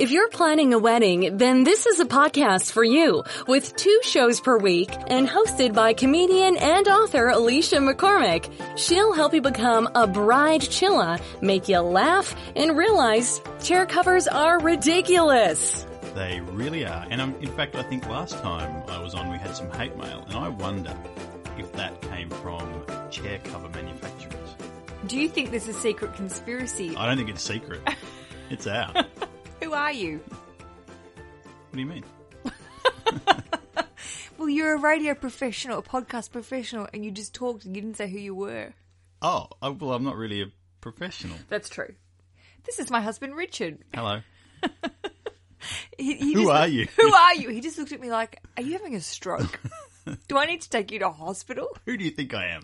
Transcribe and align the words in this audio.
If 0.00 0.10
you're 0.10 0.30
planning 0.30 0.72
a 0.72 0.78
wedding, 0.78 1.36
then 1.36 1.62
this 1.62 1.84
is 1.84 2.00
a 2.00 2.06
podcast 2.06 2.72
for 2.72 2.82
you 2.82 3.22
with 3.46 3.76
two 3.76 4.00
shows 4.02 4.40
per 4.40 4.56
week 4.56 4.90
and 5.08 5.28
hosted 5.28 5.74
by 5.74 5.92
comedian 5.92 6.56
and 6.56 6.88
author 6.88 7.26
Aleisha 7.26 7.86
McCormack. 7.86 8.50
She'll 8.78 9.12
help 9.12 9.34
you 9.34 9.42
become 9.42 9.88
a 9.88 10.08
Bridechilla, 10.08 11.20
make 11.42 11.68
you 11.68 11.80
laugh, 11.80 12.34
and 12.56 12.78
realize 12.78 13.42
chair 13.62 13.84
covers 13.84 14.26
are 14.26 14.58
ridiculous. 14.58 15.84
They 16.14 16.40
really 16.40 16.86
are. 16.86 17.06
And 17.10 17.20
um, 17.20 17.34
in 17.42 17.52
fact, 17.52 17.76
I 17.76 17.82
think 17.82 18.08
last 18.08 18.38
time 18.38 18.82
I 18.88 19.02
was 19.02 19.14
on, 19.14 19.30
we 19.30 19.36
had 19.36 19.54
some 19.54 19.70
hate 19.72 19.96
mail, 19.98 20.24
and 20.28 20.38
I 20.38 20.48
wonder 20.48 20.96
if 21.58 21.70
that 21.72 22.00
came 22.00 22.30
from 22.30 22.86
chair 23.10 23.38
cover 23.44 23.68
manufacturers. 23.68 24.09
Do 25.06 25.18
you 25.18 25.28
think 25.28 25.50
there's 25.50 25.68
a 25.68 25.72
secret 25.72 26.14
conspiracy? 26.14 26.94
I 26.96 27.06
don't 27.06 27.16
think 27.16 27.30
it's 27.30 27.42
secret. 27.42 27.80
it's 28.50 28.66
out. 28.66 29.06
Who 29.62 29.72
are 29.72 29.92
you? 29.92 30.18
What 30.18 31.72
do 31.74 31.80
you 31.80 31.86
mean? 31.86 32.04
Well, 34.38 34.48
you're 34.48 34.74
a 34.74 34.78
radio 34.78 35.12
professional, 35.12 35.80
a 35.80 35.82
podcast 35.82 36.30
professional, 36.32 36.88
and 36.94 37.04
you 37.04 37.10
just 37.10 37.34
talked 37.34 37.66
and 37.66 37.76
you 37.76 37.82
didn't 37.82 37.98
say 37.98 38.08
who 38.08 38.18
you 38.18 38.34
were. 38.34 38.72
Oh, 39.20 39.48
well, 39.60 39.92
I'm 39.92 40.02
not 40.02 40.16
really 40.16 40.40
a 40.40 40.46
professional. 40.80 41.36
That's 41.50 41.68
true. 41.68 41.92
This 42.64 42.78
is 42.78 42.90
my 42.90 43.02
husband, 43.02 43.36
Richard. 43.36 43.80
Hello. 43.94 44.20
He, 45.98 46.14
he 46.14 46.32
Who 46.32 46.44
just- 46.44 46.52
are 46.54 46.66
you? 46.68 46.88
Who 46.98 47.12
are 47.12 47.34
you? 47.34 47.50
He 47.50 47.60
just 47.60 47.76
looked 47.76 47.92
at 47.92 48.00
me 48.00 48.10
like, 48.10 48.40
"Are 48.56 48.62
you 48.62 48.72
having 48.72 48.94
a 48.96 49.00
stroke? 49.02 49.60
Do 50.26 50.38
I 50.38 50.46
need 50.46 50.62
to 50.62 50.70
take 50.70 50.90
you 50.90 50.98
to 51.00 51.10
hospital?" 51.10 51.68
Who 51.84 51.98
do 51.98 52.04
you 52.06 52.10
think 52.10 52.32
I 52.32 52.46
am? 52.46 52.62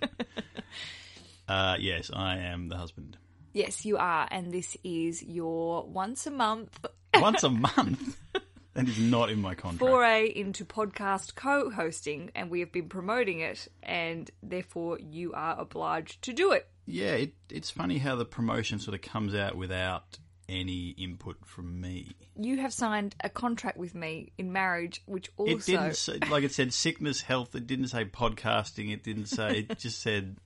Uh, 1.48 1.76
yes, 1.78 2.10
I 2.12 2.38
am 2.38 2.68
the 2.68 2.76
husband. 2.76 3.16
Yes, 3.52 3.84
you 3.84 3.96
are, 3.96 4.28
and 4.30 4.52
this 4.52 4.76
is 4.84 5.22
your 5.22 5.86
once 5.86 6.26
a 6.26 6.30
month 6.30 6.84
Once 7.14 7.42
a 7.42 7.50
month. 7.50 8.16
That 8.74 8.88
is 8.88 8.98
not 8.98 9.30
in 9.30 9.40
my 9.40 9.54
contract. 9.54 9.78
foray 9.78 10.26
into 10.28 10.66
podcast 10.66 11.34
co-hosting, 11.34 12.30
and 12.34 12.50
we 12.50 12.60
have 12.60 12.72
been 12.72 12.90
promoting 12.90 13.40
it, 13.40 13.68
and 13.82 14.30
therefore 14.42 14.98
you 15.00 15.32
are 15.32 15.58
obliged 15.58 16.20
to 16.24 16.34
do 16.34 16.52
it. 16.52 16.68
Yeah, 16.84 17.12
it, 17.12 17.32
it's 17.48 17.70
funny 17.70 17.96
how 17.96 18.16
the 18.16 18.26
promotion 18.26 18.78
sort 18.78 18.94
of 18.94 19.00
comes 19.00 19.34
out 19.34 19.56
without 19.56 20.18
any 20.46 20.90
input 20.90 21.38
from 21.46 21.80
me. 21.80 22.16
You 22.38 22.58
have 22.58 22.74
signed 22.74 23.16
a 23.24 23.30
contract 23.30 23.78
with 23.78 23.94
me 23.94 24.32
in 24.36 24.52
marriage, 24.52 25.02
which 25.06 25.30
also 25.38 25.52
It 25.56 25.64
didn't 25.64 25.96
say, 25.96 26.18
like 26.30 26.44
it 26.44 26.52
said 26.52 26.74
sickness, 26.74 27.22
health. 27.22 27.54
It 27.54 27.66
didn't 27.66 27.88
say 27.88 28.04
podcasting. 28.04 28.92
It 28.92 29.02
didn't 29.02 29.26
say. 29.26 29.66
It 29.70 29.78
just 29.78 30.02
said, 30.02 30.36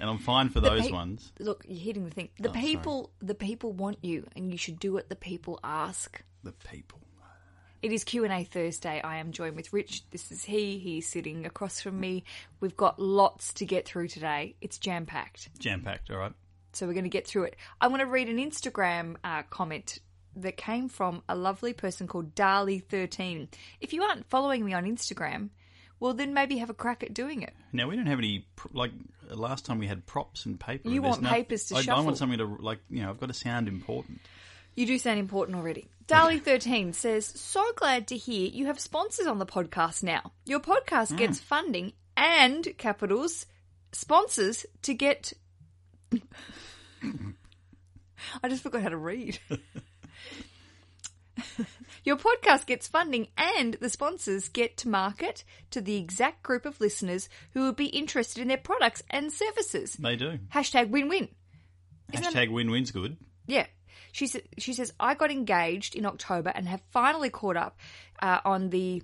and 0.00 0.08
I'm 0.10 0.18
fine 0.18 0.48
for 0.48 0.60
those 0.60 0.86
pe- 0.86 0.92
ones. 0.92 1.32
look. 1.38 1.64
You're 1.68 1.78
hitting 1.80 2.04
the 2.04 2.10
thing. 2.10 2.28
The 2.38 2.48
Oh, 2.50 2.52
sorry. 2.52 2.64
people, 2.64 3.10
the 3.20 3.34
people 3.34 3.72
want 3.72 3.98
you, 4.02 4.26
and 4.36 4.50
you 4.50 4.58
should 4.58 4.78
do 4.78 4.92
what 4.92 5.08
the 5.08 5.16
people 5.16 5.58
ask. 5.64 6.22
The 6.42 6.52
people. 6.52 7.00
It 7.82 7.92
is 7.92 8.02
Q 8.02 8.24
and 8.24 8.32
A 8.32 8.44
Thursday. 8.44 9.00
I 9.02 9.18
am 9.18 9.30
joined 9.32 9.56
with 9.56 9.72
Rich. 9.72 10.04
This 10.10 10.32
is 10.32 10.42
he. 10.44 10.78
He's 10.78 11.06
sitting 11.06 11.44
across 11.44 11.82
from 11.82 12.00
me. 12.00 12.24
We've 12.60 12.76
got 12.76 12.98
lots 12.98 13.52
to 13.54 13.66
get 13.66 13.84
through 13.86 14.08
today. 14.08 14.56
It's 14.62 14.78
jam 14.78 15.04
packed, 15.04 15.50
Jam 15.58 15.82
packed, 15.82 16.10
all 16.10 16.16
right. 16.16 16.32
so 16.72 16.86
we're 16.86 16.94
going 16.94 17.04
to 17.04 17.10
get 17.10 17.26
through 17.26 17.44
it. 17.44 17.56
I 17.82 17.88
want 17.88 18.00
to 18.00 18.06
read 18.06 18.30
an 18.30 18.38
Instagram 18.38 19.16
uh, 19.22 19.42
comment 19.50 19.98
that 20.36 20.56
came 20.56 20.88
from 20.88 21.22
a 21.28 21.36
lovely 21.36 21.74
person 21.74 22.06
called 22.06 22.34
Darly13. 22.34 23.48
If 23.82 23.92
you 23.92 24.02
aren't 24.02 24.30
following 24.30 24.64
me 24.64 24.72
on 24.72 24.84
Instagram, 24.84 25.50
well, 26.04 26.12
then 26.12 26.34
maybe 26.34 26.58
have 26.58 26.68
a 26.68 26.74
crack 26.74 27.02
at 27.02 27.14
doing 27.14 27.40
it. 27.40 27.54
Now 27.72 27.88
we 27.88 27.96
don't 27.96 28.04
have 28.04 28.18
any 28.18 28.44
like 28.74 28.90
last 29.30 29.64
time 29.64 29.78
we 29.78 29.86
had 29.86 30.04
props 30.04 30.44
and 30.44 30.60
paper. 30.60 30.90
You 30.90 31.00
There's 31.00 31.16
want 31.16 31.24
papers 31.24 31.64
to 31.68 31.76
I, 31.76 31.84
I 31.88 32.00
want 32.00 32.18
something 32.18 32.36
to 32.36 32.44
like 32.44 32.80
you 32.90 33.00
know. 33.00 33.08
I've 33.08 33.18
got 33.18 33.28
to 33.28 33.32
sound 33.32 33.68
important. 33.68 34.20
You 34.74 34.84
do 34.84 34.98
sound 34.98 35.18
important 35.18 35.56
already. 35.56 35.88
Darly13 36.06 36.94
says, 36.94 37.24
So 37.24 37.64
glad 37.76 38.08
to 38.08 38.18
hear 38.18 38.50
you 38.50 38.66
have 38.66 38.78
sponsors 38.78 39.26
on 39.26 39.38
the 39.38 39.46
podcast 39.46 40.02
now. 40.02 40.32
Your 40.44 40.60
podcast 40.60 41.14
ah. 41.14 41.16
gets 41.16 41.40
funding 41.40 41.94
and 42.18 42.68
capitals 42.76 43.46
sponsors 43.92 44.66
to 44.82 44.92
get. 44.92 45.32
I 48.42 48.50
just 48.50 48.62
forgot 48.62 48.82
how 48.82 48.90
to 48.90 48.98
read. 48.98 49.38
Your 52.04 52.16
podcast 52.16 52.66
gets 52.66 52.86
funding 52.86 53.28
and 53.36 53.74
the 53.74 53.88
sponsors 53.88 54.48
get 54.48 54.76
to 54.78 54.88
market 54.88 55.42
to 55.70 55.80
the 55.80 55.96
exact 55.96 56.42
group 56.42 56.66
of 56.66 56.80
listeners 56.80 57.30
who 57.52 57.62
would 57.62 57.76
be 57.76 57.86
interested 57.86 58.42
in 58.42 58.48
their 58.48 58.58
products 58.58 59.02
and 59.08 59.32
services. 59.32 59.94
They 59.94 60.16
do. 60.16 60.38
Hashtag 60.52 60.90
win 60.90 61.08
win. 61.08 61.28
Hashtag 62.12 62.50
win 62.50 62.70
win's 62.70 62.90
good. 62.90 63.16
Yeah. 63.46 63.66
She, 64.12 64.26
sa- 64.26 64.40
she 64.58 64.74
says, 64.74 64.92
I 65.00 65.14
got 65.14 65.30
engaged 65.30 65.96
in 65.96 66.04
October 66.04 66.52
and 66.54 66.68
have 66.68 66.82
finally 66.92 67.30
caught 67.30 67.56
up 67.56 67.80
uh, 68.20 68.40
on 68.44 68.68
the 68.68 69.02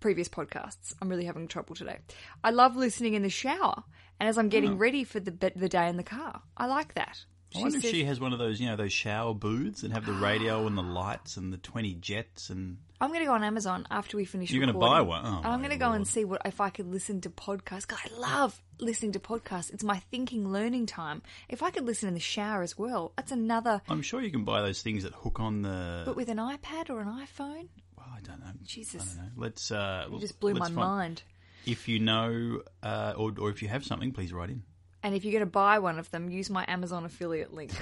previous 0.00 0.28
podcasts. 0.28 0.94
I'm 1.00 1.08
really 1.08 1.26
having 1.26 1.46
trouble 1.46 1.74
today. 1.74 1.98
I 2.42 2.50
love 2.50 2.74
listening 2.74 3.14
in 3.14 3.22
the 3.22 3.30
shower 3.30 3.84
and 4.18 4.28
as 4.28 4.38
I'm 4.38 4.48
getting 4.48 4.78
ready 4.78 5.04
for 5.04 5.20
the, 5.20 5.30
the 5.54 5.68
day 5.68 5.88
in 5.88 5.96
the 5.96 6.02
car. 6.02 6.40
I 6.56 6.66
like 6.66 6.94
that. 6.94 7.24
I 7.56 7.60
wonder 7.60 7.78
if 7.78 7.84
she 7.84 8.04
has 8.04 8.20
one 8.20 8.32
of 8.32 8.38
those, 8.38 8.60
you 8.60 8.66
know, 8.66 8.76
those 8.76 8.92
shower 8.92 9.32
booths 9.34 9.80
that 9.80 9.90
have 9.92 10.04
the 10.04 10.12
radio 10.12 10.66
and 10.66 10.76
the 10.76 10.82
lights 10.82 11.36
and 11.36 11.52
the 11.52 11.56
twenty 11.58 11.94
jets 11.94 12.50
and 12.50 12.76
I'm 13.00 13.10
going 13.10 13.20
to 13.20 13.26
go 13.26 13.32
on 13.34 13.44
Amazon 13.44 13.86
after 13.92 14.16
we 14.16 14.24
finish 14.24 14.50
You're 14.50 14.66
gonna 14.66 14.76
buy 14.76 15.00
one? 15.02 15.24
Oh, 15.24 15.40
I'm 15.44 15.60
going 15.60 15.70
to 15.70 15.76
go 15.76 15.92
and 15.92 16.06
see 16.06 16.24
what 16.24 16.42
if 16.44 16.60
I 16.60 16.68
could 16.70 16.88
listen 16.88 17.20
to 17.22 17.30
podcasts. 17.30 17.86
'cause 17.86 17.98
I 18.04 18.18
love 18.18 18.60
listening 18.80 19.12
to 19.12 19.20
podcasts. 19.20 19.72
It's 19.72 19.84
my 19.84 19.98
thinking, 20.10 20.50
learning 20.52 20.86
time. 20.86 21.22
If 21.48 21.62
I 21.62 21.70
could 21.70 21.84
listen 21.86 22.08
in 22.08 22.14
the 22.14 22.20
shower 22.20 22.62
as 22.62 22.76
well, 22.76 23.12
that's 23.16 23.30
another. 23.32 23.80
I'm 23.88 24.02
sure 24.02 24.20
you 24.20 24.30
can 24.32 24.44
buy 24.44 24.62
those 24.62 24.82
things 24.82 25.04
that 25.04 25.14
hook 25.14 25.38
on 25.38 25.62
the. 25.62 26.02
But 26.06 26.16
with 26.16 26.28
an 26.28 26.38
iPad 26.38 26.90
or 26.90 27.00
an 27.00 27.08
iPhone, 27.08 27.68
well, 27.96 28.06
I 28.14 28.20
don't 28.20 28.40
know. 28.40 28.50
Jesus. 28.64 29.00
I 29.00 29.06
don't 29.06 29.16
know. 29.24 29.30
Let's. 29.36 29.70
Uh, 29.70 30.08
it 30.12 30.20
just 30.20 30.40
blew 30.40 30.54
my 30.54 30.66
find- 30.66 30.74
mind. 30.76 31.22
If 31.66 31.86
you 31.86 32.00
know, 32.00 32.62
uh, 32.82 33.12
or, 33.16 33.32
or 33.38 33.50
if 33.50 33.62
you 33.62 33.68
have 33.68 33.84
something, 33.84 34.10
please 34.12 34.32
write 34.32 34.50
in. 34.50 34.62
And 35.02 35.14
if 35.14 35.24
you're 35.24 35.32
going 35.32 35.40
to 35.40 35.46
buy 35.46 35.78
one 35.78 35.98
of 35.98 36.10
them, 36.10 36.28
use 36.28 36.50
my 36.50 36.64
Amazon 36.68 37.04
affiliate 37.04 37.52
link. 37.52 37.72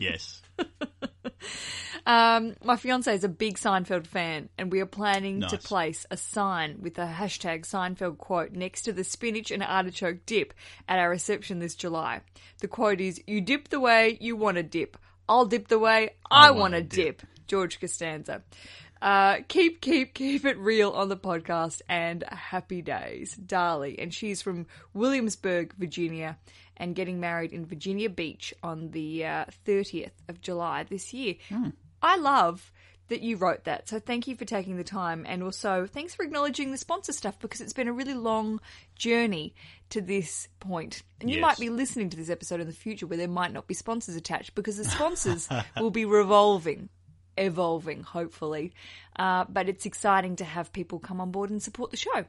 Yes. 0.00 0.40
Um, 2.06 2.54
my 2.64 2.76
fiance 2.76 3.14
is 3.14 3.24
a 3.24 3.28
big 3.28 3.58
Seinfeld 3.58 4.06
fan, 4.06 4.48
and 4.56 4.72
we 4.72 4.80
are 4.80 4.86
planning 4.86 5.42
to 5.42 5.58
place 5.58 6.06
a 6.10 6.16
sign 6.16 6.78
with 6.80 6.94
the 6.94 7.02
hashtag 7.02 7.66
Seinfeld 7.66 8.16
quote 8.16 8.52
next 8.52 8.82
to 8.82 8.94
the 8.94 9.04
spinach 9.04 9.50
and 9.50 9.62
artichoke 9.62 10.24
dip 10.24 10.54
at 10.88 10.98
our 10.98 11.10
reception 11.10 11.58
this 11.58 11.74
July. 11.74 12.22
The 12.60 12.68
quote 12.68 13.02
is, 13.02 13.20
You 13.26 13.42
dip 13.42 13.68
the 13.68 13.78
way 13.78 14.16
you 14.22 14.36
want 14.36 14.56
to 14.56 14.62
dip. 14.62 14.96
I'll 15.28 15.44
dip 15.44 15.68
the 15.68 15.78
way 15.78 16.14
I, 16.30 16.52
want 16.52 16.72
to 16.72 16.82
dip. 16.82 17.20
George 17.46 17.78
Costanza. 17.78 18.42
Uh, 19.00 19.38
keep, 19.48 19.80
keep, 19.80 20.14
keep 20.14 20.44
it 20.44 20.58
real 20.58 20.90
on 20.90 21.08
the 21.08 21.16
podcast 21.16 21.82
and 21.88 22.24
happy 22.24 22.82
days, 22.82 23.34
Darly. 23.36 23.98
And 23.98 24.12
she's 24.12 24.42
from 24.42 24.66
Williamsburg, 24.94 25.74
Virginia, 25.76 26.36
and 26.76 26.94
getting 26.94 27.20
married 27.20 27.52
in 27.52 27.64
Virginia 27.66 28.10
Beach 28.10 28.52
on 28.62 28.90
the 28.90 29.24
uh, 29.24 29.44
30th 29.66 30.10
of 30.28 30.40
July 30.40 30.84
this 30.84 31.12
year. 31.14 31.34
I 32.02 32.16
love 32.16 32.72
that 33.08 33.22
you 33.22 33.36
wrote 33.36 33.64
that. 33.64 33.88
So 33.88 33.98
thank 33.98 34.26
you 34.28 34.36
for 34.36 34.44
taking 34.44 34.76
the 34.76 34.84
time 34.84 35.24
and 35.26 35.42
also 35.42 35.86
thanks 35.86 36.14
for 36.14 36.24
acknowledging 36.24 36.70
the 36.72 36.76
sponsor 36.76 37.12
stuff 37.14 37.38
because 37.40 37.60
it's 37.62 37.72
been 37.72 37.88
a 37.88 37.92
really 37.92 38.12
long 38.14 38.60
journey 38.96 39.54
to 39.90 40.00
this 40.02 40.46
point. 40.60 41.02
And 41.20 41.30
you 41.30 41.36
Yes. 41.36 41.42
might 41.42 41.58
be 41.58 41.70
listening 41.70 42.10
to 42.10 42.16
this 42.18 42.28
episode 42.28 42.60
in 42.60 42.66
the 42.66 42.72
future 42.74 43.06
where 43.06 43.16
there 43.16 43.26
might 43.26 43.52
not 43.52 43.66
be 43.66 43.72
sponsors 43.74 44.14
attached 44.14 44.54
because 44.54 44.76
the 44.76 44.84
sponsors 44.96 45.48
will 45.80 45.90
be 45.90 46.04
revolving, 46.04 46.90
evolving, 47.38 48.02
hopefully. 48.02 48.72
Uh, 49.16 49.44
but 49.48 49.68
it's 49.68 49.86
exciting 49.86 50.36
to 50.36 50.44
have 50.44 50.72
people 50.72 50.98
come 50.98 51.20
on 51.20 51.30
board 51.30 51.50
and 51.50 51.62
support 51.62 51.90
the 51.90 51.96
show. 51.96 52.24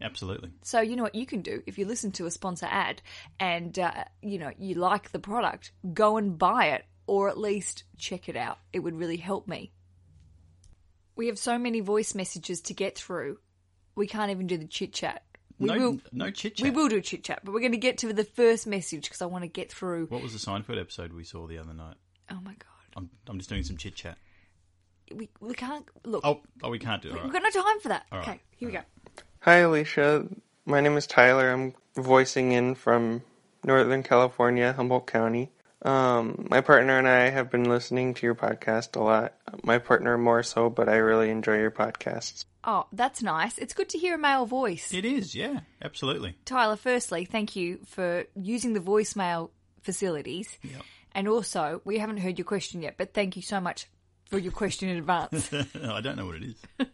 Absolutely. 0.00 0.50
So 0.62 0.80
you 0.80 0.96
know 0.96 1.02
what 1.02 1.14
you 1.14 1.26
can 1.26 1.42
do 1.42 1.62
if 1.66 1.78
you 1.78 1.86
listen 1.86 2.12
to 2.12 2.26
a 2.26 2.30
sponsor 2.30 2.66
ad 2.68 3.00
and 3.38 3.78
uh, 3.78 4.04
you 4.22 4.38
know 4.38 4.50
you 4.58 4.74
like 4.74 5.12
the 5.12 5.18
product, 5.18 5.72
go 5.92 6.16
and 6.16 6.36
buy 6.36 6.68
it 6.68 6.84
or 7.06 7.28
at 7.28 7.38
least 7.38 7.84
check 7.96 8.28
it 8.28 8.36
out. 8.36 8.58
It 8.72 8.80
would 8.80 8.98
really 8.98 9.16
help 9.16 9.46
me. 9.46 9.72
We 11.16 11.28
have 11.28 11.38
so 11.38 11.58
many 11.58 11.80
voice 11.80 12.14
messages 12.14 12.60
to 12.62 12.74
get 12.74 12.98
through. 12.98 13.38
We 13.94 14.06
can't 14.06 14.30
even 14.30 14.46
do 14.46 14.56
the 14.56 14.66
chit 14.66 14.92
chat. 14.92 15.22
We 15.58 15.68
no, 15.68 15.78
will. 15.78 16.00
no 16.12 16.30
chit 16.30 16.56
chat. 16.56 16.64
We 16.64 16.70
will 16.70 16.88
do 16.88 17.00
chit 17.00 17.22
chat, 17.22 17.40
but 17.44 17.54
we're 17.54 17.60
going 17.60 17.72
to 17.72 17.78
get 17.78 17.98
to 17.98 18.12
the 18.12 18.24
first 18.24 18.66
message 18.66 19.04
because 19.04 19.22
I 19.22 19.26
want 19.26 19.44
to 19.44 19.48
get 19.48 19.70
through. 19.70 20.06
What 20.06 20.22
was 20.22 20.32
the 20.32 20.38
Seinfeld 20.38 20.80
episode 20.80 21.12
we 21.12 21.22
saw 21.22 21.46
the 21.46 21.58
other 21.58 21.72
night? 21.72 21.94
Oh 22.30 22.40
my 22.40 22.52
god, 22.52 22.96
I'm, 22.96 23.10
I'm 23.28 23.38
just 23.38 23.50
doing 23.50 23.62
some 23.62 23.76
chit 23.76 23.94
chat. 23.94 24.18
We 25.12 25.28
we 25.40 25.54
can't 25.54 25.86
look. 26.04 26.22
Oh, 26.24 26.40
oh, 26.62 26.70
we 26.70 26.78
can't 26.78 27.02
do 27.02 27.10
it. 27.10 27.16
all 27.16 27.24
We've 27.24 27.32
got 27.32 27.42
no 27.42 27.50
time 27.50 27.80
for 27.80 27.88
that. 27.88 28.06
All 28.12 28.18
right. 28.18 28.28
Okay, 28.28 28.40
here 28.56 28.68
we 28.68 28.72
go. 28.74 28.80
Hi, 29.40 29.60
Aleisha. 29.60 30.28
My 30.64 30.80
name 30.80 30.96
is 30.96 31.06
Tyler. 31.06 31.50
I'm 31.50 31.74
voicing 31.96 32.52
in 32.52 32.74
from 32.74 33.22
Northern 33.64 34.02
California, 34.02 34.72
Humboldt 34.72 35.06
County. 35.06 35.50
Um, 35.82 36.46
my 36.50 36.62
partner 36.62 36.98
and 36.98 37.06
I 37.06 37.28
have 37.28 37.50
been 37.50 37.64
listening 37.64 38.14
to 38.14 38.26
your 38.26 38.34
podcast 38.34 38.96
a 38.96 39.02
lot. 39.02 39.34
My 39.62 39.78
partner 39.78 40.16
more 40.16 40.42
so, 40.42 40.70
but 40.70 40.88
I 40.88 40.96
really 40.96 41.28
enjoy 41.28 41.58
your 41.58 41.70
podcasts. 41.70 42.46
Oh, 42.64 42.86
that's 42.92 43.22
nice. 43.22 43.58
It's 43.58 43.74
good 43.74 43.90
to 43.90 43.98
hear 43.98 44.14
a 44.14 44.18
male 44.18 44.46
voice. 44.46 44.94
It 44.94 45.04
is, 45.04 45.34
yeah, 45.34 45.60
absolutely. 45.82 46.36
Tyler, 46.46 46.76
firstly, 46.76 47.26
thank 47.26 47.54
you 47.54 47.80
for 47.84 48.24
using 48.34 48.72
the 48.72 48.80
voicemail 48.80 49.50
facilities. 49.82 50.58
Yep. 50.62 50.82
And 51.12 51.28
also, 51.28 51.82
we 51.84 51.98
haven't 51.98 52.16
heard 52.16 52.38
your 52.38 52.46
question 52.46 52.80
yet, 52.80 52.94
but 52.96 53.12
thank 53.12 53.36
you 53.36 53.42
so 53.42 53.60
much 53.60 53.86
for 54.34 54.40
your 54.40 54.52
question 54.52 54.88
in 54.88 54.96
advance. 54.96 55.52
I 55.84 56.00
don't 56.00 56.16
know 56.16 56.26
what 56.26 56.36
it 56.36 56.42
is. 56.42 56.86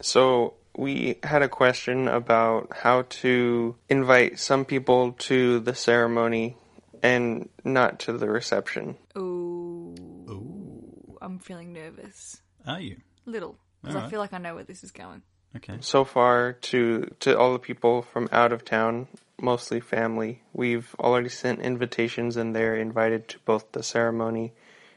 So 0.00 0.54
we 0.76 1.18
had 1.24 1.42
a 1.42 1.48
question 1.48 2.06
about 2.06 2.72
how 2.72 3.02
to 3.02 3.74
invite 3.88 4.38
some 4.38 4.64
people 4.64 5.12
to 5.12 5.58
the 5.58 5.74
ceremony 5.74 6.56
and 7.02 7.48
not 7.64 7.98
to 8.00 8.12
the 8.12 8.28
reception. 8.28 8.96
Ooh. 9.18 9.94
Ooh. 10.30 11.18
I'm 11.20 11.40
feeling 11.40 11.72
nervous. 11.72 12.40
Are 12.64 12.80
you? 12.80 12.98
Little. 13.26 13.58
Because 13.82 13.96
I 13.96 14.08
feel 14.08 14.20
like 14.20 14.32
I 14.32 14.38
know 14.38 14.54
where 14.54 14.64
this 14.64 14.84
is 14.84 14.92
going. 14.92 15.22
Okay. 15.56 15.78
So 15.80 16.04
far, 16.04 16.52
to 16.52 17.10
to 17.20 17.38
all 17.38 17.52
the 17.52 17.58
people 17.58 18.02
from 18.02 18.28
out 18.32 18.52
of 18.52 18.64
town, 18.64 19.08
mostly 19.40 19.80
family, 19.80 20.42
we've 20.52 20.94
already 20.98 21.28
sent 21.28 21.60
invitations, 21.60 22.36
and 22.36 22.54
they're 22.54 22.76
invited 22.76 23.28
to 23.28 23.38
both 23.44 23.72
the 23.72 23.82
ceremony 23.82 24.52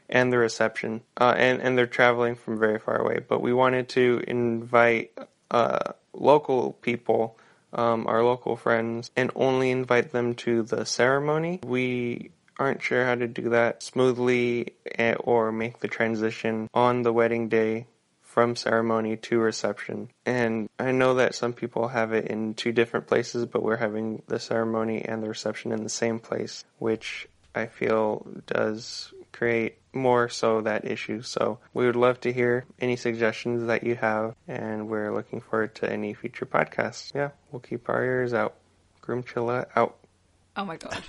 and 0.08 0.32
the 0.32 0.38
reception. 0.38 1.02
Uh, 1.16 1.34
and 1.36 1.60
and 1.60 1.76
they're 1.76 1.86
traveling 1.86 2.34
from 2.34 2.58
very 2.58 2.78
far 2.78 2.96
away. 2.96 3.20
But 3.26 3.40
we 3.40 3.52
wanted 3.52 3.88
to 3.90 4.22
invite 4.26 5.16
uh, 5.50 5.92
local 6.12 6.72
people, 6.72 7.38
um, 7.72 8.06
our 8.06 8.22
local 8.22 8.56
friends, 8.56 9.10
and 9.16 9.30
only 9.34 9.70
invite 9.70 10.12
them 10.12 10.34
to 10.36 10.62
the 10.62 10.84
ceremony. 10.84 11.60
We 11.64 12.30
aren't 12.58 12.82
sure 12.82 13.04
how 13.04 13.14
to 13.14 13.28
do 13.28 13.50
that 13.50 13.82
smoothly 13.82 14.74
eh, 14.98 15.14
or 15.14 15.52
make 15.52 15.78
the 15.78 15.88
transition 15.88 16.68
on 16.74 17.02
the 17.02 17.12
wedding 17.12 17.48
day 17.48 17.86
from 18.22 18.56
ceremony 18.56 19.16
to 19.16 19.38
reception. 19.38 20.10
And 20.26 20.68
I 20.78 20.92
know 20.92 21.14
that 21.14 21.34
some 21.34 21.52
people 21.52 21.88
have 21.88 22.12
it 22.12 22.26
in 22.26 22.54
two 22.54 22.72
different 22.72 23.06
places, 23.06 23.46
but 23.46 23.62
we're 23.62 23.76
having 23.76 24.22
the 24.26 24.38
ceremony 24.38 25.04
and 25.04 25.22
the 25.22 25.28
reception 25.28 25.72
in 25.72 25.82
the 25.82 25.88
same 25.88 26.18
place, 26.18 26.64
which 26.78 27.28
I 27.54 27.66
feel 27.66 28.26
does 28.46 29.12
create 29.32 29.77
more 29.92 30.28
so 30.28 30.60
that 30.62 30.84
issue. 30.84 31.22
So 31.22 31.58
we 31.74 31.86
would 31.86 31.96
love 31.96 32.20
to 32.22 32.32
hear 32.32 32.64
any 32.78 32.96
suggestions 32.96 33.66
that 33.66 33.82
you 33.84 33.94
have, 33.96 34.34
and 34.46 34.88
we're 34.88 35.12
looking 35.14 35.40
forward 35.40 35.74
to 35.76 35.90
any 35.90 36.14
future 36.14 36.46
podcasts. 36.46 37.14
Yeah, 37.14 37.30
we'll 37.50 37.60
keep 37.60 37.88
our 37.88 38.02
ears 38.04 38.32
out. 38.34 38.54
Groomchilla 39.02 39.66
out. 39.74 39.96
Oh 40.56 40.64
my 40.64 40.76
god. 40.76 41.02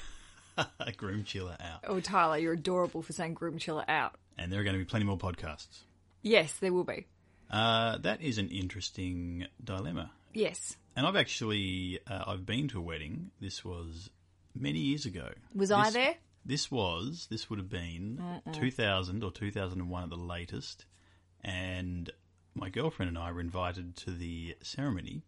Groomchilla 0.97 1.59
out. 1.61 1.79
Oh, 1.87 1.99
Tyler, 1.99 2.37
you're 2.37 2.53
adorable 2.53 3.01
for 3.01 3.13
saying 3.13 3.35
Groomchilla 3.35 3.85
out. 3.87 4.15
And 4.37 4.51
there 4.51 4.59
are 4.61 4.63
going 4.63 4.75
to 4.75 4.79
be 4.79 4.85
plenty 4.85 5.05
more 5.05 5.17
podcasts. 5.17 5.79
Yes, 6.21 6.53
there 6.59 6.71
will 6.73 6.83
be. 6.83 7.05
Uh, 7.51 7.97
that 7.99 8.21
is 8.21 8.37
an 8.37 8.49
interesting 8.49 9.47
dilemma. 9.63 10.11
Yes. 10.33 10.75
And 10.95 11.05
I've 11.07 11.15
actually 11.15 11.99
uh, 12.07 12.23
I've 12.27 12.45
been 12.45 12.67
to 12.69 12.79
a 12.79 12.81
wedding. 12.81 13.31
This 13.41 13.65
was 13.65 14.09
many 14.55 14.79
years 14.79 15.05
ago. 15.05 15.29
Was 15.55 15.69
This- 15.69 15.77
I 15.77 15.89
there? 15.91 16.15
This 16.49 16.71
was 16.71 17.27
this 17.29 17.47
would 17.49 17.59
have 17.59 17.69
been 17.69 18.19
uh-uh. 18.19 18.53
2000 18.53 19.23
or 19.23 19.31
2001 19.31 20.03
at 20.03 20.09
the 20.09 20.15
latest, 20.15 20.85
and 21.43 22.09
my 22.55 22.69
girlfriend 22.69 23.09
and 23.09 23.17
I 23.19 23.31
were 23.31 23.39
invited 23.39 23.95
to 23.97 24.11
the 24.11 24.55
ceremony, 24.63 25.21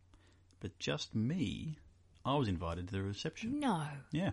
but 0.59 0.77
just 0.79 1.13
me, 1.13 1.77
I 2.25 2.35
was 2.37 2.47
invited 2.47 2.87
to 2.87 2.93
the 2.95 3.03
reception. 3.03 3.59
No. 3.59 3.83
Yeah, 4.11 4.31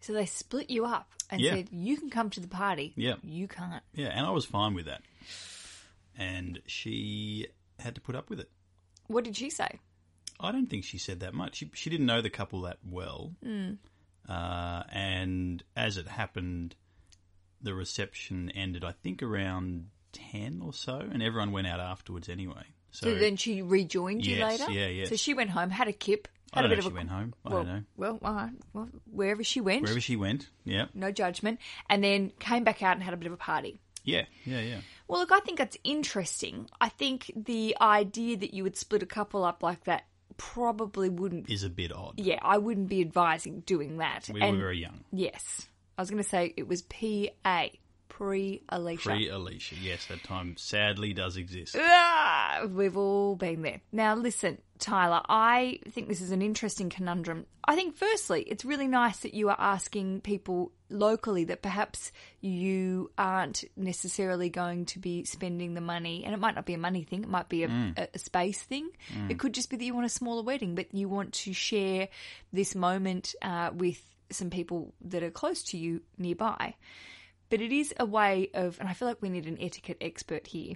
So 0.00 0.12
they 0.12 0.26
split 0.26 0.68
you 0.68 0.84
up 0.84 1.10
and 1.30 1.40
Yeah. 1.40 1.54
said, 1.54 1.68
you 1.72 1.96
can 1.96 2.10
come 2.10 2.28
to 2.30 2.40
the 2.40 2.48
party. 2.48 2.92
Yeah. 2.96 3.14
You 3.22 3.48
can't. 3.48 3.82
yeah, 3.94 4.08
and 4.08 4.26
I 4.26 4.30
was 4.30 4.44
fine 4.44 4.74
with 4.74 4.84
that. 4.86 5.02
And 6.18 6.60
she 6.66 7.46
had 7.78 7.94
to 7.94 8.00
put 8.02 8.14
up 8.14 8.28
with 8.30 8.40
it. 8.40 8.50
What 9.06 9.24
did 9.24 9.36
she 9.36 9.48
say? 9.50 9.80
I 10.38 10.52
don't 10.52 10.66
think 10.66 10.84
she 10.84 10.98
said 10.98 11.20
that 11.20 11.32
much. 11.34 11.56
She, 11.56 11.70
she 11.72 11.88
didn't 11.90 12.06
know 12.06 12.20
the 12.20 12.30
couple 12.30 12.60
that 12.62 12.78
well. 12.88 13.32
Hmm. 13.42 13.72
Uh, 14.28 14.82
and 14.92 15.62
as 15.76 15.96
it 15.96 16.08
happened, 16.08 16.74
the 17.62 17.74
reception 17.74 18.50
ended, 18.50 18.84
I 18.84 18.92
think, 18.92 19.22
around 19.22 19.86
10 20.12 20.60
or 20.64 20.72
so, 20.72 20.98
and 20.98 21.22
everyone 21.22 21.52
went 21.52 21.66
out 21.66 21.80
afterwards 21.80 22.28
anyway. 22.28 22.64
So, 22.90 23.06
So 23.06 23.14
then 23.18 23.36
she 23.36 23.62
rejoined 23.62 24.24
you 24.26 24.36
Yes, 24.36 24.60
later? 24.60 24.72
yeah, 24.72 24.86
yeah. 24.88 25.04
So 25.06 25.16
she 25.16 25.34
went 25.34 25.50
home, 25.50 25.70
had 25.70 25.88
a 25.88 25.92
kip, 25.92 26.28
I 26.52 26.60
had 26.60 26.64
a 26.64 26.68
don't 26.68 26.70
know 26.70 26.76
bit 26.76 26.78
if 26.78 26.84
she 26.84 26.90
a. 26.90 26.94
went 26.94 27.10
home. 27.10 27.34
I 27.44 27.48
well, 27.48 27.64
don't 27.64 27.72
know. 27.74 27.82
Well, 27.96 28.18
right. 28.22 28.50
well, 28.72 28.88
wherever 29.10 29.44
she 29.44 29.60
went, 29.60 29.82
Wherever 29.82 30.00
she 30.00 30.16
went, 30.16 30.48
yeah. 30.64 30.86
no 30.94 31.10
judgment, 31.12 31.60
and 31.90 32.02
then 32.02 32.30
came 32.38 32.64
back 32.64 32.82
out 32.82 32.94
and 32.94 33.02
had 33.02 33.14
a 33.14 33.16
bit 33.16 33.26
of 33.26 33.32
a 33.32 33.36
party. 33.38 33.78
Yeah, 34.04 34.22
yeah, 34.44 34.60
yeah. 34.60 34.80
Well, 35.08 35.20
look, 35.20 35.32
I 35.32 35.40
think 35.40 35.58
that's 35.58 35.76
interesting. 35.82 36.68
I 36.80 36.88
think 36.88 37.32
the 37.34 37.76
idea 37.80 38.36
that 38.36 38.54
you 38.54 38.62
would 38.62 38.76
split 38.76 39.02
a 39.02 39.06
couple 39.06 39.44
up 39.44 39.62
like 39.64 39.84
that 39.84 40.04
probably 40.36 41.08
wouldn't. 41.08 41.50
Is 41.50 41.62
a 41.62 41.70
bit 41.70 41.92
odd. 41.92 42.14
Yeah, 42.16 42.38
I 42.42 42.58
wouldn't 42.58 42.88
be 42.88 43.00
advising 43.00 43.60
doing 43.60 43.98
that. 43.98 44.28
We 44.32 44.40
and 44.40 44.56
were 44.56 44.62
very 44.62 44.78
young. 44.78 45.04
yes, 45.12 45.66
I 45.96 46.02
was 46.02 46.10
going 46.10 46.22
to 46.22 46.28
say 46.28 46.52
it 46.56 46.68
was 46.68 46.82
PA, 46.82 47.66
pre 48.08 48.62
Aleisha. 48.70 49.02
Pre 49.02 49.28
Aleisha, 49.28 49.74
yes, 49.80 50.06
that 50.06 50.22
time 50.24 50.56
sadly 50.56 51.12
does 51.12 51.36
exist. 51.36 51.76
Ah, 51.78 52.66
we've 52.68 52.96
all 52.96 53.36
been 53.36 53.62
there. 53.62 53.80
Now, 53.92 54.14
listen, 54.14 54.58
Tyler, 54.78 55.20
I 55.28 55.80
think 55.90 56.08
this 56.08 56.20
is 56.20 56.30
an 56.30 56.42
interesting 56.42 56.88
conundrum. 56.88 57.46
I 57.64 57.74
think, 57.74 57.96
firstly, 57.96 58.42
it's 58.42 58.64
really 58.64 58.88
nice 58.88 59.18
that 59.18 59.34
you 59.34 59.48
are 59.48 59.56
asking 59.58 60.20
people 60.20 60.72
locally 60.88 61.44
that 61.44 61.62
perhaps 61.62 62.12
you 62.40 63.10
aren't 63.18 63.64
necessarily 63.76 64.48
going 64.50 64.86
to 64.86 64.98
be 64.98 65.24
spending 65.24 65.74
the 65.74 65.80
money, 65.80 66.24
and 66.24 66.32
it 66.32 66.38
might 66.38 66.54
not 66.54 66.64
be 66.66 66.74
a 66.74 66.78
money 66.78 67.02
thing, 67.02 67.22
it 67.24 67.28
might 67.28 67.48
be 67.48 67.64
a, 67.64 67.68
a, 67.96 68.08
a 68.14 68.18
space 68.18 68.62
thing. 68.62 68.88
It 69.28 69.38
could 69.38 69.52
just 69.52 69.68
be 69.68 69.76
that 69.76 69.84
you 69.84 69.94
want 69.94 70.06
a 70.06 70.10
smaller 70.10 70.42
wedding, 70.42 70.74
but 70.74 70.94
you 70.94 71.08
want 71.08 71.32
to 71.34 71.52
share 71.52 72.08
this 72.52 72.74
moment 72.74 73.34
uh, 73.42 73.70
with 73.74 74.00
some 74.30 74.50
people 74.50 74.92
that 75.02 75.22
are 75.22 75.30
close 75.30 75.62
to 75.64 75.78
you 75.78 76.02
nearby. 76.18 76.74
But 77.48 77.60
it 77.60 77.72
is 77.72 77.94
a 77.98 78.04
way 78.04 78.50
of, 78.54 78.78
and 78.80 78.88
I 78.88 78.92
feel 78.92 79.06
like 79.06 79.22
we 79.22 79.28
need 79.28 79.46
an 79.46 79.58
etiquette 79.60 79.98
expert 80.00 80.46
here 80.48 80.74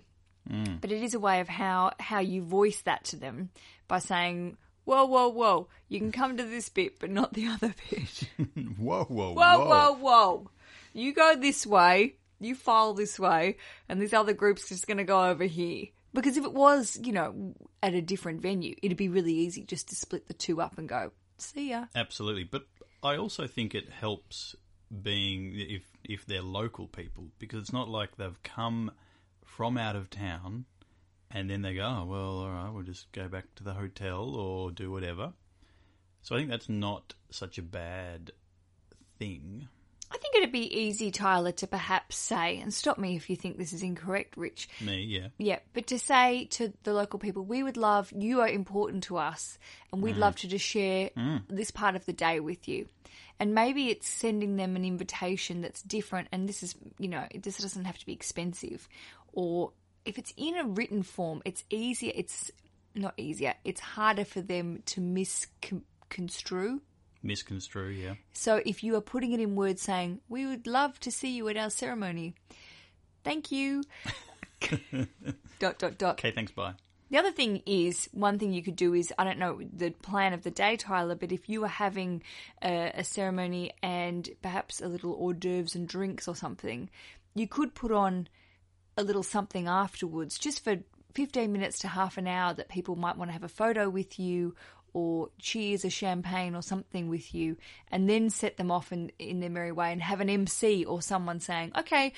mm. 0.48 0.80
but 0.80 0.92
it 0.92 1.02
is 1.02 1.14
a 1.14 1.20
way 1.20 1.40
of 1.40 1.48
how 1.48 1.92
how 1.98 2.20
you 2.20 2.42
voice 2.42 2.82
that 2.82 3.04
to 3.04 3.16
them 3.16 3.50
by 3.88 3.98
saying 3.98 4.56
whoa 4.84 5.04
whoa 5.04 5.28
whoa 5.28 5.68
you 5.88 5.98
can 5.98 6.12
come 6.12 6.36
to 6.36 6.44
this 6.44 6.68
bit 6.68 6.98
but 6.98 7.10
not 7.10 7.32
the 7.32 7.46
other 7.46 7.74
bit. 7.90 8.28
Whoa, 8.78 9.04
whoa, 9.04 9.32
whoa 9.32 9.66
whoa 9.66 9.92
whoa. 9.94 10.50
you 10.92 11.12
go 11.12 11.36
this 11.36 11.66
way 11.66 12.16
you 12.40 12.54
file 12.54 12.94
this 12.94 13.18
way 13.18 13.56
and 13.88 14.00
this 14.00 14.14
other 14.14 14.32
group's 14.32 14.68
just 14.68 14.86
going 14.86 14.96
to 14.96 15.04
go 15.04 15.24
over 15.24 15.44
here. 15.44 15.86
Because 16.14 16.38
if 16.38 16.44
it 16.44 16.54
was 16.54 16.98
you 17.02 17.12
know 17.12 17.54
at 17.82 17.94
a 17.94 18.02
different 18.02 18.40
venue 18.40 18.74
it'd 18.82 18.96
be 18.96 19.08
really 19.08 19.34
easy 19.34 19.64
just 19.64 19.88
to 19.88 19.94
split 19.94 20.26
the 20.26 20.34
two 20.34 20.60
up 20.60 20.78
and 20.78 20.88
go 20.88 21.12
see 21.38 21.70
ya. 21.70 21.86
Absolutely, 21.94 22.44
but 22.44 22.66
I 23.02 23.16
also 23.16 23.46
think 23.46 23.74
it 23.74 23.90
helps 23.90 24.56
being 25.02 25.54
if 25.56 25.82
if 26.10 26.26
they're 26.26 26.42
local 26.42 26.88
people 26.88 27.28
because 27.38 27.60
it's 27.60 27.72
not 27.72 27.88
like 27.88 28.16
they've 28.16 28.42
come 28.42 28.90
from 29.44 29.78
out 29.78 29.94
of 29.94 30.10
town 30.10 30.64
and 31.30 31.48
then 31.48 31.62
they 31.62 31.72
go, 31.72 31.84
oh 31.84 32.04
well, 32.04 32.38
all 32.40 32.50
right, 32.50 32.70
we'll 32.72 32.82
just 32.82 33.12
go 33.12 33.28
back 33.28 33.44
to 33.54 33.62
the 33.62 33.74
hotel 33.74 34.34
or 34.34 34.72
do 34.72 34.90
whatever. 34.90 35.32
So 36.22 36.34
I 36.34 36.38
think 36.38 36.50
that's 36.50 36.68
not 36.68 37.14
such 37.30 37.58
a 37.58 37.62
bad 37.62 38.32
thing. 39.20 39.68
I 40.12 40.18
think 40.18 40.34
it'd 40.36 40.52
be 40.52 40.80
easy, 40.80 41.10
Tyler, 41.12 41.52
to 41.52 41.66
perhaps 41.66 42.16
say, 42.16 42.58
and 42.58 42.74
stop 42.74 42.98
me 42.98 43.14
if 43.14 43.30
you 43.30 43.36
think 43.36 43.56
this 43.56 43.72
is 43.72 43.82
incorrect, 43.82 44.36
Rich. 44.36 44.68
Me, 44.80 45.02
yeah, 45.02 45.28
Yeah, 45.38 45.58
but 45.72 45.86
to 45.88 45.98
say 45.98 46.46
to 46.50 46.72
the 46.82 46.92
local 46.92 47.20
people, 47.20 47.44
we 47.44 47.62
would 47.62 47.76
love, 47.76 48.12
you 48.16 48.40
are 48.40 48.48
important 48.48 49.04
to 49.04 49.18
us, 49.18 49.56
and 49.92 50.02
we'd 50.02 50.16
mm. 50.16 50.20
love 50.20 50.36
to 50.36 50.48
just 50.48 50.64
share 50.64 51.10
mm. 51.16 51.42
this 51.48 51.70
part 51.70 51.94
of 51.94 52.04
the 52.06 52.12
day 52.12 52.40
with 52.40 52.66
you. 52.66 52.88
And 53.38 53.54
maybe 53.54 53.88
it's 53.88 54.08
sending 54.08 54.56
them 54.56 54.74
an 54.76 54.84
invitation 54.84 55.60
that's 55.60 55.80
different, 55.82 56.28
and 56.32 56.48
this 56.48 56.62
is, 56.62 56.74
you 56.98 57.08
know, 57.08 57.26
this 57.34 57.58
doesn't 57.58 57.84
have 57.84 57.98
to 57.98 58.06
be 58.06 58.12
expensive. 58.12 58.88
Or 59.32 59.72
if 60.04 60.18
it's 60.18 60.34
in 60.36 60.56
a 60.56 60.64
written 60.64 61.04
form, 61.04 61.40
it's 61.44 61.64
easier, 61.70 62.12
it's 62.14 62.50
not 62.96 63.14
easier, 63.16 63.54
it's 63.64 63.80
harder 63.80 64.24
for 64.24 64.40
them 64.40 64.82
to 64.86 65.00
misconstrue. 65.00 66.80
Misconstrue, 67.22 67.88
yeah. 67.90 68.14
So 68.32 68.60
if 68.64 68.82
you 68.82 68.96
are 68.96 69.00
putting 69.00 69.32
it 69.32 69.40
in 69.40 69.56
words 69.56 69.82
saying, 69.82 70.20
we 70.28 70.46
would 70.46 70.66
love 70.66 70.98
to 71.00 71.10
see 71.10 71.30
you 71.30 71.48
at 71.48 71.56
our 71.56 71.70
ceremony, 71.70 72.34
thank 73.24 73.50
you. 73.50 73.82
dot, 75.58 75.78
dot, 75.78 75.98
dot. 75.98 76.18
Okay, 76.18 76.30
thanks, 76.30 76.52
bye. 76.52 76.74
The 77.10 77.18
other 77.18 77.32
thing 77.32 77.62
is, 77.66 78.08
one 78.12 78.38
thing 78.38 78.52
you 78.52 78.62
could 78.62 78.76
do 78.76 78.94
is, 78.94 79.12
I 79.18 79.24
don't 79.24 79.38
know 79.38 79.60
the 79.72 79.90
plan 79.90 80.32
of 80.32 80.42
the 80.44 80.50
day, 80.50 80.76
Tyler, 80.76 81.16
but 81.16 81.32
if 81.32 81.48
you 81.48 81.60
were 81.60 81.68
having 81.68 82.22
a, 82.62 82.92
a 82.94 83.04
ceremony 83.04 83.72
and 83.82 84.28
perhaps 84.42 84.80
a 84.80 84.86
little 84.86 85.14
hors 85.14 85.34
d'oeuvres 85.34 85.74
and 85.74 85.88
drinks 85.88 86.28
or 86.28 86.36
something, 86.36 86.88
you 87.34 87.48
could 87.48 87.74
put 87.74 87.90
on 87.90 88.28
a 88.96 89.02
little 89.02 89.24
something 89.24 89.66
afterwards, 89.66 90.38
just 90.38 90.62
for 90.62 90.76
15 91.14 91.52
minutes 91.52 91.80
to 91.80 91.88
half 91.88 92.16
an 92.16 92.28
hour 92.28 92.54
that 92.54 92.68
people 92.68 92.94
might 92.94 93.16
want 93.16 93.28
to 93.28 93.32
have 93.32 93.42
a 93.42 93.48
photo 93.48 93.88
with 93.88 94.20
you 94.20 94.54
or 94.92 95.30
cheers 95.38 95.84
a 95.84 95.90
champagne 95.90 96.54
or 96.54 96.62
something 96.62 97.08
with 97.08 97.34
you 97.34 97.56
and 97.90 98.08
then 98.08 98.30
set 98.30 98.56
them 98.56 98.70
off 98.70 98.92
in, 98.92 99.10
in 99.18 99.40
their 99.40 99.50
merry 99.50 99.72
way 99.72 99.92
and 99.92 100.02
have 100.02 100.20
an 100.20 100.28
MC 100.30 100.84
or 100.84 101.00
someone 101.02 101.40
saying, 101.40 101.72
okay, 101.78 102.12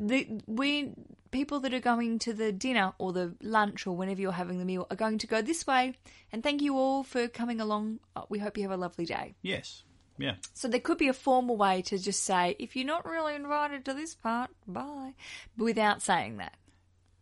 the, 0.00 0.40
we 0.46 0.90
people 1.30 1.60
that 1.60 1.72
are 1.72 1.80
going 1.80 2.18
to 2.18 2.32
the 2.32 2.50
dinner 2.52 2.92
or 2.98 3.12
the 3.12 3.34
lunch 3.42 3.86
or 3.86 3.96
whenever 3.96 4.20
you're 4.20 4.32
having 4.32 4.58
the 4.58 4.64
meal 4.64 4.86
are 4.90 4.96
going 4.96 5.18
to 5.18 5.26
go 5.26 5.40
this 5.40 5.66
way 5.66 5.94
and 6.32 6.42
thank 6.42 6.60
you 6.60 6.76
all 6.76 7.02
for 7.04 7.28
coming 7.28 7.60
along. 7.60 8.00
Uh, 8.16 8.22
We 8.28 8.38
hope 8.38 8.56
you 8.56 8.64
have 8.64 8.72
a 8.72 8.76
lovely 8.76 9.04
day. 9.06 9.34
Yes, 9.42 9.84
Yeah. 10.18 10.34
So 10.54 10.68
there 10.68 10.80
could 10.80 10.98
be 10.98 11.08
a 11.08 11.12
formal 11.14 11.56
way 11.56 11.82
to 11.82 11.98
just 11.98 12.24
say, 12.24 12.54
if 12.58 12.76
you're 12.76 12.86
not 12.86 13.06
really 13.06 13.34
invited 13.34 13.84
to 13.86 13.94
this 13.94 14.14
part, 14.14 14.50
bye, 14.66 15.14
without 15.56 16.02
saying 16.02 16.36
that. 16.38 16.54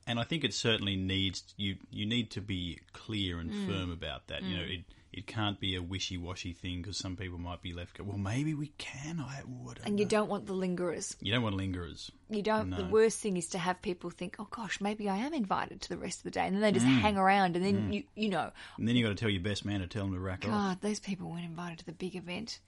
And 0.08 0.18
I 0.18 0.24
think 0.24 0.42
it 0.42 0.54
certainly 0.54 0.96
needs 0.96 1.42
you. 1.56 1.76
You 1.90 2.06
need 2.06 2.30
to 2.32 2.40
be 2.40 2.80
clear 2.94 3.38
and 3.38 3.52
Mm. 3.52 3.66
firm 3.66 3.90
about 3.92 4.26
that. 4.28 4.42
You 4.42 4.56
know, 4.56 4.62
it 4.64 4.84
it 5.10 5.26
can't 5.26 5.58
be 5.58 5.74
a 5.74 5.80
wishy 5.82 6.18
washy 6.18 6.52
thing 6.52 6.82
because 6.82 6.98
some 6.98 7.16
people 7.16 7.38
might 7.38 7.62
be 7.62 7.72
left. 7.72 7.96
Go, 7.96 8.04
well, 8.04 8.18
maybe 8.18 8.52
we 8.54 8.68
can. 8.76 9.18
I, 9.20 9.40
ooh, 9.42 9.72
And 9.84 9.98
you 9.98 10.04
know." 10.04 10.08
don't 10.10 10.28
want 10.28 10.44
the 10.46 10.52
lingerers. 10.52 11.16
You 11.20 11.32
don't 11.32 11.42
want 11.42 11.56
lingerers. 11.56 12.10
You 12.28 12.42
don't. 12.42 12.70
The 12.70 12.84
worst 12.84 13.18
thing 13.20 13.36
is 13.38 13.46
to 13.48 13.58
have 13.58 13.80
people 13.80 14.10
think, 14.10 14.36
"Oh 14.38 14.46
gosh, 14.50 14.80
maybe 14.82 15.08
I 15.08 15.16
am 15.16 15.32
invited 15.32 15.80
to 15.82 15.88
the 15.88 15.96
rest 15.96 16.18
of 16.20 16.24
the 16.24 16.30
day," 16.32 16.46
and 16.46 16.54
then 16.54 16.60
they 16.62 16.72
just 16.72 16.86
Mm. 16.86 17.00
hang 17.00 17.16
around, 17.16 17.56
and 17.56 17.64
then 17.64 17.92
you, 17.92 18.04
you 18.14 18.28
know, 18.28 18.52
And 18.76 18.86
then 18.86 18.96
you 18.96 19.02
got 19.02 19.10
to 19.10 19.14
tell 19.14 19.30
your 19.30 19.42
best 19.42 19.64
man 19.64 19.80
to 19.80 19.86
tell 19.86 20.04
him 20.04 20.12
to 20.12 20.20
rack 20.20 20.44
off. 20.44 20.50
God, 20.50 20.80
those 20.82 21.00
people 21.00 21.30
weren't 21.30 21.44
invited 21.46 21.78
to 21.80 21.86
the 21.86 21.92
big 21.92 22.14
event. 22.14 22.60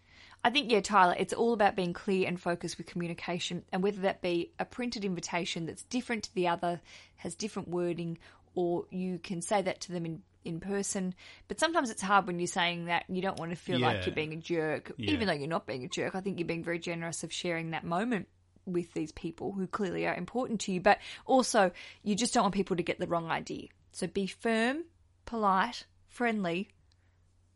I 0.43 0.51
think, 0.51 0.71
yeah, 0.71 0.81
Tyler, 0.81 1.15
it's 1.19 1.35
all 1.35 1.53
about 1.53 1.77
being 1.77 1.93
clear 1.93 2.27
and 2.27 2.41
focused 2.41 2.79
with 2.79 2.87
communication, 2.87 3.63
and 3.73 3.83
whether 3.83 4.01
that 4.03 4.23
be 4.23 4.53
a 4.59 4.65
printed 4.65 5.05
invitation 5.05 5.67
that's 5.67 5.83
different 5.85 6.25
to 6.25 6.35
the 6.35 6.49
other, 6.49 6.81
has 7.17 7.35
different 7.35 7.69
wording, 7.69 8.17
or 8.55 8.87
you 8.91 9.19
can 9.19 9.43
say 9.43 9.61
that 9.61 9.81
to 9.83 9.93
them 9.93 10.07
in, 10.07 10.23
in 10.45 10.59
person. 10.59 11.15
But 11.49 11.61
sometimes 11.61 11.91
it's 11.91 12.01
hard 12.01 12.27
when 12.27 12.39
you're 12.39 12.47
saying 12.47 12.87
that 12.87 13.05
you 13.09 13.21
don't 13.21 13.39
want 13.39 13.51
to 13.51 13.57
feel 13.57 13.81
like 13.81 14.07
you're 14.07 14.15
being 14.15 14.33
a 14.33 14.37
jerk, 14.37 14.93
Yeah. 14.97 15.11
even 15.13 15.27
though 15.29 15.35
you're 15.35 15.47
not 15.47 15.67
being 15.67 15.85
a 15.85 15.89
jerk. 15.89 16.15
I 16.15 16.21
think 16.23 16.39
you're 16.39 16.49
being 16.49 16.65
very 16.65 16.79
generous 16.79 17.23
of 17.23 17.33
sharing 17.33 17.73
that 17.73 17.85
moment 17.85 18.27
with 18.65 18.93
these 18.95 19.13
people 19.13 19.53
who 19.53 19.67
clearly 19.67 20.07
are 20.07 20.15
important 20.15 20.61
to 20.61 20.73
you, 20.73 20.81
but 20.81 20.99
also 21.27 21.71
you 22.03 22.15
just 22.15 22.33
don't 22.33 22.45
want 22.45 22.55
people 22.55 22.77
to 22.77 22.83
get 22.83 22.99
the 22.99 23.07
wrong 23.07 23.31
idea. 23.31 23.69
So 23.93 24.07
be 24.07 24.27
firm, 24.27 24.85
polite, 25.27 25.85
friendly, 26.09 26.69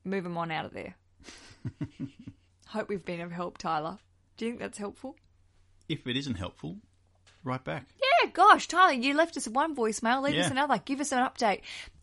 move 0.04 0.24
them 0.24 0.36
on 0.36 0.50
out 0.50 0.66
of 0.66 0.72
there. 0.74 0.96
Hope 2.74 2.88
we've 2.88 3.04
been 3.04 3.20
of 3.20 3.30
help, 3.30 3.56
Tyler. 3.56 3.98
Do 4.36 4.44
you 4.46 4.50
think 4.50 4.60
that's 4.60 4.78
helpful? 4.78 5.14
If 5.88 6.06
it 6.08 6.16
isn't 6.16 6.34
helpful, 6.34 6.78
write 7.44 7.62
back. 7.64 7.86
Yeah, 8.00 8.30
gosh, 8.32 8.66
Tyler, 8.66 8.94
you 8.94 9.14
left 9.14 9.36
us 9.36 9.46
one 9.46 9.76
voicemail. 9.76 10.22
Leave 10.22 10.40
us 10.40 10.50
another. 10.50 10.80
Give 10.84 11.00
us 11.00 11.12
an 11.12 11.20
update. 11.20 11.60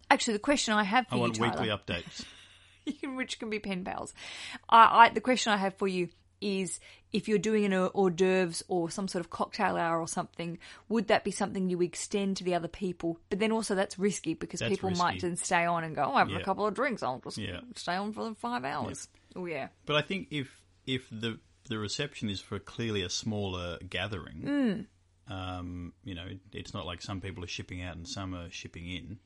Actually, 0.09 0.33
the 0.33 0.39
question 0.39 0.73
I 0.73 0.83
have 0.83 1.07
for 1.07 1.15
I 1.15 1.17
you, 1.17 1.21
want 1.23 1.35
Tyler, 1.35 1.51
weekly 1.51 1.67
updates. 1.67 2.23
which 3.17 3.37
can 3.37 3.49
be 3.49 3.59
pen 3.59 3.83
pals. 3.83 4.13
I, 4.69 5.07
I, 5.07 5.09
the 5.09 5.19
question 5.19 5.51
I 5.51 5.57
have 5.57 5.75
for 5.75 5.89
you 5.89 6.07
is 6.39 6.79
if 7.11 7.27
you're 7.27 7.37
doing 7.37 7.65
an 7.65 7.73
hors 7.73 8.09
d'oeuvres 8.09 8.63
or 8.69 8.89
some 8.89 9.07
sort 9.09 9.23
of 9.25 9.29
cocktail 9.29 9.75
hour 9.75 9.99
or 9.99 10.07
something, 10.07 10.57
would 10.87 11.09
that 11.09 11.23
be 11.25 11.31
something 11.31 11.69
you 11.69 11.81
extend 11.81 12.37
to 12.37 12.43
the 12.45 12.55
other 12.55 12.69
people? 12.69 13.19
But 13.29 13.39
then 13.39 13.51
also 13.51 13.75
that's 13.75 13.99
risky 13.99 14.33
because 14.35 14.61
That's 14.61 14.69
people 14.71 14.91
might 14.91 15.15
risky. 15.15 15.27
then 15.27 15.35
stay 15.35 15.65
on 15.65 15.83
and 15.83 15.95
go, 15.97 16.03
oh, 16.03 16.11
I'm 16.13 16.19
having 16.19 16.35
Yeah. 16.35 16.39
a 16.41 16.45
couple 16.45 16.65
of 16.65 16.73
drinks. 16.73 17.03
I'll 17.03 17.19
just 17.19 17.37
Yeah. 17.37 17.59
stay 17.75 17.95
on 17.95 18.13
for 18.13 18.23
the 18.29 18.35
five 18.35 18.63
hours. 18.63 19.09
Oh, 19.35 19.45
yeah. 19.45 19.67
But 19.85 19.97
I 19.97 20.01
think 20.01 20.27
if 20.31 20.49
if 20.93 21.07
the 21.11 21.39
the 21.69 21.77
reception 21.77 22.29
is 22.29 22.41
for 22.41 22.59
clearly 22.59 23.01
a 23.03 23.09
smaller 23.09 23.77
gathering, 23.87 24.87
Hmm. 25.27 25.33
um, 25.33 25.93
you 26.03 26.15
know, 26.15 26.27
it's 26.51 26.73
not 26.73 26.85
like 26.85 27.01
some 27.01 27.21
people 27.21 27.43
are 27.43 27.47
shipping 27.47 27.81
out 27.81 27.95
and 27.95 28.07
some 28.07 28.33
are 28.35 28.49
shipping 28.49 28.87
in. 28.89 29.19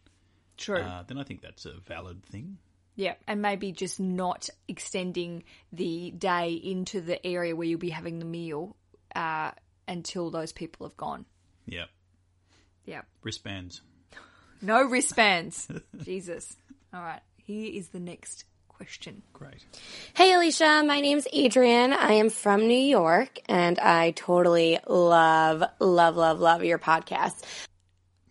True. 0.58 0.82
Uh, 0.82 1.04
then 1.04 1.18
I 1.18 1.24
think 1.24 1.42
that's 1.42 1.66
a 1.66 1.74
valid 1.88 2.24
thing. 2.26 2.58
Yeah, 2.96 3.16
and 3.28 3.42
maybe 3.42 3.72
just 3.72 4.00
not 4.00 4.50
extending 4.68 5.44
the 5.74 6.12
day 6.12 6.54
into 6.54 7.02
the 7.02 7.26
area 7.26 7.56
where 7.56 7.68
you'll 7.68 7.80
be 7.80 7.90
having 7.90 8.20
the 8.20 8.26
meal 8.26 8.76
uh, 9.16 9.52
until 9.88 10.30
those 10.30 10.52
people 10.54 10.86
have 10.88 10.96
gone. 10.98 11.26
Yeah, 11.66 11.86
Yeah. 12.86 13.02
wristbands. 13.24 13.82
No 14.62 14.84
wristbands. 14.84 15.68
Jesus. 16.04 16.56
All 16.94 17.02
right. 17.02 17.22
Here 17.38 17.70
is 17.74 17.90
the 17.90 18.00
next 18.00 18.46
question. 18.77 19.22
Great. 19.34 19.65
Hey 20.13 20.32
Aleisha, 20.32 20.86
my 20.86 21.00
name's 21.00 21.27
Adrian. 21.32 21.94
I 21.94 22.13
am 22.13 22.29
from 22.29 22.67
New 22.67 22.77
York 22.77 23.39
and 23.48 23.79
I 23.79 24.12
totally 24.12 24.79
love, 24.88 25.63
love, 25.79 26.17
love, 26.17 26.39
love 26.39 26.63
your 26.63 26.77
podcast. 26.77 27.41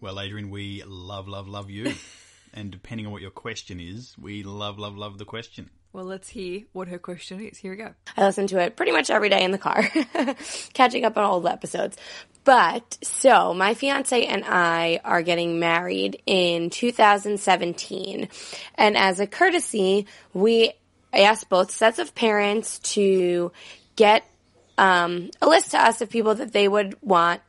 Well, 0.00 0.20
Adrian, 0.20 0.50
we 0.50 0.82
love, 0.86 1.28
love, 1.28 1.48
love 1.48 1.70
you. 1.70 1.94
and 2.54 2.70
depending 2.70 3.06
on 3.06 3.12
what 3.12 3.22
your 3.22 3.30
question 3.30 3.80
is, 3.80 4.14
we 4.18 4.42
love, 4.42 4.78
love, 4.78 4.96
love 4.96 5.16
the 5.16 5.24
question. 5.24 5.70
Well, 5.94 6.06
let's 6.06 6.28
hear 6.28 6.62
what 6.72 6.88
her 6.88 6.98
question 6.98 7.40
is. 7.40 7.56
Here 7.56 7.70
we 7.70 7.76
go. 7.76 7.94
I 8.16 8.24
listen 8.24 8.48
to 8.48 8.58
it 8.58 8.74
pretty 8.74 8.90
much 8.90 9.10
every 9.10 9.28
day 9.28 9.44
in 9.44 9.52
the 9.52 9.58
car, 9.58 9.88
catching 10.72 11.04
up 11.04 11.16
on 11.16 11.22
old 11.22 11.46
episodes. 11.46 11.96
But 12.42 12.98
so 13.00 13.54
my 13.54 13.74
fiance 13.74 14.26
and 14.26 14.44
I 14.44 14.98
are 15.04 15.22
getting 15.22 15.60
married 15.60 16.20
in 16.26 16.70
2017. 16.70 18.28
And 18.74 18.96
as 18.96 19.20
a 19.20 19.28
courtesy, 19.28 20.06
we 20.32 20.72
asked 21.12 21.48
both 21.48 21.70
sets 21.70 22.00
of 22.00 22.12
parents 22.16 22.80
to 22.94 23.52
get 23.94 24.28
um, 24.76 25.30
a 25.40 25.48
list 25.48 25.70
to 25.70 25.78
us 25.78 26.00
of 26.00 26.10
people 26.10 26.34
that 26.34 26.52
they 26.52 26.66
would 26.66 26.96
want 27.02 27.40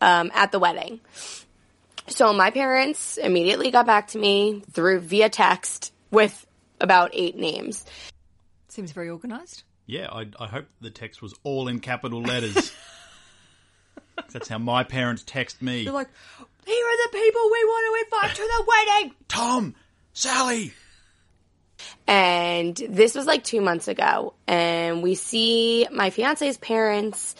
um, 0.00 0.30
at 0.32 0.50
the 0.50 0.58
wedding. 0.58 1.00
So 2.08 2.32
my 2.32 2.50
parents 2.50 3.18
immediately 3.18 3.70
got 3.70 3.84
back 3.84 4.08
to 4.08 4.18
me 4.18 4.62
through 4.72 5.00
via 5.00 5.28
text 5.28 5.92
with 6.10 6.45
about 6.80 7.10
eight 7.12 7.36
names. 7.36 7.84
Seems 8.68 8.92
very 8.92 9.08
organized. 9.08 9.64
Yeah, 9.86 10.08
I, 10.10 10.26
I 10.38 10.46
hope 10.46 10.66
the 10.80 10.90
text 10.90 11.22
was 11.22 11.34
all 11.44 11.68
in 11.68 11.80
capital 11.80 12.20
letters. 12.20 12.72
That's 14.32 14.48
how 14.48 14.58
my 14.58 14.82
parents 14.82 15.22
text 15.24 15.62
me. 15.62 15.84
They're 15.84 15.92
like, 15.92 16.08
here 16.66 16.84
are 16.86 17.06
the 17.06 17.18
people 17.18 17.40
we 17.44 17.64
want 17.64 18.10
to 18.10 18.16
invite 18.16 18.36
to 18.36 18.42
the 18.42 18.64
wedding. 18.66 19.14
Tom, 19.28 19.74
Sally. 20.12 20.72
And 22.06 22.76
this 22.76 23.14
was 23.14 23.26
like 23.26 23.44
two 23.44 23.60
months 23.60 23.86
ago. 23.86 24.34
And 24.46 25.02
we 25.02 25.14
see 25.14 25.86
my 25.92 26.10
fiance's 26.10 26.56
parents. 26.56 27.36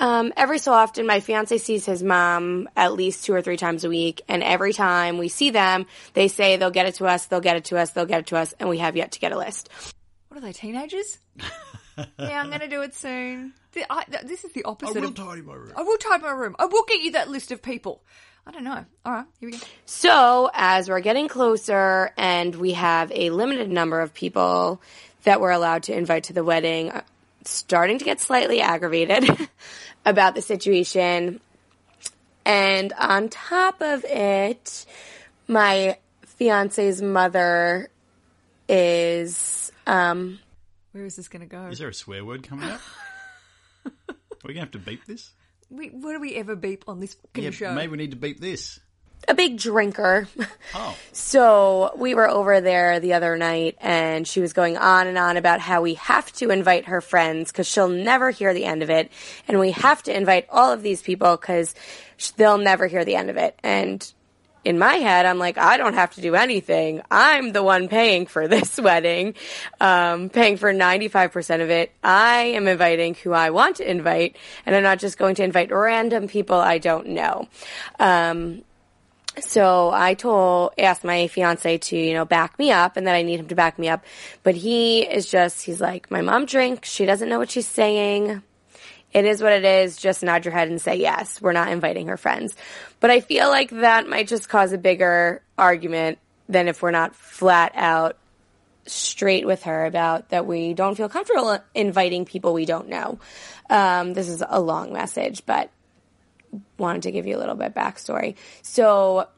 Um, 0.00 0.32
every 0.34 0.58
so 0.58 0.72
often, 0.72 1.06
my 1.06 1.20
fiance 1.20 1.58
sees 1.58 1.84
his 1.84 2.02
mom 2.02 2.70
at 2.74 2.94
least 2.94 3.26
two 3.26 3.34
or 3.34 3.42
three 3.42 3.58
times 3.58 3.84
a 3.84 3.88
week. 3.90 4.22
And 4.28 4.42
every 4.42 4.72
time 4.72 5.18
we 5.18 5.28
see 5.28 5.50
them, 5.50 5.84
they 6.14 6.28
say 6.28 6.56
they'll 6.56 6.70
get 6.70 6.86
it 6.86 6.94
to 6.96 7.06
us, 7.06 7.26
they'll 7.26 7.40
get 7.40 7.56
it 7.56 7.66
to 7.66 7.78
us, 7.78 7.90
they'll 7.90 8.06
get 8.06 8.20
it 8.20 8.26
to 8.28 8.38
us. 8.38 8.54
And 8.58 8.70
we 8.70 8.78
have 8.78 8.96
yet 8.96 9.12
to 9.12 9.20
get 9.20 9.32
a 9.32 9.38
list. 9.38 9.68
What 10.28 10.38
are 10.38 10.40
they, 10.40 10.52
teenagers? 10.52 11.18
yeah, 12.18 12.40
I'm 12.40 12.48
going 12.48 12.60
to 12.60 12.68
do 12.68 12.80
it 12.80 12.94
soon. 12.94 13.52
Th- 13.72 13.86
I, 13.90 14.04
th- 14.04 14.24
this 14.24 14.44
is 14.44 14.52
the 14.52 14.64
opposite 14.64 14.96
I 14.96 15.00
will 15.00 15.08
of. 15.08 15.14
tidy 15.14 15.42
my 15.42 15.54
room. 15.54 15.72
I 15.76 15.82
will 15.82 15.98
tidy 15.98 16.22
my 16.22 16.30
room. 16.30 16.56
I 16.58 16.64
will 16.64 16.84
get 16.84 17.02
you 17.02 17.12
that 17.12 17.28
list 17.28 17.52
of 17.52 17.60
people. 17.60 18.02
I 18.46 18.52
don't 18.52 18.64
know. 18.64 18.84
All 19.04 19.12
right, 19.12 19.26
here 19.38 19.50
we 19.50 19.52
go. 19.52 19.64
So, 19.84 20.50
as 20.54 20.88
we're 20.88 21.00
getting 21.00 21.28
closer 21.28 22.10
and 22.16 22.54
we 22.54 22.72
have 22.72 23.12
a 23.14 23.28
limited 23.30 23.70
number 23.70 24.00
of 24.00 24.14
people 24.14 24.80
that 25.24 25.42
we're 25.42 25.50
allowed 25.50 25.82
to 25.84 25.96
invite 25.96 26.24
to 26.24 26.32
the 26.32 26.42
wedding, 26.42 26.90
I'm 26.90 27.02
starting 27.44 27.98
to 27.98 28.04
get 28.04 28.20
slightly 28.20 28.60
aggravated 28.60 29.28
about 30.04 30.34
the 30.34 30.42
situation. 30.42 31.40
And 32.44 32.92
on 32.94 33.28
top 33.28 33.80
of 33.80 34.04
it, 34.04 34.86
my 35.46 35.98
fiance's 36.26 37.02
mother 37.02 37.90
is 38.68 39.70
um 39.86 40.38
Where 40.92 41.04
is 41.04 41.16
this 41.16 41.28
going 41.28 41.40
to 41.40 41.46
go? 41.48 41.66
Is 41.66 41.78
there 41.78 41.88
a 41.88 41.94
swear 41.94 42.24
word 42.24 42.42
coming 42.42 42.68
up? 42.68 42.80
Are 43.86 44.14
we 44.44 44.54
going 44.54 44.56
to 44.56 44.60
have 44.60 44.70
to 44.72 44.78
beep 44.78 45.04
this? 45.06 45.30
We, 45.70 45.88
what 45.88 46.12
do 46.14 46.20
we 46.20 46.34
ever 46.36 46.56
beep 46.56 46.84
on 46.88 46.98
this 47.00 47.14
fucking 47.14 47.44
Yeah, 47.44 47.50
show? 47.50 47.72
maybe 47.74 47.90
we 47.92 47.98
need 47.98 48.10
to 48.12 48.16
beep 48.16 48.40
this. 48.40 48.80
A 49.28 49.34
big 49.34 49.58
drinker. 49.58 50.28
Oh, 50.74 50.96
So 51.12 51.92
we 51.96 52.14
were 52.14 52.28
over 52.28 52.60
there 52.60 53.00
the 53.00 53.14
other 53.14 53.36
night 53.36 53.76
and 53.80 54.26
she 54.26 54.40
was 54.40 54.52
going 54.52 54.76
on 54.76 55.06
and 55.06 55.18
on 55.18 55.36
about 55.36 55.60
how 55.60 55.82
we 55.82 55.94
have 55.94 56.32
to 56.34 56.50
invite 56.50 56.86
her 56.86 57.00
friends 57.00 57.50
because 57.50 57.66
she'll 57.66 57.88
never 57.88 58.30
hear 58.30 58.54
the 58.54 58.64
end 58.64 58.82
of 58.82 58.90
it. 58.90 59.10
And 59.48 59.58
we 59.58 59.72
have 59.72 60.02
to 60.04 60.16
invite 60.16 60.46
all 60.50 60.72
of 60.72 60.82
these 60.82 61.02
people 61.02 61.36
because 61.36 61.74
they'll 62.36 62.58
never 62.58 62.86
hear 62.86 63.04
the 63.04 63.16
end 63.16 63.30
of 63.30 63.36
it. 63.36 63.58
And 63.62 64.12
in 64.64 64.78
my 64.78 64.94
head, 64.96 65.24
I'm 65.24 65.38
like, 65.38 65.56
I 65.56 65.76
don't 65.76 65.94
have 65.94 66.14
to 66.16 66.20
do 66.20 66.34
anything. 66.34 67.00
I'm 67.10 67.52
the 67.52 67.62
one 67.62 67.88
paying 67.88 68.26
for 68.26 68.46
this 68.46 68.78
wedding, 68.82 69.34
um, 69.80 70.28
paying 70.28 70.56
for 70.56 70.72
95% 70.72 71.62
of 71.62 71.70
it. 71.70 71.92
I 72.04 72.42
am 72.42 72.68
inviting 72.68 73.14
who 73.14 73.32
I 73.32 73.50
want 73.50 73.76
to 73.76 73.90
invite 73.90 74.36
and 74.66 74.76
I'm 74.76 74.82
not 74.82 74.98
just 74.98 75.18
going 75.18 75.34
to 75.36 75.44
invite 75.44 75.70
random 75.70 76.28
people 76.28 76.56
I 76.56 76.78
don't 76.78 77.08
know. 77.08 77.48
Um, 77.98 78.62
so 79.38 79.90
I 79.92 80.14
told, 80.14 80.72
asked 80.78 81.04
my 81.04 81.28
fiance 81.28 81.78
to, 81.78 81.96
you 81.96 82.14
know, 82.14 82.24
back 82.24 82.58
me 82.58 82.72
up 82.72 82.96
and 82.96 83.06
that 83.06 83.14
I 83.14 83.22
need 83.22 83.40
him 83.40 83.48
to 83.48 83.54
back 83.54 83.78
me 83.78 83.88
up. 83.88 84.04
But 84.42 84.54
he 84.56 85.02
is 85.02 85.30
just, 85.30 85.62
he's 85.62 85.80
like, 85.80 86.10
my 86.10 86.20
mom 86.20 86.46
drinks. 86.46 86.90
She 86.90 87.06
doesn't 87.06 87.28
know 87.28 87.38
what 87.38 87.50
she's 87.50 87.68
saying. 87.68 88.42
It 89.12 89.24
is 89.24 89.42
what 89.42 89.52
it 89.52 89.64
is. 89.64 89.96
Just 89.96 90.22
nod 90.22 90.44
your 90.44 90.52
head 90.52 90.68
and 90.68 90.80
say 90.80 90.96
yes. 90.96 91.40
We're 91.40 91.52
not 91.52 91.68
inviting 91.68 92.08
her 92.08 92.16
friends. 92.16 92.54
But 93.00 93.10
I 93.10 93.20
feel 93.20 93.48
like 93.48 93.70
that 93.70 94.08
might 94.08 94.28
just 94.28 94.48
cause 94.48 94.72
a 94.72 94.78
bigger 94.78 95.42
argument 95.56 96.18
than 96.48 96.68
if 96.68 96.82
we're 96.82 96.90
not 96.90 97.14
flat 97.14 97.72
out 97.74 98.16
straight 98.86 99.46
with 99.46 99.64
her 99.64 99.86
about 99.86 100.30
that 100.30 100.46
we 100.46 100.74
don't 100.74 100.96
feel 100.96 101.08
comfortable 101.08 101.58
inviting 101.74 102.24
people 102.24 102.52
we 102.52 102.64
don't 102.64 102.88
know. 102.88 103.18
Um, 103.68 104.14
this 104.14 104.28
is 104.28 104.42
a 104.46 104.60
long 104.60 104.92
message, 104.92 105.44
but 105.46 105.70
wanted 106.78 107.02
to 107.02 107.12
give 107.12 107.26
you 107.26 107.36
a 107.36 107.40
little 107.40 107.54
bit 107.54 107.74
backstory. 107.74 108.36
So 108.62 109.28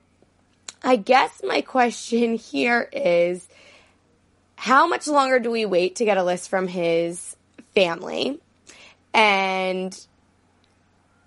I 0.82 0.96
guess 0.96 1.42
my 1.44 1.60
question 1.60 2.34
here 2.36 2.88
is 2.92 3.46
how 4.56 4.86
much 4.86 5.08
longer 5.08 5.40
do 5.40 5.50
we 5.50 5.66
wait 5.66 5.96
to 5.96 6.04
get 6.04 6.18
a 6.18 6.24
list 6.24 6.48
from 6.48 6.68
his 6.68 7.36
family. 7.74 8.40
And 9.14 9.98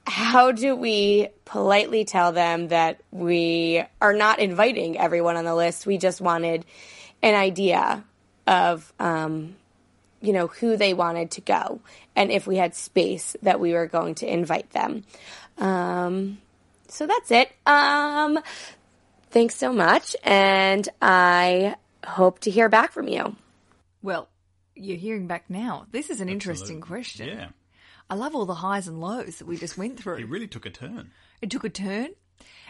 how 0.07 0.51
do 0.51 0.75
we 0.75 1.29
politely 1.45 2.05
tell 2.05 2.31
them 2.31 2.69
that 2.69 3.01
we 3.11 3.83
are 4.01 4.13
not 4.13 4.39
inviting 4.39 4.97
everyone 4.97 5.35
on 5.35 5.45
the 5.45 5.55
list? 5.55 5.85
We 5.85 5.97
just 5.97 6.21
wanted 6.21 6.65
an 7.21 7.35
idea 7.35 8.03
of, 8.47 8.93
um, 8.99 9.55
you 10.25 10.33
know, 10.33 10.47
who 10.47 10.75
they 10.77 10.93
wanted 10.93 11.31
to 11.31 11.41
go 11.41 11.79
and 12.15 12.31
if 12.31 12.47
we 12.47 12.57
had 12.57 12.73
space 12.75 13.35
that 13.43 13.59
we 13.59 13.73
were 13.73 13.87
going 13.87 14.15
to 14.15 14.31
invite 14.31 14.69
them. 14.71 15.03
Um, 15.57 16.39
so 16.87 17.05
that's 17.07 17.31
it. 17.31 17.51
Um, 17.65 18.39
thanks 19.31 19.55
so 19.55 19.71
much. 19.73 20.15
And 20.23 20.87
I 21.01 21.75
hope 22.05 22.39
to 22.39 22.51
hear 22.51 22.69
back 22.69 22.91
from 22.91 23.07
you. 23.07 23.35
Well, 24.01 24.27
you're 24.75 24.97
hearing 24.97 25.27
back 25.27 25.45
now. 25.49 25.87
This 25.91 26.09
is 26.09 26.21
an 26.21 26.29
interesting 26.29 26.81
question. 26.81 27.27
Yeah. 27.27 27.47
I 28.09 28.15
love 28.15 28.35
all 28.35 28.45
the 28.45 28.53
highs 28.55 28.87
and 28.87 29.01
lows 29.01 29.37
that 29.37 29.47
we 29.47 29.57
just 29.57 29.77
went 29.77 29.99
through. 29.99 30.17
It 30.17 30.29
really 30.29 30.47
took 30.47 30.65
a 30.65 30.69
turn. 30.69 31.11
It 31.41 31.49
took 31.49 31.63
a 31.63 31.69
turn. 31.69 32.09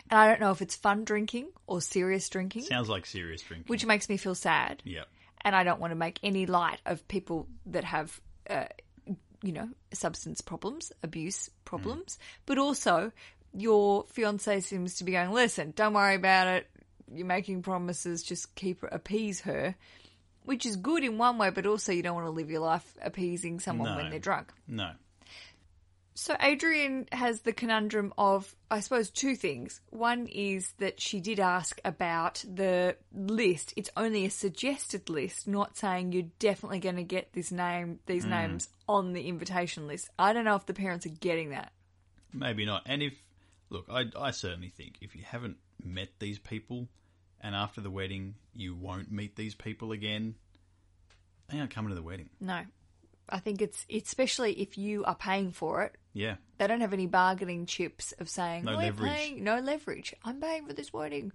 And 0.09 0.19
I 0.19 0.27
don't 0.27 0.39
know 0.39 0.51
if 0.51 0.61
it's 0.61 0.75
fun 0.75 1.03
drinking 1.03 1.47
or 1.67 1.81
serious 1.81 2.29
drinking, 2.29 2.63
Sounds 2.63 2.89
like 2.89 3.05
serious 3.05 3.41
drinking. 3.41 3.65
which 3.67 3.85
makes 3.85 4.07
me 4.07 4.17
feel 4.17 4.35
sad. 4.35 4.81
yeah. 4.85 5.03
And 5.45 5.55
I 5.55 5.63
don't 5.63 5.79
want 5.79 5.91
to 5.91 5.95
make 5.95 6.19
any 6.23 6.47
light 6.47 6.81
of 6.85 7.07
people 7.07 7.47
that 7.67 7.83
have, 7.83 8.19
uh, 8.49 8.65
you 9.43 9.53
know, 9.53 9.69
substance 9.93 10.41
problems, 10.41 10.91
abuse 11.03 11.49
problems. 11.65 12.17
But 12.47 12.57
also, 12.57 13.11
your 13.53 14.05
fiance 14.07 14.59
seems 14.61 14.95
to 14.95 15.03
be 15.03 15.11
going, 15.13 15.31
listen, 15.31 15.71
don't 15.75 15.93
worry 15.93 16.15
about 16.15 16.47
it. 16.47 16.67
You're 17.13 17.27
making 17.27 17.61
promises, 17.61 18.23
just 18.23 18.55
keep 18.55 18.83
appease 18.91 19.41
her. 19.41 19.75
Which 20.45 20.65
is 20.65 20.75
good 20.75 21.03
in 21.03 21.17
one 21.19 21.37
way, 21.37 21.51
but 21.51 21.65
also 21.65 21.91
you 21.91 22.03
don't 22.03 22.15
want 22.15 22.27
to 22.27 22.31
live 22.31 22.49
your 22.51 22.59
life 22.61 22.97
appeasing 23.01 23.59
someone 23.59 23.91
No. 23.91 23.95
when 23.97 24.09
they're 24.09 24.19
drunk. 24.19 24.51
No. 24.67 24.91
So 26.17 26.37
Adrian 26.39 27.07
has 27.11 27.41
the 27.41 27.51
conundrum 27.51 28.13
of, 28.17 28.55
I 28.71 28.79
suppose, 28.79 29.09
two 29.09 29.35
things. 29.35 29.81
One 29.89 30.27
is 30.27 30.71
that 30.77 31.01
she 31.01 31.19
did 31.19 31.41
ask 31.41 31.81
about 31.83 32.43
the 32.47 32.95
list. 33.13 33.73
It's 33.75 33.89
only 33.97 34.25
a 34.25 34.29
suggested 34.29 35.09
list, 35.09 35.45
not 35.45 35.75
saying 35.75 36.13
you're 36.13 36.31
definitely 36.39 36.79
going 36.79 36.95
to 36.95 37.03
get 37.03 37.33
this 37.33 37.51
name, 37.51 37.99
these 38.05 38.23
hmm. 38.23 38.29
names 38.29 38.69
on 38.87 39.11
the 39.11 39.27
invitation 39.27 39.87
list. 39.87 40.09
I 40.17 40.31
don't 40.31 40.45
know 40.45 40.55
if 40.55 40.65
the 40.65 40.73
parents 40.73 41.05
are 41.05 41.09
getting 41.09 41.49
that. 41.49 41.73
Maybe 42.31 42.65
not. 42.65 42.83
And 42.85 43.03
if 43.03 43.13
look, 43.69 43.87
I 43.89 44.05
I 44.17 44.31
certainly 44.31 44.69
think 44.69 44.95
if 45.01 45.15
you 45.15 45.23
haven't 45.23 45.57
met 45.83 46.09
these 46.19 46.39
people, 46.39 46.87
and 47.41 47.55
after 47.55 47.81
the 47.81 47.91
wedding 47.91 48.35
you 48.53 48.73
won't 48.75 49.11
meet 49.11 49.35
these 49.35 49.55
people 49.55 49.91
again, 49.91 50.35
they 51.49 51.59
aren't 51.59 51.71
coming 51.71 51.89
to 51.89 51.95
the 51.95 52.03
wedding. 52.03 52.29
No, 52.39 52.61
I 53.29 53.39
think 53.39 53.61
it's 53.61 53.85
especially 53.93 54.53
if 54.53 54.77
you 54.77 55.03
are 55.03 55.15
paying 55.15 55.51
for 55.51 55.83
it. 55.83 55.95
Yeah. 56.15 56.35
They 56.57 56.67
don't 56.67 56.79
have 56.79 56.93
any 56.93 57.07
bargaining 57.07 57.65
chips 57.65 58.13
of 58.13 58.29
saying, 58.29 58.63
No 58.63 58.71
"We're 58.77 58.83
leverage. 58.83 59.11
paying- 59.11 59.43
no 59.43 59.59
leverage. 59.59 60.15
I'm 60.23 60.39
paying 60.39 60.65
for 60.65 60.71
this 60.71 60.93
wedding. 60.93 61.33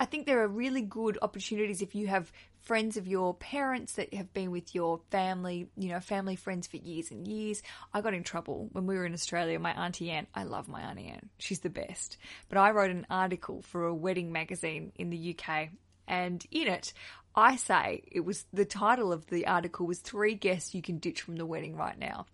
I 0.00 0.04
think 0.04 0.26
there 0.26 0.42
are 0.42 0.48
really 0.48 0.82
good 0.82 1.16
opportunities 1.22 1.80
if 1.80 1.94
you 1.94 2.08
have 2.08 2.32
friends 2.62 2.96
of 2.96 3.06
your 3.06 3.34
parents 3.34 3.92
that 3.92 4.12
have 4.12 4.34
been 4.34 4.50
with 4.50 4.74
your 4.74 4.98
family, 5.10 5.70
you 5.76 5.88
know, 5.90 6.00
family 6.00 6.34
friends 6.34 6.66
for 6.66 6.76
years 6.78 7.12
and 7.12 7.28
years. 7.28 7.62
I 7.94 8.00
got 8.00 8.14
in 8.14 8.24
trouble 8.24 8.68
when 8.72 8.88
we 8.88 8.96
were 8.96 9.06
in 9.06 9.14
Australia. 9.14 9.60
My 9.60 9.70
Auntie 9.72 10.10
Anne, 10.10 10.26
I 10.34 10.42
love 10.42 10.66
my 10.66 10.80
Auntie 10.82 11.06
Anne. 11.06 11.30
She's 11.38 11.60
the 11.60 11.70
best. 11.70 12.16
But 12.48 12.58
I 12.58 12.72
wrote 12.72 12.90
an 12.90 13.06
article 13.08 13.62
for 13.62 13.86
a 13.86 13.94
wedding 13.94 14.32
magazine 14.32 14.90
in 14.96 15.10
the 15.10 15.36
UK 15.38 15.70
and 16.08 16.44
in 16.50 16.66
it, 16.66 16.92
I 17.36 17.54
say 17.56 18.02
it 18.10 18.20
was 18.24 18.44
the 18.52 18.64
title 18.64 19.12
of 19.12 19.26
the 19.26 19.46
article 19.46 19.86
was 19.86 20.00
three 20.00 20.34
guests 20.34 20.74
you 20.74 20.82
can 20.82 20.98
ditch 20.98 21.22
from 21.22 21.36
the 21.36 21.46
wedding 21.46 21.76
right 21.76 21.96
now 21.98 22.26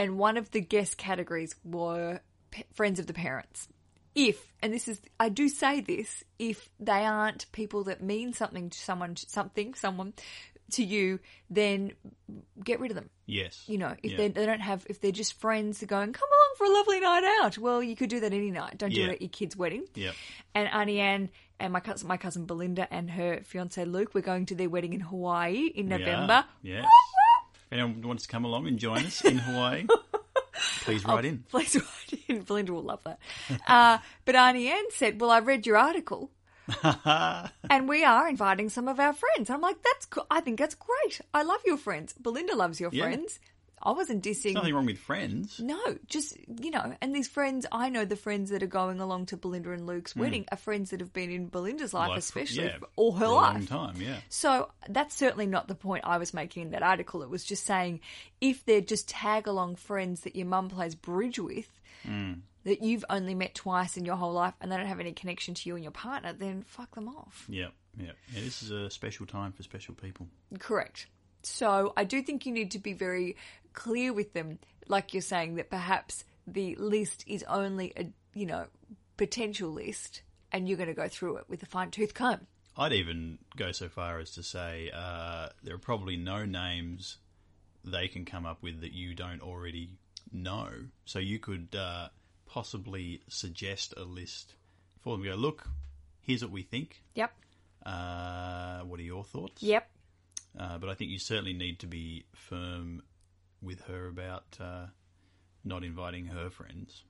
and 0.00 0.18
one 0.18 0.36
of 0.36 0.50
the 0.50 0.60
guest 0.60 0.96
categories 0.96 1.54
were 1.64 2.20
p- 2.50 2.64
friends 2.74 2.98
of 2.98 3.06
the 3.06 3.12
parents. 3.12 3.68
If, 4.14 4.52
and 4.62 4.72
this 4.72 4.88
is, 4.88 5.00
I 5.20 5.28
do 5.28 5.48
say 5.48 5.80
this, 5.80 6.24
if 6.38 6.68
they 6.80 7.04
aren't 7.04 7.50
people 7.52 7.84
that 7.84 8.02
mean 8.02 8.32
something 8.32 8.70
to 8.70 8.78
someone, 8.78 9.16
something, 9.16 9.74
someone 9.74 10.14
to 10.72 10.84
you, 10.84 11.20
then 11.48 11.92
get 12.64 12.80
rid 12.80 12.90
of 12.90 12.94
them. 12.96 13.08
Yes. 13.26 13.62
You 13.68 13.78
know, 13.78 13.94
if 14.02 14.10
Yeah. 14.12 14.16
they, 14.16 14.28
they 14.28 14.46
don't 14.46 14.60
have, 14.60 14.84
if 14.88 15.00
they're 15.00 15.12
just 15.12 15.38
friends 15.40 15.82
going, 15.84 16.12
come 16.12 16.28
along 16.28 16.54
for 16.58 16.64
a 16.66 16.70
lovely 16.76 17.00
night 17.00 17.38
out. 17.42 17.58
Well, 17.58 17.82
you 17.82 17.94
could 17.94 18.10
do 18.10 18.20
that 18.20 18.32
any 18.32 18.50
night. 18.50 18.78
Don't 18.78 18.92
do 18.92 19.04
it 19.04 19.10
at 19.10 19.20
your 19.22 19.30
kid's 19.30 19.56
wedding. 19.56 19.84
Yeah. 19.94 20.12
And 20.54 20.68
Auntie 20.68 20.98
Anne 21.00 21.28
and 21.60 21.72
my 21.72 21.80
cousin, 21.80 22.08
my 22.08 22.16
cousin 22.16 22.46
Belinda 22.46 22.92
and 22.92 23.10
her 23.10 23.40
fiance 23.44 23.84
Luke, 23.84 24.10
we're 24.14 24.22
going 24.22 24.46
to 24.46 24.54
their 24.56 24.68
wedding 24.70 24.92
in 24.92 25.00
Hawaii 25.00 25.66
in. 25.66 25.88
November. 25.88 26.44
Yes. 26.62 26.84
If 27.70 27.78
anyone 27.78 28.02
wants 28.02 28.24
to 28.24 28.28
come 28.28 28.44
along 28.44 28.66
and 28.66 28.78
join 28.78 29.04
us 29.06 29.24
in 29.24 29.38
Hawaii, 29.38 29.86
please 30.82 31.04
write 31.04 31.24
in. 31.24 31.44
Please 31.50 31.76
write 32.10 32.20
in. 32.28 32.42
Belinda 32.42 32.72
will 32.72 32.82
love 32.82 33.02
that. 33.04 33.18
Uh, 33.66 33.98
but 34.24 34.34
Auntie 34.34 34.68
Anne 34.68 34.90
said, 34.90 35.20
Well, 35.20 35.30
I 35.30 35.38
read 35.38 35.66
your 35.66 35.76
article 35.76 36.30
and 37.70 37.88
we 37.88 38.04
are 38.04 38.28
inviting 38.28 38.68
some 38.70 38.88
of 38.88 38.98
our 38.98 39.12
friends. 39.12 39.50
I'm 39.50 39.60
like, 39.60 39.76
That's 39.82 40.06
cool. 40.06 40.26
I 40.30 40.40
think 40.40 40.58
that's 40.58 40.74
great. 40.74 41.20
I 41.32 41.42
love 41.42 41.60
your 41.64 41.76
friends. 41.76 42.12
Belinda 42.14 42.56
loves 42.56 42.80
your 42.80 42.90
Yeah. 42.92 43.04
friends. 43.04 43.38
I 43.82 43.92
wasn't 43.92 44.22
dissing. 44.22 44.54
Nothing 44.54 44.74
wrong 44.74 44.86
with 44.86 44.98
friends. 44.98 45.58
No, 45.58 45.80
just, 46.06 46.36
you 46.60 46.70
know, 46.70 46.94
and 47.00 47.14
these 47.14 47.28
friends, 47.28 47.64
I 47.72 47.88
know 47.88 48.04
the 48.04 48.16
friends 48.16 48.50
that 48.50 48.62
are 48.62 48.66
going 48.66 49.00
along 49.00 49.26
to 49.26 49.38
Belinda 49.38 49.72
and 49.72 49.86
Luke's 49.86 50.12
hmm. 50.12 50.20
wedding 50.20 50.44
are 50.52 50.58
friends 50.58 50.90
that 50.90 51.00
have 51.00 51.12
been 51.12 51.30
in 51.30 51.46
Belinda's 51.46 51.94
life, 51.94 52.10
Like, 52.10 52.18
especially 52.18 52.64
yeah, 52.64 52.78
all 52.96 53.12
her 53.12 53.24
for 53.24 53.24
a 53.24 53.34
life. 53.34 53.70
long 53.70 53.92
time, 53.94 54.02
yeah. 54.02 54.18
So 54.28 54.70
that's 54.88 55.16
certainly 55.16 55.46
not 55.46 55.66
the 55.66 55.74
point 55.74 56.04
I 56.04 56.18
was 56.18 56.34
making 56.34 56.64
in 56.64 56.70
that 56.72 56.82
article. 56.82 57.22
It 57.22 57.30
was 57.30 57.44
just 57.44 57.64
saying 57.64 58.00
if 58.40 58.64
they're 58.66 58.82
just 58.82 59.08
tag 59.08 59.46
along 59.46 59.76
friends 59.76 60.22
that 60.22 60.36
your 60.36 60.46
mum 60.46 60.68
plays 60.68 60.94
bridge 60.94 61.38
with, 61.38 61.68
hmm. 62.02 62.34
that 62.64 62.82
you've 62.82 63.04
only 63.08 63.34
met 63.34 63.54
twice 63.54 63.96
in 63.96 64.04
your 64.04 64.16
whole 64.16 64.32
life 64.32 64.54
and 64.60 64.70
they 64.70 64.76
don't 64.76 64.86
have 64.86 65.00
any 65.00 65.12
connection 65.12 65.54
to 65.54 65.68
you 65.70 65.74
and 65.74 65.84
your 65.84 65.92
partner, 65.92 66.34
then 66.34 66.64
fuck 66.66 66.94
them 66.94 67.08
off. 67.08 67.46
Yeah, 67.48 67.68
yeah. 67.98 68.12
Yeah, 68.34 68.42
this 68.42 68.62
is 68.62 68.70
a 68.70 68.90
special 68.90 69.24
time 69.24 69.52
for 69.52 69.62
special 69.62 69.94
people. 69.94 70.28
Correct. 70.58 71.06
So 71.42 71.92
I 71.96 72.04
do 72.04 72.22
think 72.22 72.46
you 72.46 72.52
need 72.52 72.72
to 72.72 72.78
be 72.78 72.92
very 72.92 73.36
clear 73.72 74.12
with 74.12 74.32
them, 74.32 74.58
like 74.88 75.14
you're 75.14 75.22
saying 75.22 75.56
that 75.56 75.70
perhaps 75.70 76.24
the 76.46 76.74
list 76.76 77.24
is 77.26 77.44
only 77.44 77.92
a 77.96 78.06
you 78.34 78.46
know 78.46 78.66
potential 79.16 79.70
list, 79.70 80.22
and 80.52 80.68
you're 80.68 80.78
going 80.78 80.88
to 80.88 80.94
go 80.94 81.08
through 81.08 81.36
it 81.38 81.44
with 81.48 81.62
a 81.62 81.66
fine 81.66 81.90
tooth 81.90 82.14
comb. 82.14 82.46
I'd 82.76 82.92
even 82.92 83.38
go 83.56 83.72
so 83.72 83.88
far 83.88 84.18
as 84.20 84.30
to 84.32 84.42
say 84.42 84.90
uh, 84.94 85.48
there 85.62 85.74
are 85.74 85.78
probably 85.78 86.16
no 86.16 86.44
names 86.44 87.18
they 87.84 88.08
can 88.08 88.24
come 88.24 88.46
up 88.46 88.62
with 88.62 88.80
that 88.82 88.92
you 88.92 89.14
don't 89.14 89.42
already 89.42 89.90
know. 90.32 90.68
So 91.04 91.18
you 91.18 91.38
could 91.38 91.74
uh, 91.76 92.08
possibly 92.46 93.22
suggest 93.28 93.94
a 93.96 94.02
list 94.02 94.54
for 95.00 95.16
them. 95.16 95.26
Go, 95.26 95.34
look, 95.34 95.66
here's 96.20 96.42
what 96.42 96.52
we 96.52 96.62
think. 96.62 97.02
Yep. 97.14 97.32
Uh, 97.84 98.80
what 98.80 99.00
are 99.00 99.04
your 99.04 99.24
thoughts? 99.24 99.62
Yep. 99.62 99.88
Uh, 100.58 100.78
but 100.78 100.90
I 100.90 100.94
think 100.94 101.10
you 101.10 101.18
certainly 101.18 101.52
need 101.52 101.80
to 101.80 101.86
be 101.86 102.24
firm 102.34 103.02
with 103.62 103.80
her 103.82 104.08
about 104.08 104.44
uh, 104.60 104.86
not 105.64 105.84
inviting 105.84 106.26
her 106.26 106.50
friends. 106.50 107.04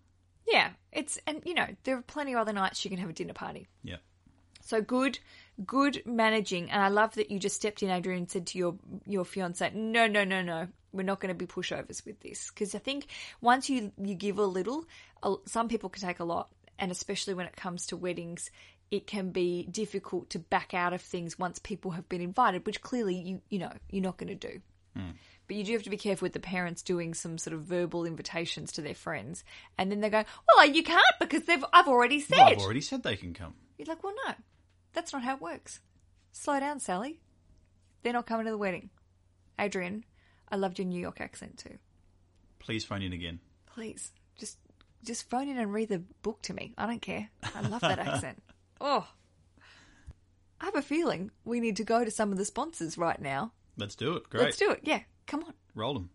Yeah. 0.46 0.70
It's 0.92 1.18
and 1.26 1.42
you 1.44 1.54
know 1.54 1.66
there 1.84 1.96
are 1.96 2.02
plenty 2.02 2.32
of 2.32 2.40
other 2.40 2.52
nights 2.52 2.78
she 2.78 2.88
can 2.88 2.98
have 2.98 3.10
a 3.10 3.12
dinner 3.12 3.32
party. 3.32 3.68
Yeah. 3.82 3.96
So 4.62 4.82
good, 4.82 5.18
good 5.64 6.02
managing, 6.04 6.70
and 6.70 6.82
I 6.82 6.88
love 6.88 7.14
that 7.14 7.30
you 7.30 7.38
just 7.38 7.56
stepped 7.56 7.82
in, 7.82 7.90
Adrian, 7.90 8.18
and 8.18 8.30
said 8.30 8.46
to 8.48 8.58
your 8.58 8.76
your 9.06 9.24
fiance, 9.24 9.70
"No, 9.74 10.06
no, 10.06 10.24
no, 10.24 10.42
no, 10.42 10.68
we're 10.92 11.02
not 11.02 11.20
going 11.20 11.34
to 11.34 11.38
be 11.38 11.46
pushovers 11.46 12.04
with 12.04 12.20
this." 12.20 12.50
Because 12.50 12.74
I 12.74 12.78
think 12.78 13.06
once 13.40 13.70
you 13.70 13.92
you 13.96 14.14
give 14.14 14.38
a 14.38 14.44
little, 14.44 14.84
some 15.46 15.68
people 15.68 15.88
can 15.88 16.02
take 16.02 16.20
a 16.20 16.24
lot, 16.24 16.50
and 16.78 16.90
especially 16.90 17.34
when 17.34 17.46
it 17.46 17.56
comes 17.56 17.86
to 17.86 17.96
weddings, 17.96 18.50
it 18.90 19.06
can 19.06 19.30
be 19.30 19.64
difficult 19.64 20.30
to 20.30 20.38
back 20.38 20.74
out 20.74 20.92
of 20.92 21.00
things 21.00 21.38
once 21.38 21.58
people 21.58 21.92
have 21.92 22.08
been 22.08 22.20
invited, 22.20 22.66
which 22.66 22.82
clearly 22.82 23.14
you 23.16 23.40
you 23.48 23.58
know 23.60 23.72
you're 23.90 24.02
not 24.02 24.18
going 24.18 24.36
to 24.38 24.48
do. 24.48 24.60
But 25.50 25.56
you 25.56 25.64
do 25.64 25.72
have 25.72 25.82
to 25.82 25.90
be 25.90 25.96
careful 25.96 26.26
with 26.26 26.32
the 26.32 26.38
parents 26.38 26.80
doing 26.80 27.12
some 27.12 27.36
sort 27.36 27.54
of 27.54 27.62
verbal 27.62 28.04
invitations 28.04 28.70
to 28.70 28.82
their 28.82 28.94
friends, 28.94 29.42
and 29.76 29.90
then 29.90 29.98
they 29.98 30.08
go, 30.08 30.24
"Well, 30.46 30.68
you 30.68 30.84
can't 30.84 31.02
because 31.18 31.42
they've 31.42 31.64
I've 31.72 31.88
already 31.88 32.20
said." 32.20 32.38
Well, 32.38 32.50
I've 32.50 32.58
already 32.58 32.80
said 32.80 33.02
they 33.02 33.16
can 33.16 33.34
come. 33.34 33.54
You're 33.76 33.88
like, 33.88 34.04
well, 34.04 34.14
no, 34.28 34.34
that's 34.92 35.12
not 35.12 35.24
how 35.24 35.34
it 35.34 35.40
works. 35.40 35.80
Slow 36.30 36.60
down, 36.60 36.78
Sally. 36.78 37.18
They're 38.04 38.12
not 38.12 38.28
coming 38.28 38.46
to 38.46 38.52
the 38.52 38.58
wedding. 38.58 38.90
Adrian, 39.58 40.04
I 40.48 40.54
loved 40.54 40.78
your 40.78 40.86
New 40.86 41.00
York 41.00 41.20
accent 41.20 41.58
too. 41.58 41.78
Please 42.60 42.84
phone 42.84 43.02
in 43.02 43.12
again. 43.12 43.40
Please, 43.74 44.12
just 44.38 44.56
just 45.02 45.28
phone 45.28 45.48
in 45.48 45.58
and 45.58 45.72
read 45.72 45.88
the 45.88 46.04
book 46.22 46.42
to 46.42 46.54
me. 46.54 46.74
I 46.78 46.86
don't 46.86 47.02
care. 47.02 47.28
I 47.56 47.62
love 47.62 47.80
that 47.80 47.98
accent. 47.98 48.40
Oh, 48.80 49.08
I 50.60 50.66
have 50.66 50.76
a 50.76 50.80
feeling 50.80 51.32
we 51.44 51.58
need 51.58 51.76
to 51.78 51.84
go 51.84 52.04
to 52.04 52.10
some 52.12 52.30
of 52.30 52.38
the 52.38 52.44
sponsors 52.44 52.96
right 52.96 53.20
now. 53.20 53.50
Let's 53.76 53.96
do 53.96 54.14
it. 54.14 54.30
Great. 54.30 54.44
Let's 54.44 54.56
do 54.56 54.70
it. 54.70 54.80
Yeah, 54.84 55.00
come 55.30 55.44
on. 55.44 55.54
Roll 55.74 55.94
them. 55.94 56.10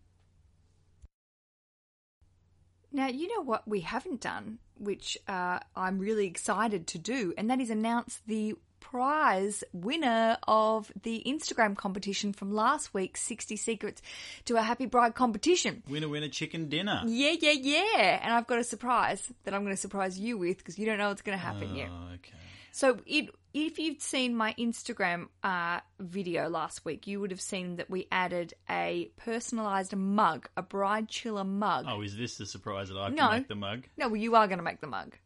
Now, 2.92 3.08
you 3.08 3.34
know 3.34 3.42
what 3.42 3.66
we 3.66 3.80
haven't 3.80 4.20
done, 4.20 4.58
which 4.78 5.18
uh, 5.26 5.58
I'm 5.74 5.98
really 5.98 6.26
excited 6.26 6.86
to 6.88 6.98
do, 6.98 7.34
and 7.36 7.50
that 7.50 7.60
is 7.60 7.70
announce 7.70 8.20
the 8.26 8.54
prize 8.78 9.64
winner 9.72 10.38
of 10.46 10.92
the 11.02 11.22
Instagram 11.26 11.76
competition 11.76 12.32
from 12.32 12.52
last 12.52 12.94
week's 12.94 13.20
60 13.22 13.56
Secrets 13.56 14.00
to 14.44 14.56
a 14.56 14.62
Happy 14.62 14.86
Bride 14.86 15.14
competition. 15.14 15.82
Winner, 15.88 16.08
winner, 16.08 16.28
chicken 16.28 16.68
dinner. 16.68 17.02
Yeah, 17.06 17.34
yeah, 17.40 17.52
yeah. 17.52 18.20
And 18.22 18.32
I've 18.32 18.46
got 18.46 18.58
a 18.58 18.64
surprise 18.64 19.32
that 19.44 19.54
I'm 19.54 19.62
going 19.62 19.74
to 19.74 19.80
surprise 19.80 20.18
you 20.18 20.38
with 20.38 20.58
because 20.58 20.78
you 20.78 20.86
don't 20.86 20.98
know 20.98 21.08
what's 21.08 21.22
going 21.22 21.36
to 21.36 21.44
happen 21.44 21.74
yet. 21.74 21.88
Oh, 21.90 22.14
okay. 22.14 22.32
So, 22.70 22.98
it, 23.06 23.30
if 23.58 23.78
you'd 23.78 24.02
seen 24.02 24.34
my 24.36 24.54
Instagram 24.58 25.28
uh, 25.42 25.80
video 25.98 26.48
last 26.50 26.84
week, 26.84 27.06
you 27.06 27.20
would 27.20 27.30
have 27.30 27.40
seen 27.40 27.76
that 27.76 27.88
we 27.88 28.06
added 28.12 28.52
a 28.68 29.10
personalised 29.18 29.96
mug, 29.96 30.48
a 30.58 30.62
Bridechilla 30.62 31.46
mug. 31.46 31.86
Oh, 31.88 32.02
is 32.02 32.14
this 32.16 32.36
the 32.36 32.44
surprise 32.44 32.90
that 32.90 32.98
I 32.98 33.06
can 33.06 33.14
No. 33.16 33.30
make 33.30 33.48
the 33.48 33.54
mug? 33.54 33.84
No, 33.96 34.08
well, 34.08 34.16
you 34.20 34.34
are 34.36 34.46
going 34.46 34.58
to 34.58 34.64
make 34.64 34.80
the 34.82 34.86
mug. 34.86 35.16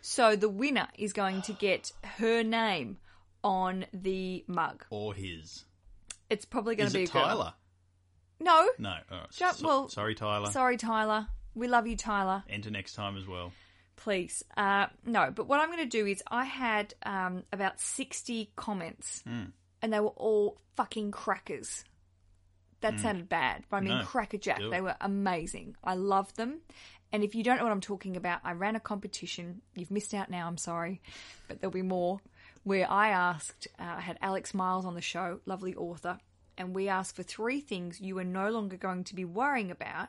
So 0.00 0.34
the 0.34 0.48
winner 0.48 0.88
is 0.98 1.12
going 1.12 1.42
to 1.42 1.52
get 1.52 1.92
her 2.18 2.42
name 2.42 2.96
on 3.44 3.86
the 3.92 4.44
mug. 4.48 4.84
Or 4.90 5.14
his? 5.14 5.64
It's 6.28 6.44
probably 6.44 6.74
going 6.74 6.88
Is 6.88 6.92
to 6.92 6.98
be 6.98 7.04
it 7.04 7.10
a 7.10 7.12
girl. 7.12 7.22
Tyler? 7.22 7.54
No, 8.40 8.68
No. 8.78 8.96
All 9.12 9.18
right. 9.18 9.26
So- 9.32 9.52
well, 9.62 9.88
sorry, 9.88 10.14
Tyler. 10.16 10.50
sorry, 10.50 10.76
Tyler. 10.76 11.28
We 11.54 11.68
love 11.68 11.86
you, 11.86 11.96
Tyler. 11.96 12.42
Enter 12.50 12.70
next 12.70 12.94
time 12.94 13.16
as 13.16 13.26
well. 13.26 13.52
Please. 13.96 14.42
Uh, 14.56 14.86
no, 15.04 15.30
but 15.34 15.46
what 15.48 15.60
I'm 15.60 15.68
going 15.70 15.78
to 15.78 15.86
do 15.86 16.06
is 16.06 16.22
I 16.30 16.44
had 16.44 16.94
um, 17.04 17.44
about 17.52 17.80
60 17.80 18.50
comments, 18.56 19.22
and 19.82 19.92
they 19.92 20.00
were 20.00 20.08
all 20.08 20.58
fucking 20.76 21.10
crackers. 21.10 21.84
That 22.82 23.00
sounded 23.00 23.28
bad, 23.28 23.64
but 23.70 23.78
I 23.78 23.80
mean 23.80 23.98
No, 23.98 24.04
crackerjack. 24.04 24.60
They 24.70 24.80
were 24.82 24.94
amazing. 25.00 25.76
I 25.82 25.94
loved 25.94 26.36
them. 26.36 26.60
And 27.12 27.24
if 27.24 27.34
you 27.34 27.42
don't 27.42 27.56
know 27.56 27.62
what 27.64 27.72
I'm 27.72 27.80
talking 27.80 28.16
about, 28.16 28.40
I 28.44 28.52
ran 28.52 28.76
a 28.76 28.80
competition. 28.80 29.62
You've 29.74 29.90
missed 29.90 30.12
out 30.12 30.28
now. 30.30 30.46
I'm 30.46 30.58
sorry, 30.58 31.00
but 31.48 31.60
there'll 31.60 31.72
be 31.72 31.82
more. 31.82 32.20
Where 32.64 32.88
I 32.90 33.08
asked, 33.10 33.68
uh, 33.78 33.94
I 33.96 34.00
had 34.00 34.18
Alex 34.20 34.52
Miles 34.52 34.84
on 34.84 34.94
the 34.94 35.00
show, 35.00 35.40
lovely 35.46 35.74
author, 35.74 36.18
and 36.58 36.74
we 36.74 36.88
asked 36.88 37.16
for 37.16 37.22
three 37.22 37.60
things 37.60 38.00
you 38.00 38.18
are 38.18 38.24
no 38.24 38.50
longer 38.50 38.76
going 38.76 39.04
to 39.04 39.14
be 39.14 39.24
worrying 39.24 39.70
about, 39.70 40.08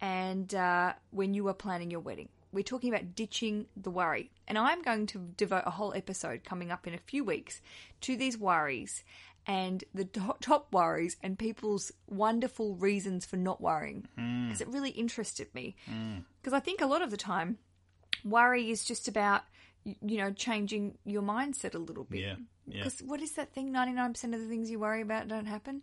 and 0.00 0.52
uh, 0.54 0.92
when 1.10 1.34
you 1.34 1.48
are 1.48 1.54
planning 1.54 1.90
your 1.90 2.00
wedding. 2.00 2.28
We're 2.54 2.62
talking 2.62 2.92
about 2.92 3.14
ditching 3.14 3.66
the 3.76 3.90
worry. 3.90 4.30
And 4.46 4.56
I'm 4.56 4.82
going 4.82 5.06
to 5.08 5.18
devote 5.36 5.64
a 5.66 5.70
whole 5.70 5.92
episode 5.94 6.44
coming 6.44 6.70
up 6.70 6.86
in 6.86 6.94
a 6.94 6.98
few 6.98 7.24
weeks 7.24 7.60
to 8.02 8.16
these 8.16 8.38
worries 8.38 9.04
and 9.46 9.84
the 9.92 10.04
top 10.40 10.72
worries 10.72 11.16
and 11.22 11.38
people's 11.38 11.92
wonderful 12.08 12.76
reasons 12.76 13.26
for 13.26 13.36
not 13.36 13.60
worrying. 13.60 14.06
Hmm. 14.16 14.46
Because 14.46 14.60
it 14.60 14.68
really 14.68 14.90
interested 14.90 15.54
me. 15.54 15.76
Hmm. 15.86 16.18
Because 16.40 16.52
I 16.54 16.60
think 16.60 16.80
a 16.80 16.86
lot 16.86 17.02
of 17.02 17.10
the 17.10 17.16
time, 17.16 17.58
worry 18.24 18.70
is 18.70 18.84
just 18.84 19.08
about, 19.08 19.42
you 19.84 20.18
know, 20.18 20.32
changing 20.32 20.96
your 21.04 21.22
mindset 21.22 21.74
a 21.74 21.78
little 21.78 22.04
bit. 22.04 22.20
Yeah. 22.20 22.34
Yeah. 22.66 22.84
Because 22.84 23.00
what 23.00 23.20
is 23.20 23.32
that 23.32 23.52
thing? 23.52 23.72
99% 23.72 24.32
of 24.32 24.40
the 24.40 24.46
things 24.48 24.70
you 24.70 24.78
worry 24.78 25.02
about 25.02 25.28
don't 25.28 25.46
happen? 25.46 25.82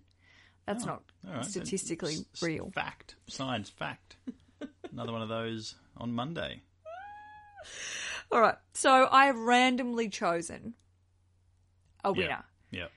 That's 0.65 0.83
oh, 0.85 0.87
not 0.87 1.03
All 1.27 1.33
right. 1.35 1.45
statistically 1.45 2.13
S- 2.13 2.25
s- 2.35 2.41
real. 2.41 2.71
Fact. 2.73 3.15
Science 3.27 3.69
fact. 3.69 4.15
Another 4.91 5.11
one 5.11 5.21
of 5.21 5.29
those 5.29 5.75
on 5.97 6.13
Monday. 6.13 6.61
All 8.31 8.41
right. 8.41 8.55
So 8.73 9.07
I 9.11 9.25
have 9.25 9.37
randomly 9.37 10.09
chosen 10.09 10.73
a 12.03 12.11
winner, 12.13 12.43
Yeah. 12.71 12.87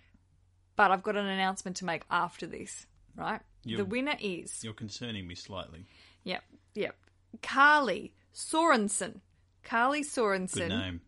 but 0.76 0.90
I've 0.90 1.02
got 1.02 1.16
an 1.16 1.26
announcement 1.26 1.76
to 1.78 1.84
make 1.84 2.02
after 2.10 2.46
this, 2.46 2.86
right? 3.16 3.40
You- 3.64 3.76
the 3.78 3.84
winner 3.84 4.16
is, 4.20 4.62
You're 4.64 4.72
concerning 4.74 5.26
me 5.26 5.34
slightly. 5.34 5.86
yep, 6.22 6.44
yep, 6.74 6.96
Carly 7.42 8.14
Sorensen. 8.32 9.20
Carly 9.62 10.02
Sorensen. 10.02 10.54
Good 10.54 10.68
name. 10.68 11.00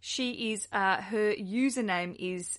She 0.00 0.52
is, 0.52 0.66
uh, 0.72 1.00
her 1.02 1.34
username 1.34 2.14
is 2.18 2.58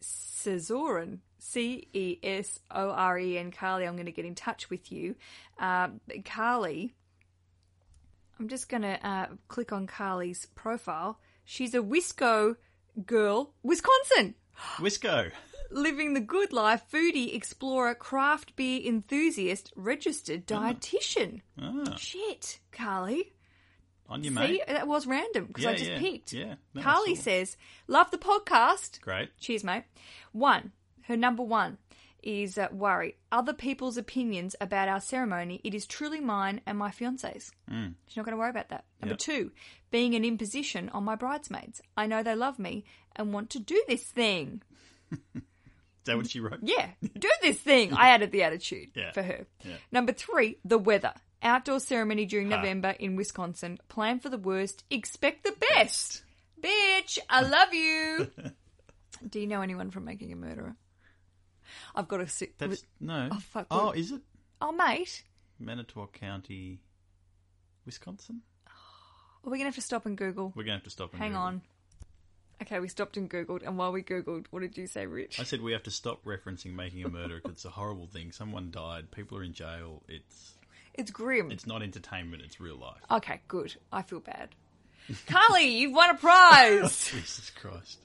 Cesoren. 0.00 1.18
C 1.42 1.88
E 1.94 2.18
S 2.22 2.60
O 2.70 2.90
R 2.90 3.18
E 3.18 3.38
N. 3.38 3.50
Carly, 3.50 3.86
I'm 3.86 3.94
going 3.96 4.06
to 4.06 4.12
get 4.12 4.24
in 4.26 4.34
touch 4.34 4.68
with 4.70 4.92
you. 4.92 5.14
Uh, 5.58 5.88
Carly, 6.24 6.94
I'm 8.40 8.48
just 8.48 8.70
going 8.70 8.82
to 8.82 9.06
uh, 9.06 9.26
click 9.48 9.70
on 9.70 9.86
Carly's 9.86 10.46
profile. 10.54 11.20
She's 11.44 11.74
a 11.74 11.78
Wisco 11.80 12.56
girl, 13.04 13.52
Wisconsin, 13.62 14.34
Wisco. 14.78 15.30
living 15.70 16.14
the 16.14 16.20
good 16.20 16.50
life, 16.52 16.82
foodie, 16.90 17.34
explorer, 17.34 17.94
craft 17.94 18.56
beer 18.56 18.80
enthusiast, 18.84 19.72
registered 19.76 20.46
dietitian. 20.46 21.42
Ah, 21.60 21.96
Shit, 21.96 22.60
Carly. 22.72 23.34
on 24.08 24.24
your 24.24 24.32
See, 24.32 24.38
mate. 24.38 24.62
that 24.68 24.88
was 24.88 25.06
random 25.06 25.44
because 25.46 25.66
I 25.66 25.74
just 25.74 25.90
yeah, 25.90 25.98
peeked. 25.98 26.32
yeah. 26.32 26.54
No, 26.72 26.80
Carly 26.82 27.14
says, 27.16 27.58
"Love 27.88 28.10
the 28.10 28.18
podcast." 28.18 29.02
Great. 29.02 29.36
Cheers, 29.38 29.64
mate. 29.64 29.84
One, 30.32 30.72
her 31.02 31.16
number 31.16 31.42
one 31.42 31.76
is 32.22 32.58
uh, 32.58 32.68
worry 32.72 33.16
other 33.32 33.52
people's 33.52 33.96
opinions 33.96 34.54
about 34.60 34.88
our 34.88 35.00
ceremony. 35.00 35.60
It 35.64 35.74
is 35.74 35.86
truly 35.86 36.20
mine 36.20 36.60
and 36.66 36.76
my 36.78 36.90
fiance's. 36.90 37.50
Mm. 37.70 37.94
She's 38.06 38.16
not 38.16 38.24
going 38.26 38.34
to 38.34 38.38
worry 38.38 38.50
about 38.50 38.68
that. 38.70 38.84
Number 39.00 39.12
Yep. 39.14 39.18
two, 39.18 39.52
being 39.90 40.14
an 40.14 40.24
imposition 40.24 40.88
on 40.90 41.04
my 41.04 41.16
bridesmaids. 41.16 41.80
I 41.96 42.06
know 42.06 42.22
they 42.22 42.34
love 42.34 42.58
me 42.58 42.84
and 43.16 43.32
want 43.32 43.50
to 43.50 43.58
do 43.58 43.82
this 43.88 44.04
thing. 44.04 44.62
Is 45.34 45.42
that 46.06 46.16
what 46.16 46.30
she 46.30 46.40
wrote? 46.40 46.60
Yeah, 46.62 46.88
do 47.18 47.28
this 47.42 47.58
thing. 47.60 47.92
I 47.92 48.10
added 48.10 48.32
the 48.32 48.42
attitude 48.44 48.88
Yeah. 48.94 49.12
for 49.12 49.22
her. 49.22 49.46
Yeah. 49.64 49.76
Number 49.92 50.12
three, 50.12 50.58
the 50.64 50.78
weather. 50.78 51.12
Outdoor 51.42 51.80
ceremony 51.80 52.26
during 52.26 52.48
November 52.50 52.90
in 52.90 53.16
Wisconsin. 53.16 53.78
Plan 53.88 54.20
for 54.20 54.28
the 54.28 54.36
worst, 54.38 54.84
expect 54.90 55.44
the 55.44 55.54
best. 55.74 56.22
Bitch, 56.62 57.18
I 57.30 57.40
love 57.42 57.72
you. 57.72 58.30
Do 59.28 59.40
you 59.40 59.46
know 59.46 59.60
anyone 59.62 59.90
from 59.90 60.04
Making 60.04 60.32
a 60.32 60.36
Murderer? 60.36 60.76
I've 61.94 62.08
got 62.08 62.20
a 62.20 62.28
sick. 62.28 62.58
That's 62.58 62.84
no. 63.00 63.28
Oh, 63.32 63.38
fuck, 63.50 63.66
Oh, 63.70 63.86
what- 63.86 63.96
is 63.96 64.12
it 64.12 64.20
Oh, 64.60 64.72
mate. 64.72 65.24
Manitowoc 65.58 66.12
County, 66.12 66.80
Wisconsin? 67.86 68.42
Are 68.66 69.50
we 69.50 69.58
going 69.58 69.60
to 69.60 69.68
have 69.68 69.74
to 69.76 69.80
stop 69.80 70.04
and 70.06 70.16
Google? 70.18 70.52
We're 70.54 70.64
gonna 70.64 70.74
have 70.76 70.84
to 70.84 70.90
stop. 70.90 71.12
And 71.12 71.20
Hang 71.22 71.30
Google. 71.30 71.42
on. 71.44 71.62
Okay, 72.62 72.78
we 72.78 72.88
stopped 72.88 73.16
and 73.16 73.30
Googled. 73.30 73.66
And 73.66 73.78
while 73.78 73.90
we 73.90 74.02
Googled, 74.02 74.44
what 74.50 74.60
did 74.60 74.76
you 74.76 74.86
say, 74.86 75.06
Rich? 75.06 75.40
I 75.40 75.44
said 75.44 75.62
we 75.62 75.72
have 75.72 75.84
to 75.84 75.90
stop 75.90 76.22
referencing 76.24 76.74
making 76.74 77.02
a 77.04 77.08
murder 77.08 77.36
because 77.36 77.52
it's 77.52 77.64
a 77.64 77.70
horrible 77.70 78.06
thing. 78.06 78.32
Someone 78.32 78.70
died. 78.70 79.10
People 79.10 79.38
are 79.38 79.42
in 79.42 79.54
jail. 79.54 80.02
It's 80.08 80.52
It's 80.92 81.10
grim. 81.10 81.50
it's 81.50 81.66
not 81.66 81.82
entertainment. 81.82 82.42
It's 82.42 82.60
real 82.60 82.76
life. 82.76 83.00
Okay, 83.10 83.40
good. 83.48 83.74
I 83.90 84.02
feel 84.02 84.20
bad. 84.20 84.50
Carly, 85.26 85.68
you've 85.78 85.94
won 85.94 86.10
a 86.10 86.14
prize. 86.18 87.08
Jesus 87.10 87.48
Christ. 87.48 87.98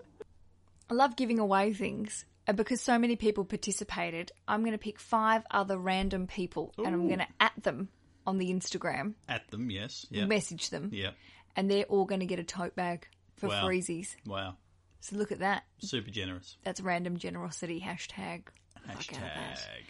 I 0.90 0.94
love 0.94 1.18
giving 1.18 1.40
away 1.40 1.74
things. 1.74 2.24
And 2.48 2.56
because 2.58 2.80
so 2.82 3.00
many 3.00 3.16
people 3.16 3.44
participated, 3.46 4.32
I'm 4.48 4.62
going 4.62 4.72
to 4.74 4.78
pick 4.78 5.00
five 5.00 5.44
other 5.50 5.78
random 5.78 6.28
people 6.28 6.74
and 6.78 6.88
I'm 6.88 7.08
going 7.08 7.20
to 7.20 7.28
at 7.40 7.54
them 7.64 7.90
on 8.28 8.38
the 8.38 8.52
Instagram, 8.54 9.14
At 9.28 9.48
them, 9.50 9.70
yes. 9.72 10.06
Yeah. 10.12 10.26
message 10.26 10.70
them, 10.70 10.90
Yeah. 10.94 11.12
and 11.56 11.70
they're 11.70 11.86
all 11.86 12.06
going 12.06 12.20
to 12.22 12.26
get 12.28 12.40
a 12.40 12.44
tote 12.44 12.76
bag 12.76 13.08
for 13.38 13.48
Wow. 13.50 13.66
freezies. 13.66 14.16
Wow. 14.26 14.56
So 15.02 15.16
look 15.16 15.32
at 15.32 15.40
that. 15.40 15.64
Super 15.80 16.10
generous. 16.12 16.58
That's 16.64 16.82
random 16.82 17.18
generosity 17.18 17.80
hashtag. 17.82 18.44
Fuck 18.88 18.96
out 18.98 19.12
of 19.14 19.20
that. 19.20 19.58
Hashtag. 19.58 19.84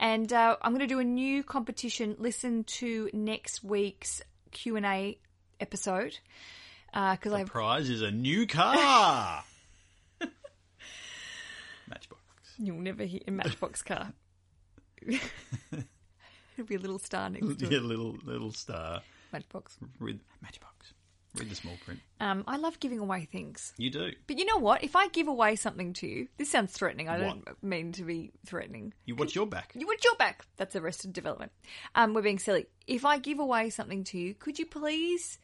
And 0.00 0.32
uh, 0.32 0.56
I'm 0.62 0.72
going 0.72 0.80
to 0.80 0.86
do 0.86 0.98
a 1.00 1.04
new 1.04 1.42
competition. 1.42 2.16
Listen 2.18 2.64
to 2.64 3.08
next 3.12 3.62
week's 3.64 4.20
Q 4.50 4.76
and 4.76 4.84
A 4.86 5.18
episode 5.60 6.18
because 6.92 7.32
I 7.32 7.44
The 7.44 7.50
prize 7.50 7.88
is 7.88 8.02
a 8.02 8.10
new 8.10 8.46
car. 8.46 9.44
Matchbox. 11.88 12.20
You'll 12.66 12.80
never 12.80 13.04
hit 13.04 13.24
a 13.26 13.30
Matchbox 13.30 13.82
car. 13.82 14.12
It'll 15.06 16.66
be 16.68 16.74
a 16.74 16.78
little 16.78 16.98
star 16.98 17.30
next 17.30 17.58
to 17.58 17.66
Yeah, 17.66 17.78
it. 17.78 17.82
little 17.82 18.16
little 18.24 18.52
star. 18.52 19.00
Matchbox. 19.32 19.78
Read 19.98 20.20
Matchbox. 20.42 20.92
Read 21.34 21.48
the 21.48 21.54
small 21.54 21.72
print. 21.82 21.98
Um, 22.20 22.44
I 22.46 22.58
love 22.58 22.78
giving 22.78 22.98
away 22.98 23.24
things. 23.24 23.72
You 23.78 23.88
do. 23.88 24.10
But 24.26 24.38
you 24.38 24.44
know 24.44 24.58
what? 24.58 24.84
If 24.84 24.94
I 24.94 25.08
give 25.08 25.28
away 25.28 25.56
something 25.56 25.94
to 25.94 26.06
you, 26.06 26.28
this 26.36 26.50
sounds 26.50 26.72
threatening. 26.72 27.08
I 27.08 27.16
don't 27.18 27.42
mean 27.62 27.92
to 27.92 28.02
be 28.04 28.32
threatening. 28.44 28.92
You 29.06 29.14
watch 29.16 29.34
your 29.34 29.46
back. 29.46 29.72
You 29.74 29.86
want 29.86 30.04
your 30.04 30.14
back. 30.16 30.44
That's 30.58 30.76
arrested 30.76 31.14
development. 31.14 31.52
Um, 31.94 32.12
we're 32.12 32.20
being 32.20 32.38
silly. 32.38 32.66
If 32.86 33.06
I 33.06 33.18
give 33.18 33.38
away 33.38 33.70
something 33.70 34.04
to 34.04 34.18
you, 34.18 34.34
could 34.34 34.58
you 34.58 34.66
please 34.66 35.38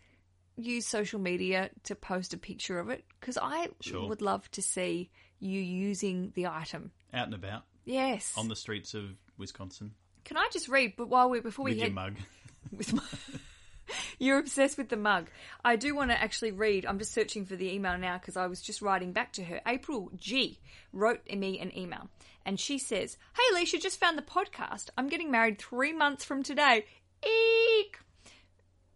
use 0.56 0.86
social 0.86 1.20
media 1.20 1.70
to 1.84 1.94
post 1.94 2.34
a 2.34 2.36
picture 2.36 2.78
of 2.78 2.90
it? 2.90 3.04
Because 3.18 3.38
I 3.40 3.68
Sure. 3.80 4.06
would 4.08 4.20
love 4.20 4.50
to 4.50 4.60
see 4.62 5.08
you 5.40 5.58
using 5.60 6.32
the 6.34 6.48
item. 6.48 6.90
Out 7.12 7.26
and 7.26 7.34
about 7.34 7.64
Yes. 7.84 8.34
on 8.36 8.48
the 8.48 8.56
streets 8.56 8.94
of 8.94 9.04
Wisconsin 9.38 9.92
Can 10.24 10.36
I 10.36 10.48
just 10.52 10.68
read? 10.68 10.94
But 10.96 11.08
while 11.08 11.30
we 11.30 11.40
before 11.40 11.64
we 11.64 11.70
with 11.72 11.78
your 11.78 11.86
head 11.86 11.94
mug. 11.94 12.16
with 12.76 12.92
my. 12.92 13.02
You're 14.18 14.38
obsessed 14.38 14.76
with 14.76 14.90
the 14.90 14.96
mug. 14.96 15.30
I 15.64 15.76
do 15.76 15.94
want 15.94 16.10
to 16.10 16.20
actually 16.20 16.52
read. 16.52 16.84
I'm 16.84 16.98
just 16.98 17.14
searching 17.14 17.46
for 17.46 17.56
the 17.56 17.72
email 17.72 17.96
now 17.96 18.18
because 18.18 18.36
I 18.36 18.46
was 18.46 18.60
just 18.60 18.82
writing 18.82 19.12
back 19.12 19.32
to 19.34 19.44
her. 19.44 19.60
April 19.66 20.10
G 20.16 20.58
wrote 20.92 21.20
me 21.30 21.58
an 21.58 21.76
email 21.76 22.10
and 22.44 22.60
she 22.60 22.78
says, 22.78 23.16
Hey 23.34 23.54
Aleisha, 23.54 23.80
just 23.80 24.00
found 24.00 24.18
the 24.18 24.22
podcast. 24.22 24.90
I'm 24.98 25.08
getting 25.08 25.30
married 25.30 25.58
three 25.58 25.92
months 25.92 26.24
from 26.24 26.42
today. 26.42 26.84
Eek! 27.24 27.98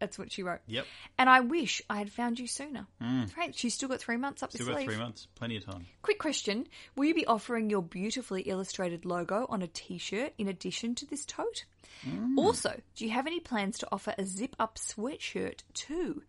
That's 0.02 0.18
what 0.18 0.32
she 0.32 0.42
wrote. 0.42 0.58
Yep. 0.66 0.84
And 1.16 1.30
I 1.30 1.38
wish 1.38 1.80
I 1.88 1.98
had 1.98 2.10
found 2.10 2.40
you 2.40 2.48
sooner. 2.48 2.88
Mm. 3.00 3.36
Right, 3.36 3.54
she's 3.54 3.72
still 3.74 3.88
got 3.88 4.00
three 4.00 4.16
months 4.16 4.42
up 4.42 4.50
Still 4.50 4.66
the 4.66 4.72
got 4.72 4.78
sleeve. 4.78 4.88
three 4.88 4.98
months. 4.98 5.28
Plenty 5.36 5.56
of 5.58 5.64
time. 5.64 5.86
Quick 6.02 6.18
question: 6.18 6.66
Will 6.96 7.04
you 7.04 7.14
be 7.14 7.24
offering 7.24 7.70
your 7.70 7.82
beautifully 7.82 8.42
illustrated 8.42 9.04
logo 9.04 9.46
on 9.48 9.62
a 9.62 9.68
T-shirt 9.68 10.32
in 10.38 10.48
addition 10.48 10.96
to 10.96 11.06
this 11.06 11.24
tote? 11.24 11.66
Mm. 12.04 12.36
Also, 12.36 12.80
do 12.96 13.04
you 13.04 13.12
have 13.12 13.28
any 13.28 13.38
plans 13.38 13.78
to 13.78 13.88
offer 13.92 14.12
a 14.18 14.24
zip-up 14.24 14.76
sweatshirt 14.76 15.60
too? 15.72 16.22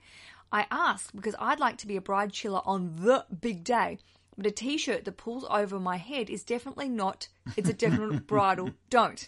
I 0.52 0.68
ask 0.70 1.12
because 1.16 1.34
I'd 1.40 1.60
like 1.60 1.78
to 1.80 1.88
be 1.88 1.98
a 1.98 2.02
Bridechilla 2.02 2.62
on 2.64 2.96
the 2.98 3.26
big 3.42 3.64
day, 3.64 3.98
but 4.38 4.46
a 4.46 4.52
T-shirt 4.52 5.04
that 5.06 5.18
pulls 5.18 5.46
over 5.50 5.80
my 5.80 5.98
head 5.98 6.30
is 6.30 6.44
definitely 6.44 6.90
not. 6.90 7.28
It's 7.58 7.70
a 7.70 7.74
definite 7.74 8.28
bridal 8.28 8.70
don't. 8.92 9.28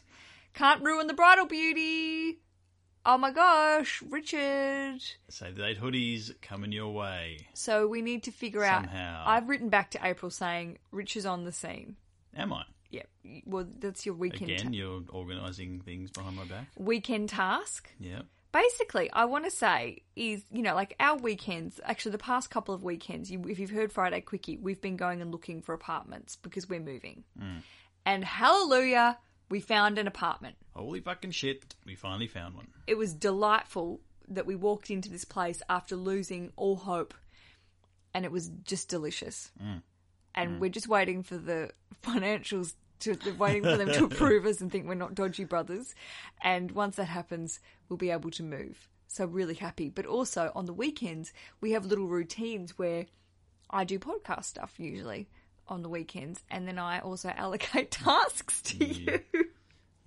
Can't 0.53 0.83
ruin 0.83 1.07
the 1.07 1.15
bridal 1.15 1.47
beauty. 1.47 2.41
Oh 3.07 3.17
my 3.19 3.31
gosh, 3.31 4.01
Richard. 4.09 4.99
Save 5.29 5.55
the 5.55 5.61
date 5.61 5.79
hoodies 5.79 6.31
coming 6.41 6.71
your 6.71 6.91
way. 6.91 7.37
So 7.53 7.87
we 7.87 8.01
need 8.01 8.23
to 8.23 8.31
figure 8.31 8.65
Somehow. 8.65 9.21
out. 9.21 9.27
I've 9.27 9.47
written 9.47 9.69
back 9.69 9.91
to 9.91 9.99
April 10.03 10.31
saying 10.31 10.79
Rich 10.91 11.15
is 11.15 11.25
on 11.25 11.43
the 11.45 11.51
scene. 11.51 11.97
Am 12.35 12.51
I? 12.51 12.63
Yeah, 12.89 13.03
well, 13.45 13.67
that's 13.79 14.05
your 14.05 14.15
weekend 14.15 14.51
Again, 14.51 14.65
ta- 14.67 14.71
you're 14.71 15.01
organising 15.09 15.81
things 15.81 16.09
behind 16.11 16.35
my 16.35 16.45
back. 16.45 16.67
weekend 16.77 17.29
task. 17.29 17.89
Yeah. 17.99 18.21
Basically, 18.51 19.11
I 19.11 19.25
want 19.25 19.43
to 19.45 19.51
say 19.51 20.01
is 20.15 20.43
you 20.51 20.61
know 20.61 20.73
like 20.73 20.95
our 20.99 21.17
weekends. 21.17 21.79
Actually, 21.83 22.13
the 22.13 22.17
past 22.19 22.49
couple 22.49 22.73
of 22.73 22.83
weekends, 22.83 23.29
you, 23.29 23.43
if 23.47 23.59
you've 23.59 23.69
heard 23.69 23.91
Friday 23.91 24.21
Quickie, 24.21 24.57
we've 24.57 24.81
been 24.81 24.95
going 24.95 25.21
and 25.21 25.31
looking 25.31 25.61
for 25.61 25.73
apartments 25.73 26.37
because 26.37 26.67
we're 26.69 26.79
moving. 26.79 27.23
Mm. 27.39 27.61
And 28.05 28.23
hallelujah, 28.23 29.17
we 29.49 29.59
found 29.59 29.97
an 29.97 30.07
apartment. 30.07 30.55
Holy 30.75 30.99
fucking 30.99 31.31
shit! 31.31 31.75
We 31.85 31.95
finally 31.95 32.27
found 32.27 32.55
one. 32.55 32.67
It 32.87 32.97
was 32.97 33.13
delightful 33.13 34.01
that 34.27 34.45
we 34.45 34.55
walked 34.55 34.89
into 34.89 35.09
this 35.09 35.25
place 35.25 35.61
after 35.69 35.95
losing 35.95 36.51
all 36.55 36.75
hope, 36.75 37.13
and 38.13 38.25
it 38.25 38.31
was 38.31 38.49
just 38.63 38.89
delicious. 38.89 39.51
Mm. 39.63 39.81
And 40.33 40.51
mm. 40.51 40.59
we're 40.59 40.69
just 40.69 40.87
waiting 40.87 41.23
for 41.23 41.37
the 41.37 41.71
financials 42.03 42.73
to 43.01 43.17
waiting 43.37 43.63
for 43.63 43.77
them 43.77 43.91
to 43.91 44.05
approve 44.11 44.45
us 44.45 44.61
and 44.61 44.71
think 44.71 44.87
we're 44.87 44.95
not 44.95 45.15
dodgy 45.15 45.43
brothers. 45.43 45.95
And 46.41 46.71
once 46.71 46.95
that 46.95 47.05
happens, 47.05 47.59
we'll 47.87 47.97
be 47.97 48.11
able 48.11 48.31
to 48.31 48.43
move. 48.43 48.89
So 49.07 49.25
really 49.25 49.53
happy. 49.53 49.89
But 49.89 50.05
also 50.05 50.51
on 50.55 50.65
the 50.65 50.73
weekends, 50.73 51.33
we 51.61 51.71
have 51.71 51.85
little 51.85 52.07
routines 52.07 52.77
where 52.77 53.05
I 53.69 53.83
do 53.83 53.99
podcast 53.99 54.45
stuff 54.45 54.73
usually 54.77 55.27
on 55.67 55.81
the 55.81 55.89
weekends, 55.89 56.43
and 56.49 56.67
then 56.67 56.77
I 56.79 56.99
also 56.99 57.29
allocate 57.35 57.91
tasks 57.91 58.61
to 58.63 58.85
you. 58.85 59.19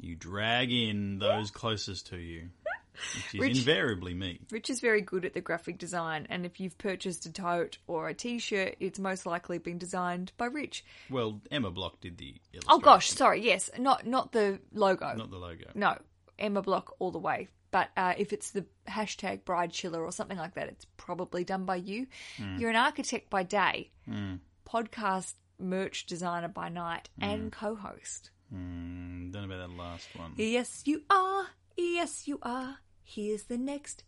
You 0.01 0.15
drag 0.17 0.71
in 0.73 1.19
those 1.19 1.51
closest 1.53 2.07
to 2.09 2.17
you, 2.17 2.51
which 2.95 3.35
is 3.35 3.41
Rich- 3.41 3.59
invariably 3.59 4.15
me. 4.15 4.41
Rich 4.51 4.71
is 4.71 4.81
very 4.81 5.01
good 5.01 5.25
at 5.25 5.35
the 5.35 5.41
graphic 5.41 5.79
design, 5.79 6.27
and 6.31 6.47
if 6.47 6.61
you've 6.61 6.79
purchased 6.79 7.27
a 7.27 7.33
tote 7.33 7.79
or 7.87 8.09
a 8.09 8.15
T-shirt, 8.15 8.77
it's 8.81 8.99
most 8.99 9.27
likely 9.27 9.59
been 9.59 9.79
designed 9.79 10.31
by 10.37 10.47
Rich. 10.47 10.85
Well, 11.11 11.41
Emma 11.51 11.71
Block 11.71 12.01
did 12.01 12.17
the. 12.19 12.37
Oh 12.69 12.79
gosh, 12.79 13.11
sorry, 13.11 13.43
yes, 13.45 13.71
not 13.79 14.07
not 14.07 14.33
the 14.33 14.61
logo. 14.73 15.15
not 15.15 15.31
the 15.31 15.39
logo. 15.39 15.65
No, 15.75 15.99
Emma 16.39 16.63
Block 16.63 16.95
all 17.01 17.11
the 17.11 17.19
way. 17.19 17.49
But 17.71 17.91
uh, 17.99 18.15
if 18.17 18.33
it's 18.33 18.53
the 18.53 18.65
hashtag 18.89 19.43
Bridechilla 19.43 19.99
or 19.99 20.11
something 20.11 20.39
like 20.39 20.55
that, 20.55 20.69
it's 20.69 20.87
probably 20.97 21.45
done 21.45 21.67
by 21.67 21.77
you. 21.77 22.07
You're 22.57 22.71
an 22.71 22.77
architect 22.77 23.29
by 23.29 23.43
day, 23.43 23.91
podcast 24.67 25.35
merch 25.59 26.07
designer 26.07 26.49
by 26.49 26.69
night, 26.69 27.09
and 27.21 27.53
co-host. 27.53 28.31
Mm, 28.55 29.33
don't 29.33 29.49
know 29.49 29.55
about 29.55 29.69
that 29.69 29.77
last 29.77 30.09
one. 30.17 30.33
Yes, 30.37 30.83
you 30.87 31.03
are. 31.11 31.47
Yes, 31.77 32.27
you 32.27 32.39
are. 32.43 32.77
Here's 33.03 33.45
the 33.45 33.59
next 33.59 34.05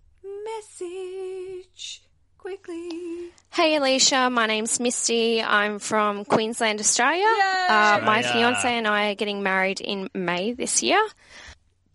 message. 0.80 2.02
Quickly. 2.38 3.32
Hey 3.50 3.76
Aleisha, 3.78 4.32
my 4.32 4.46
name's 4.46 4.80
Misty. 4.80 5.42
I'm 5.42 5.78
from 5.78 6.24
Queensland, 6.24 6.80
Australia. 6.80 7.26
Uh, 7.26 8.00
my 8.02 8.20
Australia. 8.20 8.32
fiance 8.32 8.68
and 8.78 8.86
I 8.86 9.10
are 9.10 9.14
getting 9.14 9.42
married 9.42 9.80
in 9.82 10.08
May 10.14 10.54
this 10.54 10.82
year. 10.82 11.06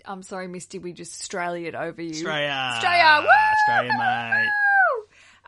I'm 0.06 0.22
sorry, 0.22 0.48
Misty, 0.48 0.78
we 0.78 0.94
just 0.94 1.20
Australia'd 1.20 1.74
over 1.74 2.00
you. 2.00 2.12
Australia, 2.12 2.52
Australia, 2.52 3.22
woo! 3.24 3.72
Australia, 3.74 3.98
mate. 3.98 4.50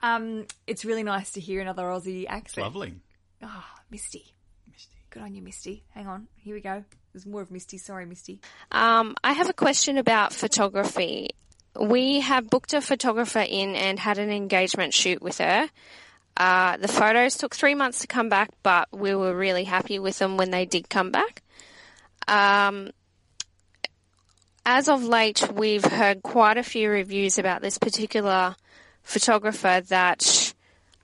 Um, 0.01 0.45
it's 0.65 0.83
really 0.83 1.03
nice 1.03 1.33
to 1.33 1.39
hear 1.39 1.61
another 1.61 1.83
Aussie 1.83 2.25
accent. 2.27 2.65
Lovely. 2.65 2.93
Oh, 3.43 3.65
Misty. 3.89 4.33
Misty. 4.71 4.97
Good 5.09 5.23
on 5.23 5.33
you, 5.33 5.41
Misty. 5.41 5.83
Hang 5.93 6.07
on. 6.07 6.27
Here 6.35 6.55
we 6.55 6.61
go. 6.61 6.83
There's 7.13 7.25
more 7.25 7.41
of 7.41 7.51
Misty. 7.51 7.77
Sorry, 7.77 8.05
Misty. 8.05 8.41
Um, 8.71 9.15
I 9.23 9.33
have 9.33 9.49
a 9.49 9.53
question 9.53 9.97
about 9.97 10.33
photography. 10.33 11.29
We 11.79 12.21
have 12.21 12.49
booked 12.49 12.73
a 12.73 12.81
photographer 12.81 13.39
in 13.47 13.75
and 13.75 13.99
had 13.99 14.17
an 14.17 14.29
engagement 14.29 14.93
shoot 14.93 15.21
with 15.21 15.37
her. 15.37 15.69
Uh, 16.35 16.77
the 16.77 16.87
photos 16.87 17.37
took 17.37 17.55
three 17.55 17.75
months 17.75 17.99
to 17.99 18.07
come 18.07 18.29
back, 18.29 18.49
but 18.61 18.87
we 18.91 19.15
were 19.15 19.35
really 19.35 19.63
happy 19.63 19.97
with 19.97 20.19
them 20.19 20.37
when 20.37 20.51
they 20.51 20.65
did 20.65 20.89
come 20.89 21.11
back. 21.11 21.41
Um, 22.27 22.91
as 24.65 24.89
of 24.89 25.03
late, 25.03 25.49
we've 25.53 25.85
heard 25.85 26.21
quite 26.21 26.57
a 26.57 26.63
few 26.63 26.89
reviews 26.89 27.39
about 27.39 27.61
this 27.61 27.77
particular 27.77 28.55
photographer 29.01 29.81
that 29.87 30.53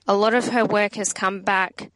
a 0.06 0.14
lot 0.14 0.34
of 0.34 0.48
her 0.48 0.64
work 0.64 0.94
has 0.94 1.12
come 1.12 1.40
back 1.40 1.90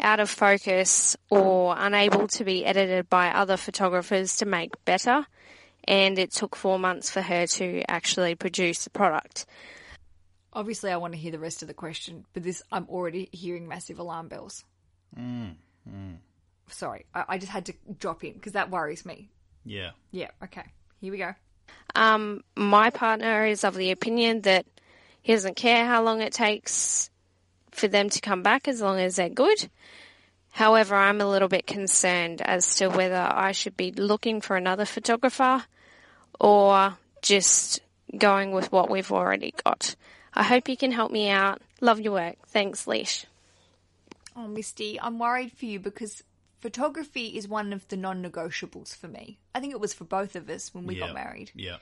out 0.00 0.20
of 0.20 0.28
focus 0.28 1.16
or 1.30 1.74
unable 1.78 2.28
to 2.28 2.44
be 2.44 2.64
edited 2.64 3.08
by 3.08 3.28
other 3.28 3.56
photographers 3.56 4.36
to 4.38 4.46
make 4.46 4.84
better. 4.84 5.26
And 5.86 6.18
it 6.18 6.32
took 6.32 6.56
four 6.56 6.78
months 6.78 7.10
for 7.10 7.20
her 7.20 7.46
to 7.46 7.82
actually 7.88 8.34
produce 8.34 8.84
the 8.84 8.90
product. 8.90 9.46
Obviously, 10.52 10.90
I 10.90 10.96
want 10.96 11.12
to 11.12 11.18
hear 11.18 11.32
the 11.32 11.38
rest 11.38 11.62
of 11.62 11.68
the 11.68 11.74
question, 11.74 12.24
but 12.32 12.42
this 12.42 12.62
I'm 12.70 12.88
already 12.88 13.28
hearing 13.32 13.68
massive 13.68 13.98
alarm 13.98 14.28
bells. 14.28 14.64
Sorry, 16.68 17.04
I, 17.14 17.24
I 17.28 17.38
just 17.38 17.52
had 17.52 17.66
to 17.66 17.74
drop 17.98 18.24
in 18.24 18.32
because 18.34 18.52
that 18.52 18.70
worries 18.70 19.04
me. 19.04 19.30
Yeah. 19.64 19.90
Yeah. 20.10 20.30
Okay. 20.42 20.64
Here 21.00 21.12
we 21.12 21.18
go. 21.18 21.34
Um, 21.94 22.42
my 22.56 22.90
partner 22.90 23.46
is 23.46 23.64
of 23.64 23.74
the 23.74 23.90
opinion 23.90 24.42
that 24.42 24.66
he 25.22 25.32
doesn't 25.32 25.56
care 25.56 25.86
how 25.86 26.02
long 26.02 26.20
it 26.20 26.32
takes 26.32 27.10
for 27.74 27.88
them 27.88 28.08
to 28.10 28.20
come 28.20 28.42
back 28.42 28.68
as 28.68 28.80
long 28.80 28.98
as 28.98 29.16
they're 29.16 29.28
good. 29.28 29.68
However, 30.52 30.94
I'm 30.94 31.20
a 31.20 31.28
little 31.28 31.48
bit 31.48 31.66
concerned 31.66 32.40
as 32.40 32.76
to 32.76 32.88
whether 32.88 33.16
I 33.16 33.52
should 33.52 33.76
be 33.76 33.90
looking 33.90 34.40
for 34.40 34.56
another 34.56 34.84
photographer 34.84 35.64
or 36.38 36.96
just 37.22 37.80
going 38.16 38.52
with 38.52 38.70
what 38.70 38.88
we've 38.88 39.10
already 39.10 39.52
got. 39.64 39.96
I 40.32 40.44
hope 40.44 40.68
you 40.68 40.76
can 40.76 40.92
help 40.92 41.10
me 41.10 41.28
out. 41.28 41.60
Love 41.80 42.00
your 42.00 42.12
work. 42.12 42.36
Thanks, 42.46 42.86
Leash. 42.86 43.26
Oh, 44.36 44.46
Misty, 44.46 45.00
I'm 45.00 45.18
worried 45.18 45.52
for 45.52 45.64
you 45.64 45.80
because 45.80 46.22
photography 46.60 47.36
is 47.36 47.46
one 47.48 47.72
of 47.72 47.86
the 47.88 47.96
non-negotiables 47.96 48.96
for 48.96 49.08
me. 49.08 49.38
I 49.54 49.60
think 49.60 49.72
it 49.72 49.80
was 49.80 49.94
for 49.94 50.04
both 50.04 50.36
of 50.36 50.48
us 50.48 50.72
when 50.72 50.86
we 50.86 50.96
yeah. 50.96 51.06
got 51.06 51.14
married. 51.14 51.50
Yeah. 51.54 51.76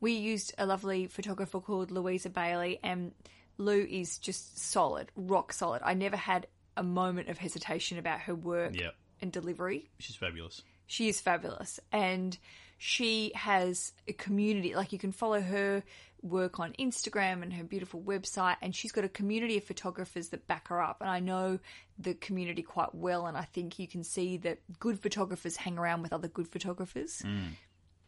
we 0.00 0.12
used 0.12 0.54
a 0.58 0.66
lovely 0.66 1.06
photographer 1.06 1.60
called 1.60 1.90
Louisa 1.90 2.30
Bailey, 2.30 2.78
and 2.82 3.12
Lou 3.58 3.80
is 3.80 4.18
just 4.18 4.58
solid, 4.58 5.10
rock 5.16 5.52
solid. 5.52 5.82
I 5.84 5.94
never 5.94 6.16
had 6.16 6.46
a 6.76 6.82
moment 6.82 7.28
of 7.28 7.38
hesitation 7.38 7.98
about 7.98 8.20
her 8.20 8.34
work 8.34 8.74
Yeah. 8.74 8.90
and 9.20 9.30
delivery. 9.32 9.90
She's 9.98 10.16
fabulous. 10.16 10.62
She 10.86 11.08
is 11.08 11.20
fabulous, 11.20 11.80
and 11.92 12.36
she 12.78 13.32
has 13.34 13.92
a 14.08 14.12
community. 14.12 14.74
Like 14.74 14.92
you 14.92 14.98
can 14.98 15.12
follow 15.12 15.40
her 15.40 15.82
work 16.20 16.58
on 16.58 16.72
Instagram 16.78 17.42
and 17.42 17.52
her 17.52 17.64
beautiful 17.64 18.00
website, 18.02 18.56
and 18.60 18.74
she's 18.74 18.92
got 18.92 19.04
a 19.04 19.08
community 19.08 19.56
of 19.56 19.64
photographers 19.64 20.30
that 20.30 20.46
back 20.46 20.68
her 20.68 20.82
up. 20.82 21.00
And 21.00 21.08
I 21.10 21.20
know 21.20 21.58
the 21.98 22.14
community 22.14 22.62
quite 22.62 22.94
well, 22.94 23.26
and 23.26 23.36
I 23.36 23.44
think 23.44 23.78
you 23.78 23.86
can 23.86 24.02
see 24.04 24.36
that 24.38 24.58
good 24.80 25.00
photographers 25.00 25.56
hang 25.56 25.78
around 25.78 26.02
with 26.02 26.12
other 26.12 26.28
good 26.28 26.48
photographers. 26.48 27.22
Mm. 27.24 27.50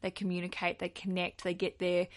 They 0.02 0.10
communicate, 0.10 0.78
they 0.78 0.88
connect, 0.90 1.44
they 1.44 1.54
get 1.54 1.78
their 1.78 2.08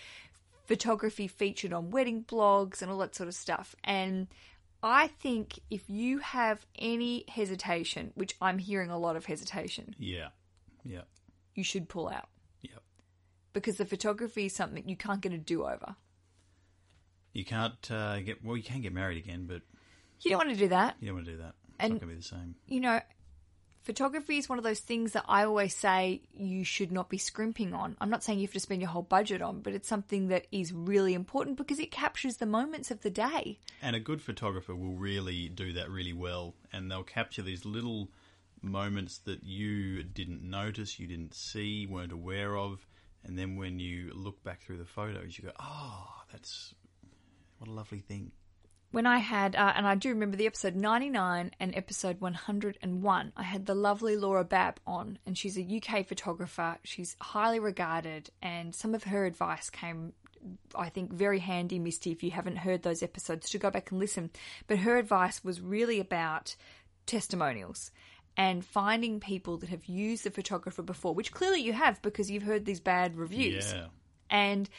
photography 0.70 1.28
featured 1.28 1.74
on 1.74 1.90
wedding 1.90 2.24
blogs 2.24 2.84
and 2.84 2.92
all 2.92 3.00
that 3.00 3.16
sort 3.16 3.28
of 3.28 3.34
stuff. 3.34 3.76
And 3.84 4.28
I 4.84 5.08
think 5.08 5.60
if 5.72 5.90
you 5.90 6.20
have 6.20 6.64
any 6.78 7.26
hesitation, 7.28 8.12
which 8.14 8.36
I'm 8.40 8.60
hearing 8.60 8.92
a 8.92 8.98
lot 9.00 9.16
of 9.16 9.26
hesitation, 9.26 9.96
Yeah. 9.98 10.30
Yeah. 10.86 11.02
you 11.56 11.64
should 11.64 11.90
pull 11.90 12.08
out 12.08 12.30
Yeah. 12.62 12.78
because 13.52 13.78
the 13.78 13.86
photography 13.86 14.46
is 14.46 14.54
something 14.54 14.88
you 14.88 14.96
can't 14.96 15.22
get 15.22 15.34
a 15.34 15.40
do 15.40 15.64
over. 15.66 15.96
You 17.34 17.46
can't 17.46 17.90
uh, 17.92 18.20
get 18.22 18.44
well. 18.46 18.56
You 18.56 18.64
can 18.64 18.82
get 18.82 18.94
married 18.94 19.18
again, 19.18 19.48
but 19.48 19.62
You 20.22 20.30
don't 20.32 20.38
want 20.46 20.50
to 20.52 20.56
do 20.56 20.68
that. 20.70 20.98
you 21.00 21.08
don't 21.08 21.16
want 21.16 21.26
to 21.26 21.32
do 21.34 21.38
that. 21.40 21.56
It's 21.68 21.76
And- 21.80 21.94
not 21.94 22.02
going 22.02 22.10
to 22.12 22.16
be 22.16 22.22
the 22.22 22.28
same. 22.28 22.56
You 22.68 22.80
know, 22.82 23.02
photography 23.89 24.38
is 24.38 24.47
one 24.47 24.60
of 24.60 24.63
those 24.63 24.82
things 24.82 25.13
that 25.13 25.25
I 25.28 25.45
always 25.45 25.75
say 25.75 26.21
you 26.38 26.63
should 26.63 26.91
not 26.91 27.10
be 27.10 27.17
scrimping 27.17 27.73
on. 27.73 27.97
I'm 27.99 28.12
not 28.12 28.23
saying 28.23 28.38
you 28.38 28.45
have 28.45 28.54
to 28.54 28.60
spend 28.60 28.82
your 28.82 28.91
whole 28.91 29.02
budget 29.02 29.41
on, 29.41 29.62
but 29.62 29.73
it's 29.73 29.88
something 29.88 30.28
that 30.28 30.45
is 30.52 30.71
really 30.71 31.15
important 31.15 31.58
because 31.58 31.80
it 31.80 31.89
captures 31.89 32.38
the 32.38 32.45
moments 32.45 32.91
of 32.91 33.02
the 33.02 33.10
day. 33.10 33.58
And 33.82 33.95
a 33.95 33.99
good 33.99 34.21
photographer 34.21 34.75
will 34.75 34.93
really 34.93 35.49
do 35.49 35.73
that 35.73 35.89
really 35.89 36.13
well, 36.13 36.54
and 36.71 36.91
they'll 36.91 37.02
capture 37.02 37.41
these 37.41 37.65
little 37.65 38.12
moments 38.62 39.17
that 39.25 39.43
you 39.43 40.04
didn't 40.04 40.43
notice, 40.47 40.99
you 40.99 41.08
didn't 41.08 41.34
see, 41.34 41.88
weren't 41.88 42.12
aware 42.12 42.56
of, 42.56 42.86
and 43.23 43.39
then 43.39 43.56
when 43.56 43.80
you 43.80 44.12
look 44.13 44.43
back 44.43 44.62
through 44.62 44.78
the 44.78 44.86
photos, 44.86 45.36
you 45.36 45.45
go, 45.45 45.54
"Oh, 45.60 46.13
that's 46.32 46.75
what 47.58 47.67
a 47.67 47.73
lovely 47.73 48.02
thing. 48.02 48.34
When 48.91 49.06
I 49.06 49.19
had, 49.19 49.56
uh, 49.56 49.73
and 49.75 49.86
I 49.86 49.95
do 49.95 50.10
remember 50.10 50.36
the 50.36 50.47
episode 50.47 50.75
99 50.75 51.52
and 51.60 51.75
episode 51.75 52.19
101, 52.21 53.34
I 53.38 53.43
had 53.43 53.65
the 53.65 53.75
lovely 53.75 54.17
Laura 54.17 54.43
Babb 54.43 54.80
on, 54.88 55.19
and 55.25 55.38
she's 55.38 55.58
a 55.58 55.62
UK 55.62 56.08
photographer. 56.08 56.78
She's 56.84 57.15
highly 57.21 57.60
regarded, 57.60 58.32
and 58.41 58.73
some 58.73 58.95
of 58.95 59.04
her 59.04 59.25
advice 59.25 59.69
came, 59.69 60.13
I 60.73 60.89
think, 60.89 61.13
very 61.13 61.39
handy, 61.39 61.78
Misty, 61.78 62.12
if 62.12 62.23
you 62.23 62.32
haven't 62.32 62.58
heard 62.58 62.82
those 62.82 63.04
episodes, 63.04 63.49
to 63.52 63.60
go 63.60 63.69
back 63.69 63.91
and 63.91 63.99
listen. 63.99 64.32
But 64.65 64.80
her 64.80 64.97
advice 64.97 65.43
was 65.43 65.62
really 65.62 65.99
about 65.99 66.56
testimonials 67.06 67.91
and 68.38 68.65
finding 68.65 69.19
people 69.19 69.58
that 69.58 69.69
have 69.69 69.86
used 69.86 70.23
the 70.23 70.32
photographer 70.32 70.82
before, 70.82 71.13
which 71.13 71.32
clearly 71.32 71.62
you 71.62 71.73
have 71.73 72.02
because 72.02 72.32
you've 72.32 72.43
heard 72.43 72.65
these 72.65 72.80
bad 72.80 73.17
reviews. 73.17 73.73
Yeah. 73.73 73.88
And 74.32 74.69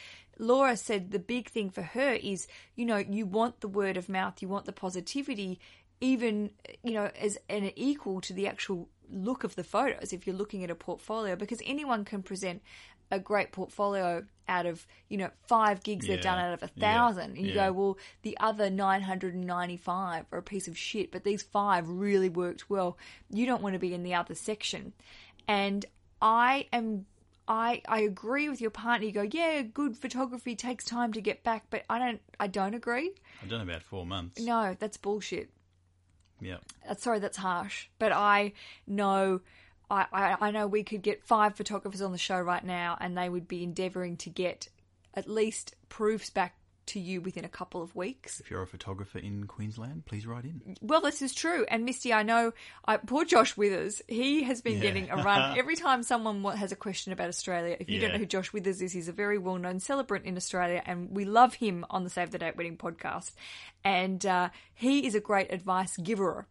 Laura 0.41 0.75
said 0.75 1.11
the 1.11 1.19
big 1.19 1.49
thing 1.49 1.69
for 1.69 1.83
her 1.83 2.13
is, 2.13 2.47
you 2.75 2.83
know, 2.85 2.97
you 2.97 3.27
want 3.27 3.61
the 3.61 3.67
word 3.67 3.95
of 3.95 4.09
mouth, 4.09 4.41
you 4.41 4.47
want 4.47 4.65
the 4.65 4.73
positivity, 4.73 5.59
even, 6.01 6.49
you 6.83 6.93
know, 6.93 7.11
as 7.19 7.37
an 7.47 7.71
equal 7.75 8.19
to 8.21 8.33
the 8.33 8.47
actual 8.47 8.89
look 9.07 9.43
of 9.43 9.55
the 9.55 9.63
photos 9.63 10.11
if 10.11 10.25
you're 10.25 10.35
looking 10.35 10.63
at 10.63 10.71
a 10.71 10.75
portfolio, 10.75 11.35
because 11.35 11.61
anyone 11.63 12.03
can 12.03 12.23
present 12.23 12.63
a 13.11 13.19
great 13.19 13.51
portfolio 13.51 14.25
out 14.47 14.65
of, 14.65 14.87
you 15.09 15.17
know, 15.17 15.29
five 15.47 15.83
gigs 15.83 16.07
they've 16.07 16.19
done 16.21 16.39
out 16.39 16.53
of 16.53 16.63
a 16.63 16.71
Yeah. 16.75 16.93
thousand. 17.03 17.37
And 17.37 17.45
you 17.45 17.53
Yeah. 17.53 17.67
go, 17.67 17.73
well, 17.73 17.97
the 18.23 18.35
other 18.39 18.69
995 18.71 20.25
are 20.31 20.39
a 20.39 20.43
piece 20.43 20.67
of 20.67 20.75
shit, 20.75 21.11
but 21.11 21.23
these 21.23 21.43
five 21.43 21.87
really 21.87 22.29
worked 22.29 22.67
well. 22.67 22.97
You 23.29 23.45
don't 23.45 23.61
want 23.61 23.73
to 23.73 23.79
be 23.79 23.93
in 23.93 24.01
the 24.01 24.15
other 24.15 24.33
section. 24.33 24.93
And 25.47 25.85
I 26.21 26.67
am 26.73 27.05
I 27.51 27.81
I 27.85 27.99
agree 27.99 28.47
with 28.47 28.61
your 28.61 28.71
partner. 28.71 29.05
You 29.05 29.11
go, 29.11 29.27
yeah, 29.29 29.61
good 29.61 29.97
photography 29.97 30.55
takes 30.55 30.85
time 30.85 31.11
to 31.13 31.21
get 31.21 31.43
back, 31.43 31.65
but 31.69 31.83
I 31.89 31.99
don't 31.99 32.21
I 32.39 32.47
don't 32.47 32.73
agree. 32.73 33.11
I've 33.43 33.49
done 33.49 33.59
about 33.59 33.83
four 33.83 34.05
months. 34.05 34.39
No, 34.41 34.77
that's 34.79 34.95
bullshit. 34.95 35.49
Yeah. 36.39 36.57
Uh, 36.87 36.95
Sorry, 36.95 37.19
that's 37.19 37.37
harsh, 37.37 37.87
but 37.99 38.13
I 38.13 38.53
know. 38.87 39.41
I, 39.89 40.05
I, 40.13 40.37
I 40.47 40.51
know 40.51 40.67
we 40.67 40.83
could 40.83 41.01
get 41.01 41.21
five 41.21 41.57
photographers 41.57 42.01
on 42.01 42.13
the 42.13 42.17
show 42.17 42.39
right 42.39 42.63
now, 42.63 42.97
and 43.01 43.17
they 43.17 43.27
would 43.27 43.49
be 43.49 43.61
endeavouring 43.61 44.15
to 44.17 44.29
get 44.29 44.69
at 45.13 45.27
least 45.29 45.75
proofs 45.89 46.29
back 46.29 46.55
to 46.87 46.99
you 46.99 47.21
within 47.21 47.45
a 47.45 47.49
couple 47.49 47.81
of 47.81 47.95
weeks. 47.95 48.39
If 48.39 48.49
you're 48.51 48.61
a 48.61 48.67
photographer 48.67 49.19
in 49.19 49.45
Queensland, 49.45 50.05
please 50.05 50.25
write 50.25 50.45
in. 50.45 50.75
Well, 50.81 51.01
this 51.01 51.21
is 51.21 51.33
true. 51.33 51.65
And 51.69 51.85
Misty, 51.85 52.13
I 52.13 52.23
know, 52.23 52.53
I, 52.85 52.97
poor 52.97 53.23
Josh 53.25 53.55
Withers, 53.55 54.01
he 54.07 54.43
has 54.43 54.61
been 54.61 54.75
Yeah. 54.75 54.81
getting 54.81 55.09
a 55.09 55.17
run. 55.17 55.57
Every 55.57 55.75
time 55.75 56.03
someone 56.03 56.43
has 56.57 56.71
a 56.71 56.75
question 56.75 57.13
about 57.13 57.29
Australia, 57.29 57.77
if 57.79 57.89
you 57.89 57.99
don't 57.99 58.11
know 58.13 58.17
who 58.17 58.25
Josh 58.25 58.51
Withers 58.53 58.81
is, 58.81 58.91
he's 58.91 59.07
a 59.07 59.13
very 59.13 59.37
well 59.37 59.57
known 59.57 59.79
celebrant 59.79 60.25
in 60.25 60.37
Australia, 60.37 60.81
and 60.85 61.09
we 61.11 61.25
love 61.25 61.53
him 61.55 61.85
on 61.89 62.03
the 62.03 62.09
Save 62.09 62.31
the 62.31 62.37
Date 62.37 62.57
Wedding 62.57 62.77
podcast. 62.77 63.31
And 63.83 64.23
uh, 64.25 64.49
he 64.73 65.05
is 65.07 65.15
a 65.15 65.19
great 65.19 65.51
advice 65.51 65.97
giver 65.97 66.47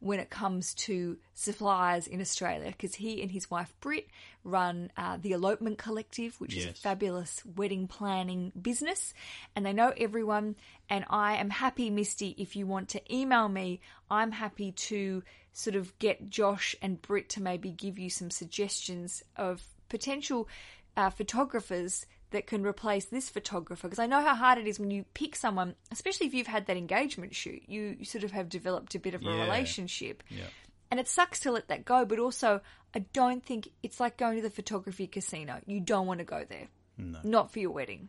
when 0.00 0.20
it 0.20 0.30
comes 0.30 0.74
to 0.74 1.16
suppliers 1.34 2.06
in 2.06 2.20
Australia 2.20 2.70
because 2.70 2.94
he 2.94 3.22
and 3.22 3.30
his 3.30 3.50
wife 3.50 3.74
Britt 3.80 4.06
run 4.44 4.90
uh, 4.96 5.18
the 5.20 5.32
Elopement 5.32 5.78
Collective, 5.78 6.40
which 6.40 6.56
is 6.56 6.66
a 6.66 6.72
fabulous 6.72 7.42
wedding 7.56 7.86
planning 7.88 8.52
business, 8.60 9.12
and 9.54 9.66
they 9.66 9.72
know 9.72 9.92
everyone. 9.96 10.56
And 10.88 11.04
I 11.10 11.36
am 11.36 11.50
happy, 11.50 11.90
Misty, 11.90 12.34
if 12.38 12.56
you 12.56 12.66
want 12.66 12.90
to 12.90 13.14
email 13.14 13.48
me, 13.48 13.80
I'm 14.10 14.32
happy 14.32 14.72
to 14.72 15.22
sort 15.52 15.76
of 15.76 15.98
get 15.98 16.30
Josh 16.30 16.76
and 16.80 17.02
Britt 17.02 17.28
to 17.30 17.42
maybe 17.42 17.70
give 17.70 17.98
you 17.98 18.10
some 18.10 18.30
suggestions 18.30 19.22
of 19.36 19.62
potential 19.88 20.48
uh, 20.96 21.10
photographers 21.10 22.06
that 22.30 22.46
can 22.46 22.64
replace 22.66 23.06
this 23.06 23.28
photographer 23.28 23.88
because 23.88 23.98
I 23.98 24.06
know 24.06 24.20
how 24.20 24.34
hard 24.34 24.58
it 24.58 24.66
is 24.66 24.78
when 24.78 24.90
you 24.90 25.04
pick 25.14 25.34
someone, 25.36 25.74
especially 25.90 26.26
if 26.26 26.34
you've 26.34 26.46
had 26.46 26.66
that 26.66 26.76
engagement 26.76 27.34
shoot. 27.34 27.62
You, 27.66 27.96
you 27.98 28.04
sort 28.04 28.24
of 28.24 28.32
have 28.32 28.48
developed 28.48 28.94
a 28.94 28.98
bit 28.98 29.14
of 29.14 29.22
a 29.22 29.24
Yeah. 29.24 29.42
relationship. 29.44 30.22
Yeah. 30.28 30.44
And 30.90 30.98
it 31.00 31.08
sucks 31.08 31.40
to 31.40 31.52
let 31.52 31.68
that 31.68 31.84
go, 31.84 32.04
but 32.04 32.18
also 32.18 32.60
I 32.94 33.00
don't 33.00 33.44
think 33.44 33.68
it's 33.82 34.00
like 34.00 34.16
going 34.16 34.36
to 34.36 34.42
the 34.42 34.50
photography 34.50 35.06
casino. 35.06 35.60
You 35.66 35.80
don't 35.80 36.06
want 36.06 36.18
to 36.18 36.24
go 36.24 36.44
there. 36.48 36.68
No. 36.96 37.18
Not 37.22 37.52
for 37.52 37.58
your 37.60 37.70
wedding. 37.70 38.08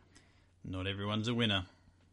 Not 0.64 0.86
everyone's 0.86 1.28
a 1.28 1.34
winner. 1.34 1.66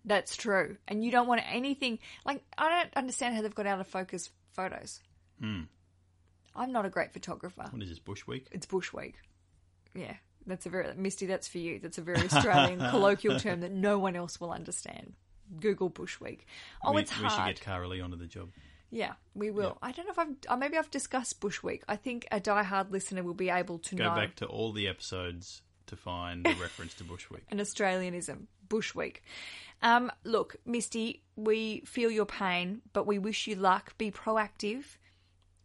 That's 0.05 0.35
true. 0.37 0.77
And 0.87 1.03
you 1.03 1.11
don't 1.11 1.27
want 1.27 1.41
anything 1.49 1.99
like 2.25 2.43
I 2.57 2.69
don't 2.69 2.93
understand 2.95 3.35
how 3.35 3.41
they've 3.41 3.53
got 3.55 3.65
out 3.67 3.79
of 3.79 3.87
focus 3.87 4.29
photos. 4.53 5.01
Hmm. 5.41 5.63
I'm 6.55 6.71
not 6.71 6.85
a 6.85 6.89
great 6.89 7.11
photographer. 7.13 7.67
What 7.69 7.81
is 7.83 7.89
this, 7.89 7.99
Bush 7.99 8.25
Week? 8.25 8.47
It's 8.51 8.65
Bush 8.65 8.91
Week. 8.93 9.15
Yeah. 9.93 10.15
That's 10.47 10.65
a 10.65 10.69
very 10.69 10.93
Misty, 10.95 11.25
that's 11.25 11.47
for 11.47 11.57
you. 11.59 11.79
That's 11.79 11.97
a 11.97 12.01
very 12.01 12.21
Australian 12.31 12.79
colloquial 12.79 13.39
term 13.39 13.61
that 13.61 13.71
no 13.71 13.99
one 13.99 14.15
else 14.15 14.39
will 14.39 14.51
understand. 14.51 15.13
Google 15.59 15.89
Bush 15.89 16.19
Week. 16.19 16.45
Oh, 16.83 16.93
we, 16.93 17.01
it's 17.01 17.11
hard. 17.11 17.23
we 17.23 17.29
should 17.29 17.55
get 17.55 17.65
Cara 17.65 17.87
Lee 17.87 18.01
onto 18.01 18.17
the 18.17 18.25
job. 18.25 18.49
Yeah, 18.89 19.13
we 19.35 19.51
will. 19.51 19.77
I 19.81 19.91
don't 19.91 20.05
know 20.05 20.11
if 20.11 20.19
I've 20.19 20.35
uh, 20.47 20.55
maybe 20.55 20.77
I've 20.77 20.91
discussed 20.91 21.39
Bush 21.41 21.61
Week. 21.61 21.83
I 21.87 21.95
think 21.97 22.25
a 22.31 22.39
diehard 22.39 22.89
listener 22.91 23.21
will 23.23 23.33
be 23.33 23.49
able 23.49 23.79
to 23.79 23.95
Go 23.95 24.05
know 24.05 24.15
back 24.15 24.35
to 24.37 24.45
all 24.45 24.71
the 24.71 24.87
episodes 24.87 25.61
to 25.87 25.95
find 25.95 26.45
the 26.45 26.49
reference 26.61 26.93
to 26.95 27.03
Bush 27.03 27.29
Week. 27.29 27.43
an 27.49 27.59
Australianism. 27.59 28.47
Bush 28.69 28.93
Week. 28.95 29.23
Um, 29.81 30.11
look, 30.23 30.55
Misty, 30.65 31.21
we 31.35 31.81
feel 31.85 32.09
your 32.11 32.25
pain, 32.25 32.81
but 32.93 33.05
we 33.05 33.19
wish 33.19 33.47
you 33.47 33.55
luck. 33.55 33.97
Be 33.97 34.11
proactive, 34.11 34.83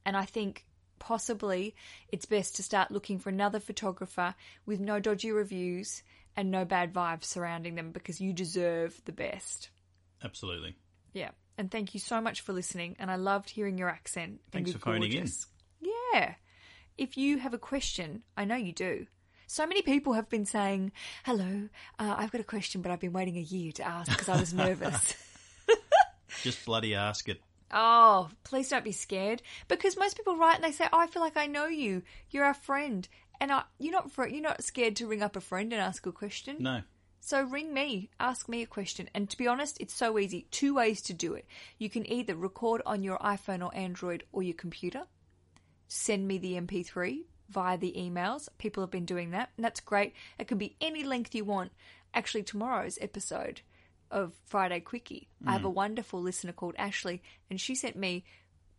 and 0.04 0.16
I 0.16 0.24
think 0.24 0.64
possibly 1.02 1.74
it's 2.10 2.26
best 2.26 2.54
to 2.54 2.62
start 2.62 2.92
looking 2.92 3.18
for 3.18 3.28
another 3.28 3.58
photographer 3.58 4.36
with 4.66 4.78
no 4.78 5.00
dodgy 5.00 5.32
reviews 5.32 6.04
and 6.36 6.52
no 6.52 6.64
bad 6.64 6.94
vibes 6.94 7.24
surrounding 7.24 7.74
them 7.74 7.90
because 7.90 8.20
you 8.20 8.32
deserve 8.32 8.98
the 9.04 9.10
best. 9.10 9.70
Absolutely. 10.22 10.76
Yeah. 11.12 11.30
And 11.58 11.72
thank 11.72 11.92
you 11.92 11.98
so 11.98 12.20
much 12.20 12.42
for 12.42 12.52
listening. 12.52 12.94
And 13.00 13.10
I 13.10 13.16
loved 13.16 13.50
hearing 13.50 13.78
your 13.78 13.88
accent. 13.88 14.40
Thanks 14.52 14.70
for 14.70 14.78
phoning 14.78 15.12
in. 15.12 15.28
Yeah. 15.80 16.34
If 16.96 17.16
you 17.16 17.38
have 17.38 17.52
a 17.52 17.58
question, 17.58 18.22
I 18.36 18.44
know 18.44 18.54
you 18.54 18.72
do. 18.72 19.06
So 19.48 19.66
many 19.66 19.82
people 19.82 20.12
have 20.12 20.28
been 20.28 20.46
saying, 20.46 20.92
hello, 21.24 21.68
uh, 21.98 22.14
I've 22.16 22.30
got 22.30 22.40
a 22.40 22.44
question, 22.44 22.80
but 22.80 22.92
I've 22.92 23.00
been 23.00 23.12
waiting 23.12 23.36
a 23.38 23.40
year 23.40 23.72
to 23.72 23.82
ask 23.86 24.08
because 24.08 24.28
I 24.28 24.38
was 24.38 24.54
nervous. 24.54 25.14
Just 26.42 26.64
bloody 26.64 26.94
ask 26.94 27.28
it. 27.28 27.40
Oh, 27.72 28.28
please 28.44 28.68
don't 28.68 28.84
be 28.84 28.92
scared. 28.92 29.42
Because 29.68 29.96
most 29.96 30.16
people 30.16 30.36
write 30.36 30.56
and 30.56 30.64
they 30.64 30.72
say, 30.72 30.88
oh, 30.92 30.98
I 30.98 31.06
feel 31.06 31.22
like 31.22 31.36
I 31.36 31.46
know 31.46 31.66
you. 31.66 32.02
You're 32.30 32.44
our 32.44 32.54
friend. 32.54 33.08
And 33.40 33.50
I, 33.50 33.64
you're 33.78 33.92
not 33.92 34.10
fr- 34.10 34.26
you're 34.26 34.42
not 34.42 34.62
scared 34.62 34.96
to 34.96 35.06
ring 35.06 35.22
up 35.22 35.36
a 35.36 35.40
friend 35.40 35.72
and 35.72 35.82
ask 35.82 36.06
a 36.06 36.12
question. 36.12 36.56
No. 36.60 36.82
So 37.24 37.42
ring 37.42 37.72
me, 37.72 38.10
ask 38.18 38.48
me 38.48 38.62
a 38.62 38.66
question. 38.66 39.08
And 39.14 39.30
to 39.30 39.38
be 39.38 39.46
honest, 39.46 39.80
it's 39.80 39.94
so 39.94 40.18
easy. 40.18 40.46
Two 40.50 40.74
ways 40.74 41.00
to 41.02 41.14
do 41.14 41.34
it. 41.34 41.46
You 41.78 41.88
can 41.88 42.10
either 42.10 42.34
record 42.34 42.82
on 42.84 43.04
your 43.04 43.18
iPhone 43.18 43.64
or 43.64 43.74
Android 43.76 44.24
or 44.32 44.42
your 44.42 44.56
computer, 44.56 45.02
send 45.86 46.26
me 46.26 46.38
the 46.38 46.54
MP3 46.54 47.20
via 47.48 47.78
the 47.78 47.94
emails. 47.96 48.48
People 48.58 48.82
have 48.82 48.90
been 48.90 49.04
doing 49.04 49.30
that, 49.30 49.50
and 49.56 49.64
that's 49.64 49.78
great. 49.78 50.14
It 50.36 50.48
can 50.48 50.58
be 50.58 50.76
any 50.80 51.04
length 51.04 51.32
you 51.32 51.44
want. 51.44 51.70
Actually, 52.12 52.42
tomorrow's 52.42 52.98
episode 53.00 53.60
of 54.12 54.32
Friday 54.46 54.78
Quickie, 54.80 55.28
I 55.46 55.52
have 55.52 55.64
a 55.64 55.70
wonderful 55.70 56.20
listener 56.22 56.52
called 56.52 56.74
Ashley, 56.78 57.22
and 57.50 57.60
she 57.60 57.74
sent 57.74 57.96
me 57.96 58.24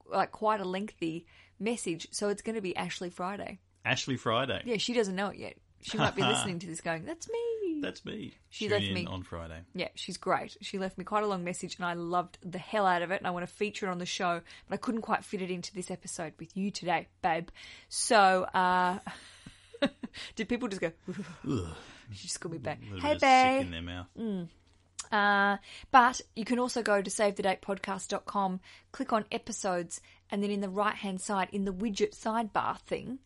like 0.09 0.31
quite 0.31 0.61
a 0.61 0.65
lengthy 0.65 1.25
message. 1.59 2.07
So 2.11 2.29
it's 2.29 2.41
going 2.41 2.55
to 2.55 2.61
be 2.61 2.75
Ashley 2.75 3.09
Friday. 3.09 3.59
Ashley 3.83 4.15
Friday. 4.15 4.61
Yeah, 4.65 4.77
she 4.77 4.93
doesn't 4.93 5.15
know 5.15 5.27
it 5.27 5.37
yet. 5.37 5.55
She 5.81 5.97
might 5.97 6.15
be 6.15 6.21
listening 6.25 6.59
to 6.59 6.67
this 6.67 6.79
going, 6.81 7.03
that's 7.05 7.27
me. 7.29 7.81
That's 7.81 8.05
me. 8.05 8.33
She 8.49 8.69
Tune 8.69 8.79
left 8.79 8.91
me- 8.93 9.05
on 9.05 9.23
Friday. 9.23 9.59
Yeah, 9.75 9.89
she's 9.95 10.15
great. 10.15 10.55
She 10.61 10.77
left 10.79 10.97
me 10.97 11.03
quite 11.03 11.23
a 11.23 11.27
long 11.27 11.43
message 11.43 11.75
and 11.75 11.85
I 11.85 11.93
loved 11.95 12.37
the 12.41 12.57
hell 12.57 12.85
out 12.85 13.01
of 13.01 13.11
it 13.11 13.19
and 13.19 13.27
I 13.27 13.31
want 13.31 13.45
to 13.45 13.53
feature 13.53 13.87
it 13.87 13.89
on 13.89 13.97
the 13.97 14.05
show, 14.05 14.39
but 14.69 14.75
I 14.75 14.77
couldn't 14.77 15.01
quite 15.01 15.25
fit 15.25 15.41
it 15.41 15.51
into 15.51 15.73
this 15.73 15.91
episode 15.91 16.31
with 16.39 16.55
you 16.55 16.71
today, 16.71 17.07
babe. 17.21 17.49
So, 17.89 18.43
uh, 18.53 18.99
did 20.35 20.47
people 20.47 20.69
just 20.69 20.79
go, 20.79 20.91
she 22.11 22.27
just 22.27 22.39
called 22.39 22.53
me 22.53 22.59
back. 22.59 22.79
Hey, 22.81 23.17
sick 23.17 23.23
in 23.23 23.71
babe. 23.71 23.71
their 23.71 23.81
mouth. 23.81 24.07
Uh, 25.13 25.57
but 25.91 26.19
you 26.35 26.43
can 26.43 26.57
also 26.57 26.81
go 26.81 26.99
to 27.01 27.09
savethedatepodcast.com, 27.09 28.59
click 28.91 29.13
on 29.13 29.25
episodes, 29.31 30.01
and 30.31 30.41
then 30.41 30.49
in 30.49 30.59
the 30.59 30.69
right 30.69 30.95
hand 30.95 31.21
side, 31.21 31.49
in 31.51 31.65
the 31.65 31.73
widget 31.73 32.17
sidebar 32.19 32.79
thing, 32.79 33.19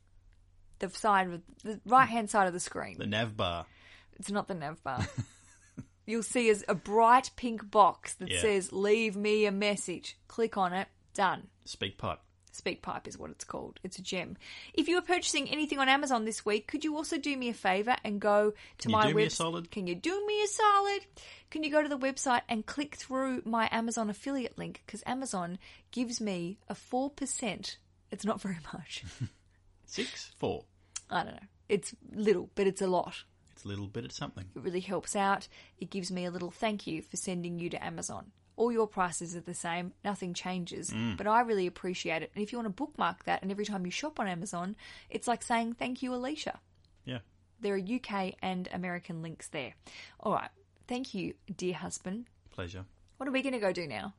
the 0.79 0.89
side 0.89 1.27
of 1.27 1.41
the 1.63 1.79
right 1.85 2.09
hand 2.09 2.29
side 2.29 2.45
of 2.47 2.53
the 2.53 2.59
screen, 2.59 2.97
The 2.99 3.05
nav 3.07 3.37
bar. 3.37 3.65
It's 4.19 4.29
not 4.29 4.47
the 4.49 4.53
nav 4.55 4.83
bar. 4.83 5.07
You'll 6.05 6.23
see 6.23 6.49
as 6.49 6.63
a 6.67 6.75
bright 6.75 7.31
pink 7.37 7.69
box 7.71 8.15
that 8.15 8.29
Yeah. 8.29 8.41
says 8.41 8.71
"Leave 8.73 9.15
me 9.15 9.45
a 9.45 9.51
message." 9.51 10.17
Click 10.27 10.57
on 10.57 10.73
it. 10.73 10.87
Done. 11.13 11.47
SpeakPipe. 11.65 12.17
SpeakPipe 12.59 13.07
is 13.07 13.17
what 13.17 13.29
it's 13.31 13.43
called. 13.43 13.79
It's 13.83 13.97
a 13.99 14.01
gem. 14.01 14.37
If 14.73 14.87
you 14.87 14.97
are 14.97 15.01
purchasing 15.01 15.49
anything 15.49 15.79
on 15.79 15.87
Amazon 15.89 16.25
this 16.25 16.45
week, 16.45 16.67
could 16.67 16.83
you 16.83 16.95
also 16.95 17.17
do 17.17 17.35
me 17.37 17.49
a 17.49 17.53
favor 17.53 17.95
and 18.03 18.19
go 18.19 18.51
to 18.79 18.87
Can 18.87 18.91
my 18.91 19.07
do 19.07 19.13
me 19.15 19.21
a 19.21 19.25
webs- 19.25 19.35
solid? 19.35 19.71
Can 19.71 19.87
you 19.87 19.95
do 19.95 20.25
me 20.25 20.43
a 20.43 20.47
solid? 20.47 21.05
Can 21.49 21.63
you 21.63 21.71
go 21.71 21.81
to 21.83 21.89
the 21.89 21.97
website 21.97 22.41
and 22.49 22.65
click 22.65 22.95
through 22.95 23.41
my 23.45 23.69
Amazon 23.71 24.09
affiliate 24.09 24.57
link 24.57 24.81
because 24.85 25.03
Amazon 25.05 25.59
gives 25.91 26.19
me 26.19 26.57
a 26.67 26.75
four 26.75 27.09
percent. 27.09 27.77
It's 28.11 28.25
not 28.25 28.41
very 28.41 28.57
much. 28.73 29.03
Six? 29.85 30.31
Four. 30.37 30.65
I 31.09 31.23
don't 31.23 31.33
know. 31.35 31.47
It's 31.69 31.93
little, 32.13 32.49
but 32.55 32.67
it's 32.67 32.81
a 32.81 32.87
lot. 32.87 33.23
It's 33.51 33.65
a 33.65 33.67
little 33.67 33.87
bit 33.87 34.05
of 34.05 34.11
something. 34.11 34.45
It 34.55 34.61
really 34.61 34.79
helps 34.81 35.15
out. 35.15 35.47
It 35.79 35.89
gives 35.89 36.11
me 36.11 36.25
a 36.25 36.31
little 36.31 36.51
thank 36.51 36.85
you 36.87 37.01
for 37.01 37.17
sending 37.17 37.59
you 37.59 37.69
to 37.71 37.83
Amazon. 37.83 38.31
All 38.57 38.71
your 38.71 38.87
prices 38.87 39.35
are 39.35 39.39
the 39.41 39.53
same, 39.53 39.93
nothing 40.03 40.33
changes, 40.33 40.93
but 41.15 41.27
I 41.27 41.41
really 41.41 41.67
appreciate 41.67 42.23
it. 42.23 42.31
And 42.35 42.43
if 42.43 42.51
you 42.51 42.57
want 42.57 42.65
to 42.65 42.73
bookmark 42.73 43.23
that, 43.25 43.41
and 43.43 43.51
every 43.51 43.65
time 43.65 43.85
you 43.85 43.91
shop 43.91 44.19
on 44.19 44.27
Amazon, 44.27 44.75
it's 45.09 45.27
like 45.27 45.43
saying 45.43 45.73
thank 45.75 46.01
you, 46.01 46.11
Aleisha. 46.11 46.57
Yeah. 47.05 47.19
There 47.61 47.75
are 47.75 47.77
UK 47.79 48.33
and 48.41 48.67
American 48.73 49.21
links 49.21 49.47
there. 49.47 49.73
All 50.19 50.33
right. 50.33 50.49
Thank 50.87 51.13
you, 51.13 51.35
dear 51.55 51.75
husband. 51.75 52.25
Pleasure. 52.51 52.83
What 53.17 53.29
are 53.29 53.31
we 53.31 53.41
going 53.41 53.53
to 53.53 53.59
go 53.59 53.71
do 53.71 53.87
now? 53.87 54.13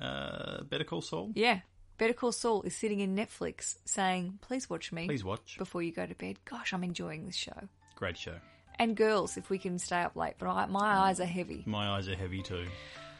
Uh, 0.00 0.62
Better 0.64 0.84
Call 0.84 1.02
Saul. 1.02 1.32
Yeah. 1.34 1.60
Better 1.98 2.14
Call 2.14 2.32
Saul 2.32 2.62
is 2.62 2.74
sitting 2.74 3.00
in 3.00 3.14
Netflix 3.14 3.76
saying, 3.84 4.38
please 4.40 4.70
watch 4.70 4.92
me 4.92 5.06
Please 5.06 5.24
watch. 5.24 5.56
before 5.58 5.82
you 5.82 5.92
go 5.92 6.06
to 6.06 6.14
bed. 6.14 6.38
Gosh, 6.44 6.72
I'm 6.72 6.84
enjoying 6.84 7.26
this 7.26 7.36
show. 7.36 7.68
Great 7.96 8.16
show. 8.16 8.36
And 8.80 8.96
girls, 8.96 9.36
if 9.36 9.50
we 9.50 9.58
can 9.58 9.78
stay 9.78 10.00
up 10.00 10.16
late, 10.16 10.36
but 10.38 10.48
I, 10.48 10.64
my 10.64 10.80
eyes 10.80 11.20
are 11.20 11.26
heavy. 11.26 11.62
My 11.66 11.90
eyes 11.90 12.08
are 12.08 12.16
heavy 12.16 12.40
too. 12.40 12.64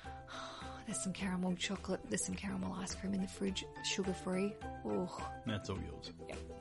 There's 0.86 1.02
some 1.02 1.12
caramel 1.12 1.54
chocolate, 1.56 2.00
there's 2.08 2.24
some 2.24 2.34
caramel 2.34 2.74
ice 2.80 2.94
cream 2.94 3.12
in 3.12 3.20
the 3.20 3.28
fridge, 3.28 3.66
sugar 3.84 4.14
free. 4.14 4.54
Oh. 4.86 5.14
That's 5.46 5.68
all 5.68 5.76
yours. 5.76 6.12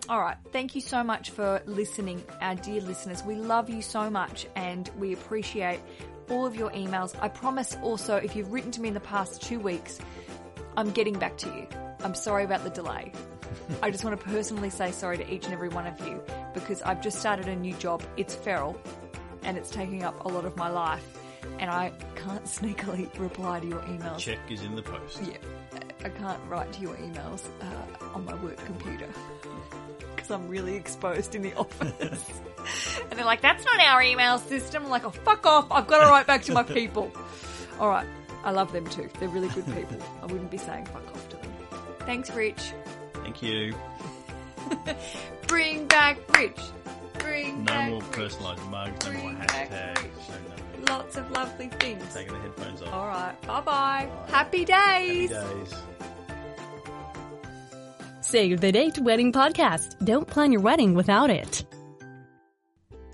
All 0.09 0.19
right. 0.19 0.35
Thank 0.51 0.75
you 0.75 0.81
so 0.81 1.01
much 1.01 1.29
for 1.29 1.61
listening, 1.65 2.21
our 2.41 2.55
dear 2.55 2.81
listeners. 2.81 3.23
We 3.23 3.35
love 3.35 3.69
you 3.69 3.81
so 3.81 4.09
much 4.09 4.45
and 4.57 4.89
we 4.99 5.13
appreciate 5.13 5.79
all 6.29 6.45
of 6.45 6.55
your 6.55 6.69
emails. 6.71 7.15
I 7.21 7.29
promise 7.29 7.77
also, 7.81 8.17
if 8.17 8.35
you've 8.35 8.51
written 8.51 8.71
to 8.71 8.81
me 8.81 8.89
in 8.89 8.93
the 8.93 8.99
past 8.99 9.41
two 9.41 9.61
weeks, 9.61 9.97
I'm 10.75 10.91
getting 10.91 11.17
back 11.17 11.37
to 11.37 11.47
you. 11.47 11.67
I'm 12.03 12.15
sorry 12.15 12.43
about 12.43 12.65
the 12.65 12.69
delay. 12.69 13.13
I 13.81 13.91
just 13.91 14.03
want 14.03 14.19
to 14.19 14.25
personally 14.27 14.69
say 14.69 14.91
sorry 14.91 15.17
to 15.17 15.33
each 15.33 15.45
and 15.45 15.53
every 15.53 15.69
one 15.69 15.87
of 15.87 15.99
you 16.01 16.21
because 16.53 16.81
I've 16.81 17.01
just 17.01 17.19
started 17.19 17.47
a 17.47 17.55
new 17.55 17.73
job. 17.75 18.03
It's 18.17 18.35
feral 18.35 18.79
and 19.43 19.57
it's 19.57 19.69
taking 19.69 20.03
up 20.03 20.25
a 20.25 20.27
lot 20.27 20.45
of 20.45 20.55
my 20.57 20.69
life 20.69 21.05
and 21.59 21.69
I 21.69 21.91
can't 22.15 22.43
sneakily 22.45 23.17
reply 23.19 23.59
to 23.59 23.67
your 23.67 23.81
emails. 23.81 24.17
Check 24.19 24.39
is 24.49 24.61
in 24.63 24.75
the 24.75 24.81
post. 24.81 25.21
Yeah, 25.23 25.37
I 26.03 26.09
can't 26.09 26.39
write 26.47 26.71
to 26.73 26.81
your 26.81 26.95
emails 26.95 27.45
uh, 27.61 28.05
on 28.15 28.25
my 28.25 28.35
work 28.35 28.57
computer 28.65 29.07
because 30.15 30.31
I'm 30.31 30.47
really 30.47 30.75
exposed 30.75 31.35
in 31.35 31.41
the 31.41 31.53
office. 31.57 32.25
and 33.09 33.17
they're 33.17 33.25
like, 33.25 33.41
"That's 33.41 33.63
not 33.65 33.79
our 33.79 34.01
email 34.01 34.37
system." 34.37 34.83
I'm 34.85 34.89
like, 34.89 35.05
"Oh, 35.05 35.09
fuck 35.11 35.45
off! 35.45 35.71
I've 35.71 35.87
got 35.87 36.03
to 36.03 36.09
write 36.09 36.27
back 36.27 36.43
to 36.43 36.53
my 36.53 36.63
people." 36.63 37.11
All 37.79 37.87
right, 37.89 38.07
I 38.43 38.51
love 38.51 38.71
them 38.73 38.85
too. 38.87 39.09
They're 39.19 39.29
really 39.29 39.47
good 39.49 39.65
people. 39.67 39.97
I 40.21 40.25
wouldn't 40.25 40.51
be 40.51 40.57
saying 40.57 40.85
fuck 40.87 41.07
off 41.07 41.29
to 41.29 41.37
them. 41.37 41.51
Thanks, 42.01 42.29
Rich. 42.31 42.73
Thank 43.13 43.41
you. 43.41 43.73
Bring 45.49 45.85
back 45.87 46.17
Rich. 46.37 46.59
Bring 47.19 47.59
No 47.65 47.73
back 47.73 47.89
more 47.91 48.01
Rich. 48.01 48.11
personalised 48.11 48.69
mugs, 48.69 49.05
no 49.05 49.11
more 49.13 49.21
Bring 49.23 49.35
back 49.39 49.69
hashtags, 49.69 50.29
no. 50.87 50.93
Lots 50.93 51.17
of 51.17 51.29
lovely 51.31 51.67
things. 51.67 52.13
Taking 52.13 52.33
the 52.33 52.39
headphones 52.39 52.81
off. 52.83 52.93
All 52.93 53.07
right, 53.07 53.41
bye 53.41 53.61
bye. 53.61 54.09
Happy 54.27 54.63
Happy 54.63 54.65
days. 54.65 55.29
days. 55.31 55.73
Save 58.21 58.61
the 58.61 58.71
Date 58.71 58.99
Wedding 58.99 59.31
Podcast. 59.33 60.03
Don't 60.05 60.27
plan 60.27 60.51
your 60.51 60.61
wedding 60.61 60.93
without 60.93 61.29
it. 61.29 61.65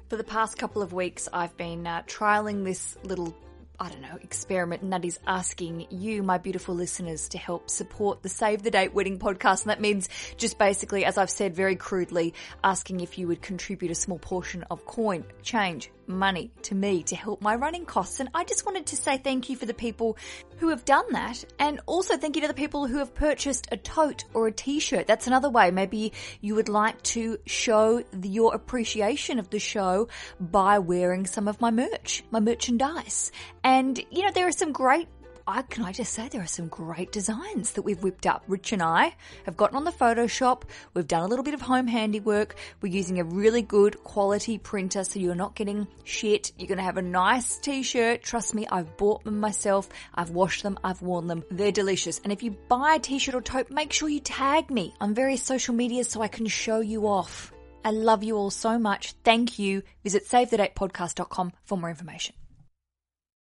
For 0.10 0.18
the 0.18 0.24
past 0.24 0.58
couple 0.58 0.82
of 0.82 0.94
weeks, 0.94 1.28
I've 1.34 1.56
been 1.58 1.88
uh, 1.88 2.04
trialing 2.06 2.64
this 2.64 2.98
little, 3.04 3.36
I 3.80 3.90
don't 3.90 4.02
know, 4.02 4.18
experiment, 4.22 4.82
and 4.82 4.94
that 4.94 5.04
is 5.04 5.20
asking 5.28 5.88
you, 5.90 6.24
my 6.24 6.38
beautiful 6.38 6.76
listeners, 6.76 7.30
to 7.30 7.38
help 7.38 7.70
support 7.70 8.24
the 8.24 8.30
Save 8.30 8.64
the 8.64 8.72
Date 8.72 8.94
Wedding 8.94 9.20
podcast. 9.20 9.64
And 9.64 9.72
that 9.72 9.82
means 9.82 10.08
just 10.38 10.58
basically, 10.58 11.04
as 11.04 11.18
I've 11.18 11.30
said 11.30 11.56
very 11.56 11.76
crudely, 11.76 12.34
asking 12.64 13.02
if 13.02 13.18
you 13.18 13.28
would 13.28 13.42
contribute 13.42 13.92
a 13.92 13.96
small 13.96 14.20
portion 14.20 14.64
of 14.72 14.86
coin, 14.86 15.26
change, 15.44 15.92
money 16.08 16.52
to 16.64 16.76
me 16.76 17.04
to 17.04 17.16
help 17.16 17.42
my 17.42 17.56
running 17.56 17.86
costs. 17.86 18.20
And 18.20 18.30
I 18.34 18.44
just 18.44 18.66
wanted 18.66 18.86
to 18.88 18.96
say 18.96 19.18
thank 19.18 19.50
you 19.50 19.56
for 19.56 19.66
the 19.66 19.74
people 19.74 20.18
who 20.58 20.70
have 20.70 20.86
done 20.86 21.06
that. 21.12 21.44
And 21.60 21.80
also 21.86 22.18
thank 22.18 22.36
you 22.36 22.42
to 22.44 22.48
the 22.48 22.54
people 22.54 22.88
who 22.88 22.98
have 23.00 23.14
purchased 23.14 23.68
a 23.72 23.78
tote 23.78 24.26
or 24.34 24.48
a 24.48 24.52
t-shirt. 24.52 25.08
That's 25.08 25.28
another 25.28 25.50
way. 25.50 25.72
Maybe 25.72 26.14
you 26.42 26.56
would 26.56 26.70
like 26.70 27.02
to 27.04 27.38
show 27.46 28.04
the, 28.12 28.30
your 28.30 28.54
appreciation 28.56 29.40
of 29.40 29.50
the 29.50 29.60
show 29.60 30.08
by 30.40 30.80
wearing 30.80 31.26
some 31.26 31.48
of 31.48 31.60
my 31.62 31.72
merch, 31.72 32.24
my 32.32 32.40
merchandise. 32.40 33.32
And, 33.64 33.98
you 34.12 34.24
know, 34.24 34.32
there 34.32 34.48
are 34.48 34.52
some 34.52 34.72
great 34.72 35.08
I, 35.48 35.62
can 35.62 35.84
I 35.84 35.92
just 35.92 36.14
say 36.14 36.28
there 36.28 36.42
are 36.42 36.48
some 36.48 36.68
great 36.70 37.12
designs 37.12 37.74
that 37.74 37.84
we've 37.84 38.02
whipped 38.02 38.26
up. 38.26 38.44
Rich 38.48 38.72
and 38.72 38.82
I 38.82 39.16
have 39.46 39.56
gotten 39.56 39.78
on 39.78 39.84
the 39.84 39.92
Photoshop. 39.92 40.64
We've 40.94 41.08
done 41.08 41.22
a 41.22 41.28
little 41.28 41.44
bit 41.44 41.54
of 41.54 41.62
home 41.62 41.86
handiwork. 41.86 42.56
We're 42.82 42.92
using 42.92 43.20
a 43.20 43.24
really 43.24 43.62
good 43.62 44.04
quality 44.04 44.58
printer 44.58 45.04
so 45.04 45.20
you're 45.20 45.36
not 45.36 45.56
getting 45.56 45.88
shit. 46.04 46.52
You're 46.58 46.68
going 46.68 46.80
to 46.80 46.84
have 46.84 46.98
a 46.98 47.04
nice 47.04 47.58
t-shirt. 47.58 48.24
Trust 48.24 48.56
me, 48.56 48.66
I've 48.68 48.98
bought 48.98 49.24
them 49.24 49.40
myself. 49.40 49.88
I've 50.16 50.32
washed 50.32 50.64
them. 50.64 50.80
I've 50.84 51.04
worn 51.04 51.28
them. 51.28 51.44
They're 51.52 51.72
delicious. 51.72 52.20
And 52.24 52.34
if 52.34 52.42
you 52.42 52.52
buy 52.52 52.96
a 52.96 53.00
t-shirt 53.00 53.36
or 53.36 53.42
tote, 53.42 53.70
make 53.70 53.94
sure 53.94 54.10
you 54.10 54.22
tag 54.22 54.72
me 54.72 54.96
on 55.00 55.14
various 55.14 55.44
social 55.44 55.76
media 55.76 56.04
so 56.06 56.22
I 56.22 56.28
can 56.28 56.48
show 56.48 56.80
you 56.80 57.08
off. 57.08 57.52
I 57.84 57.92
love 57.92 58.24
you 58.24 58.36
all 58.36 58.50
so 58.50 58.80
much. 58.80 59.14
Thank 59.24 59.60
you. 59.60 59.84
Visit 60.04 60.28
savethedatepodcast.com 60.28 61.54
for 61.66 61.78
more 61.78 61.92
information. 61.92 62.36